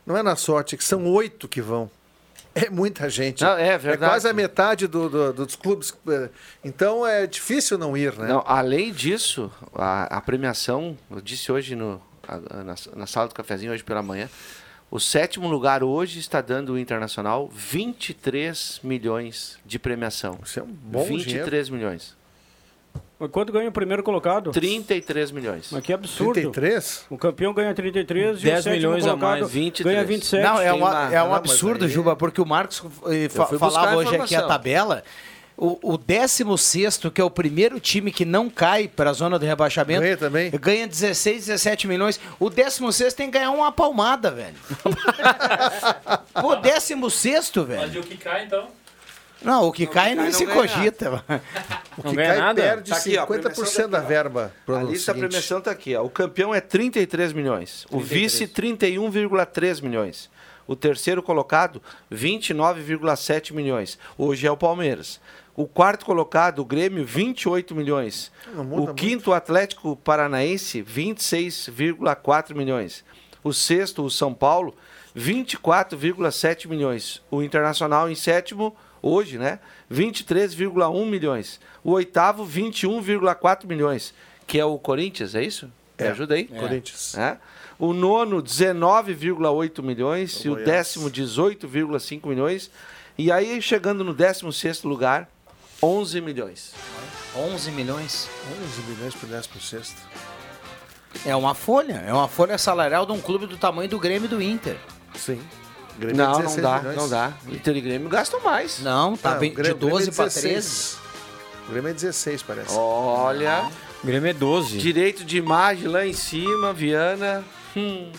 Não 0.06 0.16
é 0.16 0.22
na 0.22 0.36
sorte, 0.36 0.74
é 0.74 0.78
que 0.78 0.84
são 0.84 1.04
oito 1.12 1.48
que 1.48 1.60
vão. 1.60 1.90
É 2.54 2.70
muita 2.70 3.10
gente. 3.10 3.42
Não, 3.44 3.52
é 3.58 3.76
verdade. 3.76 4.10
quase 4.10 4.28
a 4.28 4.32
metade 4.32 4.86
do- 4.86 5.10
do- 5.10 5.32
dos 5.32 5.54
clubes. 5.56 5.92
eh, 6.08 6.30
Então 6.64 7.06
é 7.06 7.26
difícil 7.26 7.76
não 7.76 7.94
ir, 7.94 8.14
né? 8.16 8.28
Não, 8.28 8.42
além 8.46 8.92
disso, 8.92 9.52
a, 9.74 10.04
a 10.16 10.20
premiação, 10.22 10.96
eu 11.10 11.20
disse 11.20 11.52
hoje 11.52 11.74
no, 11.76 12.00
a- 12.26 12.38
na, 12.64 12.74
na 12.94 13.06
sala 13.06 13.28
do 13.28 13.34
cafezinho, 13.34 13.72
hoje 13.72 13.84
pela 13.84 14.02
manhã, 14.02 14.30
o 14.90 15.00
sétimo 15.00 15.48
lugar 15.48 15.82
hoje 15.82 16.18
está 16.18 16.40
dando 16.40 16.74
o 16.74 16.78
Internacional 16.78 17.48
23 17.52 18.80
milhões 18.82 19.58
de 19.64 19.78
premiação. 19.78 20.38
Isso 20.44 20.60
é 20.60 20.62
um 20.62 20.66
bom 20.66 21.04
23 21.04 21.68
milhões. 21.68 22.14
Mas 23.18 23.30
Quanto 23.30 23.50
ganha 23.50 23.68
o 23.68 23.72
primeiro 23.72 24.02
colocado? 24.02 24.50
33 24.50 25.30
milhões. 25.30 25.68
Mas 25.72 25.82
que 25.82 25.90
absurdo. 25.92 26.34
33? 26.34 27.06
O 27.08 27.16
campeão 27.16 27.54
ganha 27.54 27.72
33 27.74 28.38
e 28.40 28.42
10 28.42 28.60
o 28.60 28.62
sétimo 28.62 28.76
milhões 28.76 29.06
a 29.06 29.16
mais, 29.16 29.50
23. 29.50 29.94
ganha 29.94 30.06
27. 30.06 30.42
Não, 30.44 30.60
é, 30.60 30.72
uma- 30.72 30.90
uma- 30.90 31.14
é 31.14 31.22
um 31.22 31.34
absurdo, 31.34 31.86
aí- 31.86 31.90
Juba, 31.90 32.14
porque 32.14 32.40
o 32.42 32.46
Marcos 32.46 32.82
eh, 33.06 33.28
fa- 33.30 33.46
falava 33.46 33.96
hoje 33.96 34.14
aqui 34.16 34.34
a 34.36 34.42
tabela. 34.46 35.02
O, 35.58 35.94
o 35.94 35.96
16, 35.96 36.98
que 37.14 37.20
é 37.20 37.24
o 37.24 37.30
primeiro 37.30 37.80
time 37.80 38.12
que 38.12 38.26
não 38.26 38.50
cai 38.50 38.86
para 38.88 39.08
a 39.08 39.12
zona 39.14 39.38
do 39.38 39.46
rebaixamento, 39.46 40.02
Ganha 40.02 40.16
também? 40.16 40.50
ganha 40.50 40.86
16, 40.86 41.46
17 41.46 41.88
milhões. 41.88 42.20
O 42.38 42.50
16 42.50 43.14
tem 43.14 43.30
que 43.30 43.38
ganhar 43.38 43.50
uma 43.52 43.72
palmada, 43.72 44.30
velho. 44.30 44.54
Pô, 46.40 46.56
16, 46.56 47.50
velho. 47.66 48.00
o 48.00 48.04
que 48.04 48.16
cai, 48.18 48.44
então? 48.44 48.68
Não, 49.42 49.64
o 49.68 49.72
que 49.72 49.86
cai 49.86 50.14
nem 50.14 50.24
cai 50.24 50.32
se 50.32 50.44
não 50.44 50.54
ganha 50.54 50.68
cogita. 50.68 51.24
O 51.96 52.02
Não 52.04 52.10
que 52.10 52.16
ganha 52.16 52.28
cai 52.28 52.38
nada? 52.38 52.62
perde 52.62 52.90
Tá 52.90 52.96
aqui, 52.96 53.16
ó, 53.16 53.22
a 53.22 53.26
50% 53.26 53.28
premiação 53.42 53.88
da 53.90 54.00
verba. 54.00 54.52
pro 54.64 54.76
A 54.76 54.82
lista 54.82 55.12
da 55.14 55.18
premiação 55.20 55.58
está 55.58 55.70
aqui. 55.70 55.94
Ó. 55.96 56.04
O 56.04 56.10
campeão 56.10 56.54
é 56.54 56.60
33 56.60 57.32
milhões. 57.32 57.86
O 57.90 58.00
vice, 58.00 58.46
31,3 58.46 59.82
milhões. 59.82 60.28
O 60.66 60.74
terceiro 60.74 61.22
colocado, 61.22 61.80
29,7 62.12 63.52
milhões. 63.52 63.98
Hoje 64.18 64.46
é 64.46 64.50
o 64.50 64.56
Palmeiras. 64.56 65.20
O 65.56 65.66
quarto 65.66 66.04
colocado, 66.04 66.58
o 66.60 66.64
Grêmio, 66.64 67.04
28 67.04 67.74
milhões. 67.74 68.30
O 68.72 68.92
quinto, 68.92 69.30
o 69.30 69.32
Atlético 69.34 69.96
Paranaense, 69.96 70.82
26,4 70.82 72.54
milhões. 72.54 73.02
O 73.42 73.52
sexto, 73.54 74.04
o 74.04 74.10
São 74.10 74.34
Paulo, 74.34 74.74
24,7 75.16 76.68
milhões. 76.68 77.22
O 77.30 77.42
Internacional 77.42 78.10
em 78.10 78.14
sétimo, 78.14 78.76
hoje, 79.00 79.38
né? 79.38 79.58
23,1 79.90 81.06
milhões. 81.06 81.60
O 81.82 81.92
oitavo, 81.92 82.44
21,4 82.44 83.66
milhões. 83.66 84.12
Que 84.46 84.58
é 84.60 84.64
o 84.64 84.78
Corinthians, 84.78 85.34
é 85.34 85.42
isso? 85.42 85.66
Me 85.98 86.06
É. 86.06 86.10
ajuda 86.10 86.34
aí? 86.34 86.44
Corinthians. 86.44 87.16
É. 87.16 87.38
O 87.78 87.92
nono, 87.92 88.42
19,8 88.42 89.82
milhões. 89.82 90.44
e 90.44 90.48
o 90.48 90.52
Goiás. 90.52 90.66
décimo, 90.70 91.10
18,5 91.10 92.28
milhões. 92.28 92.70
E 93.18 93.32
aí, 93.32 93.60
chegando 93.62 94.04
no 94.04 94.14
16º 94.14 94.86
lugar, 94.88 95.28
11 95.82 96.20
milhões. 96.20 96.72
11 97.34 97.70
milhões. 97.70 98.28
11 98.62 98.82
milhões 98.90 99.14
por 99.14 99.28
10 99.28 99.46
por 99.46 99.60
sexto. 99.60 99.96
É 101.24 101.34
uma 101.36 101.54
folha. 101.54 102.02
É 102.06 102.12
uma 102.12 102.28
folha 102.28 102.58
salarial 102.58 103.04
de 103.06 103.12
um 103.12 103.20
clube 103.20 103.46
do 103.46 103.56
tamanho 103.56 103.88
do 103.88 103.98
Grêmio 103.98 104.26
e 104.26 104.28
do 104.28 104.40
Inter. 104.42 104.76
Sim. 105.14 105.40
Grêmio 105.98 106.14
é 106.14 106.24
Não, 106.26 106.32
não 106.32 106.38
16 106.40 106.62
dá, 106.62 106.78
milhões. 106.78 106.96
não 106.96 107.08
dá. 107.08 107.32
Inter 107.48 107.76
e 107.76 107.80
Grêmio 107.80 108.08
gastam 108.08 108.40
mais. 108.42 108.80
Não, 108.80 109.16
tá 109.16 109.32
Não, 109.32 109.38
bem, 109.40 109.52
Grêmio- 109.52 109.74
de 109.74 109.80
12 109.80 109.94
Grêmio 110.06 110.12
é 110.12 110.16
para 110.16 110.24
16. 110.26 110.42
13. 110.52 110.96
O 111.66 111.72
Grêmio 111.72 111.90
é 111.90 111.94
16, 111.94 112.42
parece. 112.42 112.74
Olha, 112.76 113.70
O 114.02 114.06
Grêmio 114.06 114.28
é 114.30 114.32
12. 114.34 114.78
direito 114.78 115.24
de 115.24 115.36
imagem 115.38 115.88
lá 115.88 116.06
em 116.06 116.12
cima, 116.12 116.72
Viana. 116.72 117.42
Hum. 117.74 118.12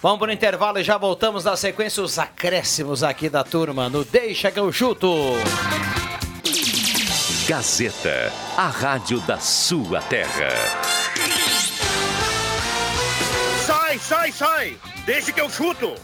Vamos 0.00 0.18
para 0.20 0.30
o 0.30 0.32
intervalo 0.32 0.78
e 0.78 0.84
já 0.84 0.96
voltamos 0.96 1.44
na 1.44 1.56
sequência 1.56 2.02
os 2.02 2.18
acréscimos 2.18 3.02
aqui 3.02 3.28
da 3.28 3.42
turma 3.44 3.88
no 3.88 4.04
Deixa 4.04 4.50
que 4.50 4.58
eu 4.60 4.72
chuto. 4.72 5.08
Gazeta, 7.48 8.30
a 8.58 8.66
rádio 8.66 9.20
da 9.20 9.38
sua 9.38 10.02
terra. 10.02 10.50
Sai, 13.66 13.98
sai, 13.98 14.32
sai! 14.32 14.76
Deixa 15.06 15.32
que 15.32 15.40
eu 15.40 15.48
chuto! 15.48 15.94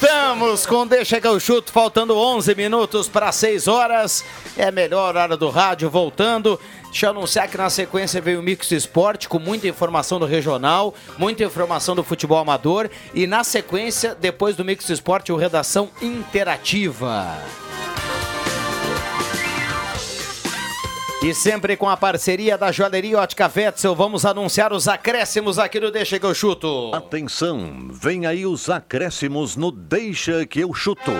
Voltamos 0.00 0.66
com 0.66 0.86
Deixa 0.86 1.20
que 1.20 1.26
eu 1.26 1.38
chuto, 1.38 1.70
faltando 1.70 2.16
11 2.16 2.54
minutos 2.54 3.08
para 3.08 3.30
6 3.30 3.68
horas. 3.68 4.24
É 4.56 4.66
a 4.66 4.72
melhor 4.72 5.16
hora 5.16 5.36
do 5.36 5.48
rádio, 5.48 5.88
voltando. 5.88 6.58
Deixa 6.84 7.06
eu 7.06 7.10
anunciar 7.10 7.48
que 7.48 7.56
na 7.56 7.70
sequência 7.70 8.20
veio 8.20 8.40
o 8.40 8.42
Mix 8.42 8.70
Esporte 8.72 9.28
com 9.28 9.38
muita 9.38 9.68
informação 9.68 10.18
do 10.18 10.26
regional, 10.26 10.94
muita 11.16 11.44
informação 11.44 11.94
do 11.94 12.02
futebol 12.02 12.38
amador. 12.38 12.90
E 13.14 13.26
na 13.26 13.44
sequência, 13.44 14.14
depois 14.14 14.56
do 14.56 14.64
Mix 14.64 14.90
Esporte, 14.90 15.32
o 15.32 15.36
Redação 15.36 15.88
Interativa. 16.02 17.38
E 21.24 21.32
sempre 21.32 21.74
com 21.74 21.88
a 21.88 21.96
parceria 21.96 22.58
da 22.58 22.70
Joalheria 22.70 23.18
Ótica 23.18 23.48
Vetzel, 23.48 23.94
vamos 23.94 24.26
anunciar 24.26 24.74
os 24.74 24.86
acréscimos 24.86 25.58
aqui 25.58 25.80
no 25.80 25.90
Deixa 25.90 26.18
que 26.18 26.26
eu 26.26 26.34
chuto. 26.34 26.94
Atenção, 26.94 27.88
vem 27.90 28.26
aí 28.26 28.44
os 28.44 28.68
acréscimos 28.68 29.56
no 29.56 29.70
Deixa 29.70 30.44
que 30.44 30.60
eu 30.60 30.74
chuto. 30.74 31.10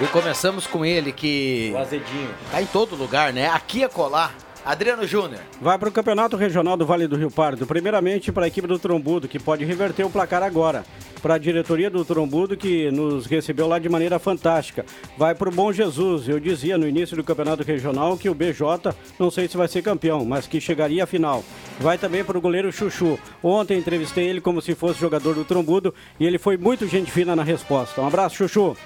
E 0.00 0.06
começamos 0.12 0.64
com 0.64 0.84
ele 0.84 1.10
que 1.10 1.72
O 1.74 1.78
azedinho. 1.78 2.30
tá 2.52 2.62
em 2.62 2.66
todo 2.66 2.94
lugar, 2.94 3.32
né? 3.32 3.48
Aqui 3.48 3.82
é 3.82 3.88
colar. 3.88 4.32
Adriano 4.68 5.06
Júnior. 5.06 5.40
Vai 5.62 5.78
para 5.78 5.88
o 5.88 5.92
Campeonato 5.92 6.36
Regional 6.36 6.76
do 6.76 6.84
Vale 6.84 7.08
do 7.08 7.16
Rio 7.16 7.30
Pardo. 7.30 7.66
Primeiramente 7.66 8.30
para 8.30 8.44
a 8.44 8.48
equipe 8.48 8.68
do 8.68 8.78
Trombudo, 8.78 9.26
que 9.26 9.38
pode 9.38 9.64
reverter 9.64 10.04
o 10.04 10.10
placar 10.10 10.42
agora. 10.42 10.84
Para 11.22 11.36
a 11.36 11.38
diretoria 11.38 11.88
do 11.88 12.04
Trombudo, 12.04 12.54
que 12.54 12.90
nos 12.90 13.24
recebeu 13.24 13.66
lá 13.66 13.78
de 13.78 13.88
maneira 13.88 14.18
fantástica. 14.18 14.84
Vai 15.16 15.34
para 15.34 15.48
o 15.48 15.52
Bom 15.52 15.72
Jesus. 15.72 16.28
Eu 16.28 16.38
dizia 16.38 16.76
no 16.76 16.86
início 16.86 17.16
do 17.16 17.24
Campeonato 17.24 17.62
Regional 17.62 18.18
que 18.18 18.28
o 18.28 18.34
BJ, 18.34 18.94
não 19.18 19.30
sei 19.30 19.48
se 19.48 19.56
vai 19.56 19.68
ser 19.68 19.80
campeão, 19.80 20.22
mas 20.26 20.46
que 20.46 20.60
chegaria 20.60 21.04
à 21.04 21.06
final. 21.06 21.42
Vai 21.80 21.96
também 21.96 22.22
para 22.22 22.36
o 22.36 22.40
goleiro 22.42 22.70
Chuchu. 22.70 23.18
Ontem 23.42 23.78
entrevistei 23.78 24.28
ele 24.28 24.42
como 24.42 24.60
se 24.60 24.74
fosse 24.74 25.00
jogador 25.00 25.34
do 25.34 25.46
Trombudo 25.46 25.94
e 26.20 26.26
ele 26.26 26.36
foi 26.36 26.58
muito 26.58 26.86
gente 26.86 27.10
fina 27.10 27.34
na 27.34 27.42
resposta. 27.42 28.02
Um 28.02 28.06
abraço, 28.06 28.36
Chuchu. 28.36 28.76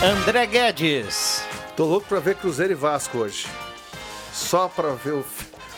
André 0.00 0.46
Guedes. 0.46 1.44
Tô 1.76 1.86
louco 1.86 2.06
pra 2.06 2.20
ver 2.20 2.36
Cruzeiro 2.36 2.72
e 2.72 2.76
Vasco 2.76 3.18
hoje. 3.18 3.48
Só 4.32 4.68
pra 4.68 4.94
ver 4.94 5.12
o, 5.12 5.24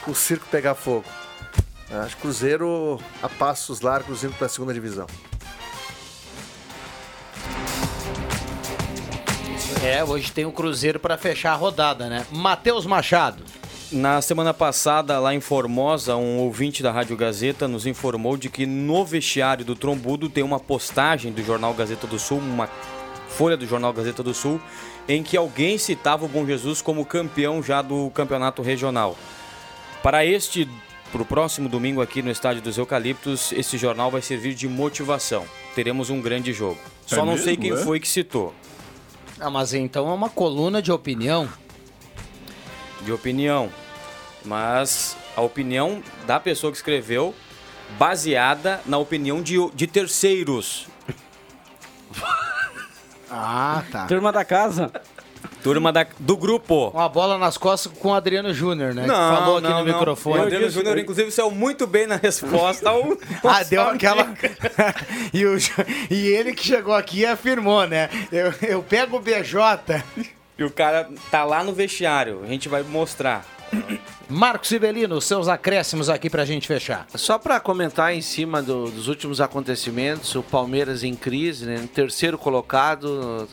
o 0.06 0.14
circo 0.14 0.46
pegar 0.50 0.74
fogo. 0.74 1.04
Acho 1.90 2.16
que 2.16 2.22
Cruzeiro 2.22 3.00
a 3.22 3.28
passos 3.28 3.80
largos 3.80 4.24
indo 4.24 4.34
pra 4.34 4.48
segunda 4.48 4.72
divisão. 4.72 5.06
É, 9.82 10.02
hoje 10.02 10.32
tem 10.32 10.46
o 10.46 10.52
Cruzeiro 10.52 10.98
para 10.98 11.18
fechar 11.18 11.52
a 11.52 11.56
rodada, 11.56 12.08
né? 12.08 12.26
Matheus 12.30 12.86
Machado. 12.86 13.44
Na 13.92 14.22
semana 14.22 14.54
passada, 14.54 15.20
lá 15.20 15.34
em 15.34 15.40
Formosa, 15.40 16.16
um 16.16 16.38
ouvinte 16.38 16.82
da 16.82 16.90
Rádio 16.90 17.16
Gazeta 17.16 17.68
nos 17.68 17.86
informou 17.86 18.36
de 18.36 18.48
que 18.48 18.64
no 18.64 19.04
vestiário 19.04 19.64
do 19.64 19.76
Trombudo 19.76 20.28
tem 20.28 20.42
uma 20.42 20.58
postagem 20.58 21.32
do 21.32 21.44
Jornal 21.44 21.74
Gazeta 21.74 22.06
do 22.06 22.18
Sul, 22.18 22.38
uma 22.38 22.68
folha 23.28 23.56
do 23.56 23.66
Jornal 23.66 23.92
Gazeta 23.92 24.22
do 24.22 24.32
Sul, 24.32 24.60
em 25.08 25.22
que 25.22 25.36
alguém 25.36 25.76
citava 25.78 26.24
o 26.24 26.28
Bom 26.28 26.46
Jesus 26.46 26.80
como 26.80 27.04
campeão 27.04 27.62
já 27.62 27.82
do 27.82 28.10
campeonato 28.10 28.62
regional. 28.62 29.16
Para 30.02 30.24
este, 30.24 30.68
para 31.12 31.22
o 31.22 31.24
próximo 31.24 31.68
domingo 31.68 32.00
aqui 32.00 32.22
no 32.22 32.30
Estádio 32.30 32.62
dos 32.62 32.76
Eucaliptos, 32.78 33.52
esse 33.52 33.76
jornal 33.78 34.10
vai 34.10 34.22
servir 34.22 34.54
de 34.54 34.66
motivação. 34.68 35.44
Teremos 35.74 36.10
um 36.10 36.20
grande 36.20 36.52
jogo. 36.52 36.78
Só 37.06 37.16
É 37.16 37.18
não 37.20 37.26
mesmo, 37.32 37.44
sei 37.44 37.56
quem 37.56 37.72
é? 37.72 37.76
foi 37.76 38.00
que 38.00 38.08
citou. 38.08 38.54
Ah, 39.40 39.50
mas 39.50 39.74
então 39.74 40.08
é 40.10 40.14
uma 40.14 40.30
coluna 40.30 40.80
de 40.80 40.90
opinião. 40.92 41.48
de 43.02 43.12
opinião, 43.12 43.70
mas 44.44 45.16
a 45.36 45.42
opinião 45.42 46.02
da 46.26 46.40
pessoa 46.40 46.70
que 46.70 46.78
escreveu 46.78 47.34
baseada 47.98 48.80
na 48.86 48.96
opinião 48.96 49.42
de, 49.42 49.56
de 49.74 49.86
terceiros. 49.86 50.86
Ah, 53.36 53.82
tá. 53.90 54.06
Turma 54.06 54.30
da 54.30 54.44
casa. 54.44 54.92
Turma 55.62 55.92
da, 55.92 56.06
do 56.18 56.36
grupo. 56.36 56.90
Uma 56.90 57.08
bola 57.08 57.38
nas 57.38 57.56
costas 57.56 57.92
com 57.98 58.08
o 58.10 58.14
Adriano 58.14 58.52
Júnior, 58.52 58.94
né? 58.94 59.02
que 59.02 59.08
Não, 59.08 59.36
falou 59.36 59.58
aqui 59.58 59.68
não, 59.68 59.78
no 59.80 59.84
não. 59.86 59.92
microfone. 59.92 60.38
O 60.38 60.42
Adriano 60.42 60.70
Júnior, 60.70 60.98
inclusive, 60.98 61.30
saiu 61.30 61.50
muito 61.50 61.86
bem 61.86 62.06
na 62.06 62.16
resposta 62.16 62.88
ao. 62.90 63.16
Ah, 63.42 63.62
deu 63.62 63.82
aquela. 63.82 64.28
e, 65.32 65.44
o... 65.44 65.56
e 66.10 66.26
ele 66.28 66.54
que 66.54 66.64
chegou 66.64 66.94
aqui 66.94 67.20
e 67.20 67.26
afirmou, 67.26 67.86
né? 67.86 68.08
Eu, 68.30 68.54
eu 68.62 68.82
pego 68.82 69.16
o 69.16 69.20
BJ. 69.20 70.02
E 70.56 70.62
o 70.64 70.70
cara 70.70 71.08
tá 71.30 71.44
lá 71.44 71.64
no 71.64 71.72
vestiário. 71.72 72.42
A 72.44 72.46
gente 72.46 72.68
vai 72.68 72.82
mostrar. 72.82 73.44
Marcos 74.28 74.68
Sibelino, 74.70 75.20
seus 75.20 75.48
acréscimos 75.48 76.08
aqui 76.08 76.30
pra 76.30 76.44
gente 76.44 76.66
fechar. 76.66 77.06
Só 77.14 77.38
para 77.38 77.60
comentar 77.60 78.14
em 78.14 78.22
cima 78.22 78.62
do- 78.62 78.90
dos 78.90 79.06
últimos 79.06 79.40
acontecimentos, 79.40 80.34
o 80.34 80.42
Palmeiras 80.42 81.04
em 81.04 81.14
crise, 81.14 81.66
né? 81.66 81.88
terceiro 81.94 82.38
colocado, 82.38 83.48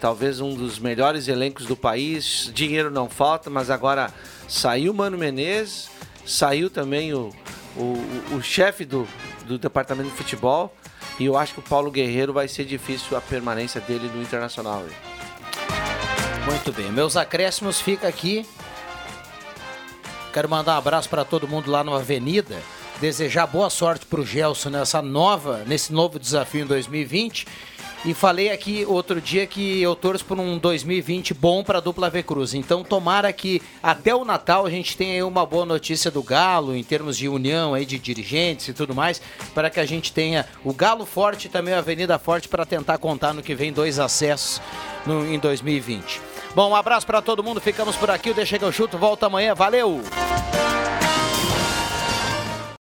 talvez 0.00 0.40
um 0.40 0.54
dos 0.54 0.78
melhores 0.78 1.28
elencos 1.28 1.64
do 1.66 1.76
país. 1.76 2.50
Dinheiro 2.52 2.90
não 2.90 3.08
falta, 3.08 3.48
mas 3.48 3.70
agora 3.70 4.12
saiu 4.48 4.92
o 4.92 4.94
Mano 4.94 5.16
Menezes, 5.16 5.88
saiu 6.26 6.68
também 6.68 7.14
o, 7.14 7.30
o, 7.76 8.02
o 8.36 8.42
chefe 8.42 8.84
do, 8.84 9.06
do 9.46 9.56
departamento 9.58 10.10
de 10.10 10.16
futebol. 10.16 10.74
E 11.18 11.24
eu 11.24 11.36
acho 11.38 11.54
que 11.54 11.60
o 11.60 11.62
Paulo 11.62 11.90
Guerreiro 11.90 12.32
vai 12.32 12.46
ser 12.48 12.64
difícil 12.64 13.16
a 13.16 13.20
permanência 13.22 13.80
dele 13.80 14.10
no 14.14 14.20
Internacional. 14.20 14.84
Muito 16.44 16.72
bem, 16.72 16.90
meus 16.92 17.16
acréscimos 17.16 17.80
fica 17.80 18.06
aqui. 18.06 18.44
Quero 20.36 20.50
mandar 20.50 20.74
um 20.74 20.78
abraço 20.80 21.08
para 21.08 21.24
todo 21.24 21.48
mundo 21.48 21.70
lá 21.70 21.82
na 21.82 21.96
Avenida. 21.96 22.60
Desejar 23.00 23.46
boa 23.46 23.70
sorte 23.70 24.04
para 24.04 24.20
o 24.20 24.26
Gelson 24.26 24.68
nessa 24.68 25.00
nova, 25.00 25.64
nesse 25.66 25.90
novo 25.94 26.18
desafio 26.18 26.60
em 26.60 26.66
2020. 26.66 27.46
E 28.04 28.12
falei 28.12 28.50
aqui 28.50 28.84
outro 28.86 29.18
dia 29.18 29.46
que 29.46 29.80
eu 29.80 29.96
torço 29.96 30.26
por 30.26 30.38
um 30.38 30.58
2020 30.58 31.32
bom 31.32 31.64
para 31.64 31.78
a 31.78 31.80
dupla 31.80 32.10
V 32.10 32.22
Cruz. 32.22 32.52
Então 32.52 32.84
tomara 32.84 33.32
que 33.32 33.62
até 33.82 34.14
o 34.14 34.26
Natal 34.26 34.66
a 34.66 34.70
gente 34.70 34.94
tenha 34.94 35.14
aí 35.14 35.22
uma 35.22 35.46
boa 35.46 35.64
notícia 35.64 36.10
do 36.10 36.22
Galo 36.22 36.76
em 36.76 36.84
termos 36.84 37.16
de 37.16 37.30
união 37.30 37.72
aí 37.72 37.86
de 37.86 37.98
dirigentes 37.98 38.68
e 38.68 38.74
tudo 38.74 38.94
mais, 38.94 39.22
para 39.54 39.70
que 39.70 39.80
a 39.80 39.86
gente 39.86 40.12
tenha 40.12 40.44
o 40.62 40.74
Galo 40.74 41.06
forte 41.06 41.46
e 41.46 41.48
também 41.48 41.72
a 41.72 41.78
Avenida 41.78 42.18
forte 42.18 42.46
para 42.46 42.66
tentar 42.66 42.98
contar 42.98 43.32
no 43.32 43.42
que 43.42 43.54
vem 43.54 43.72
dois 43.72 43.98
acessos 43.98 44.60
no, 45.06 45.26
em 45.32 45.38
2020. 45.38 46.35
Bom, 46.56 46.70
um 46.70 46.74
abraço 46.74 47.06
para 47.06 47.20
todo 47.20 47.44
mundo. 47.44 47.60
Ficamos 47.60 47.96
por 47.96 48.10
aqui. 48.10 48.30
O 48.30 48.34
Deixa 48.34 48.58
que 48.58 48.64
eu 48.64 48.72
chuto. 48.72 48.96
Volta 48.96 49.26
amanhã. 49.26 49.54
Valeu! 49.54 50.00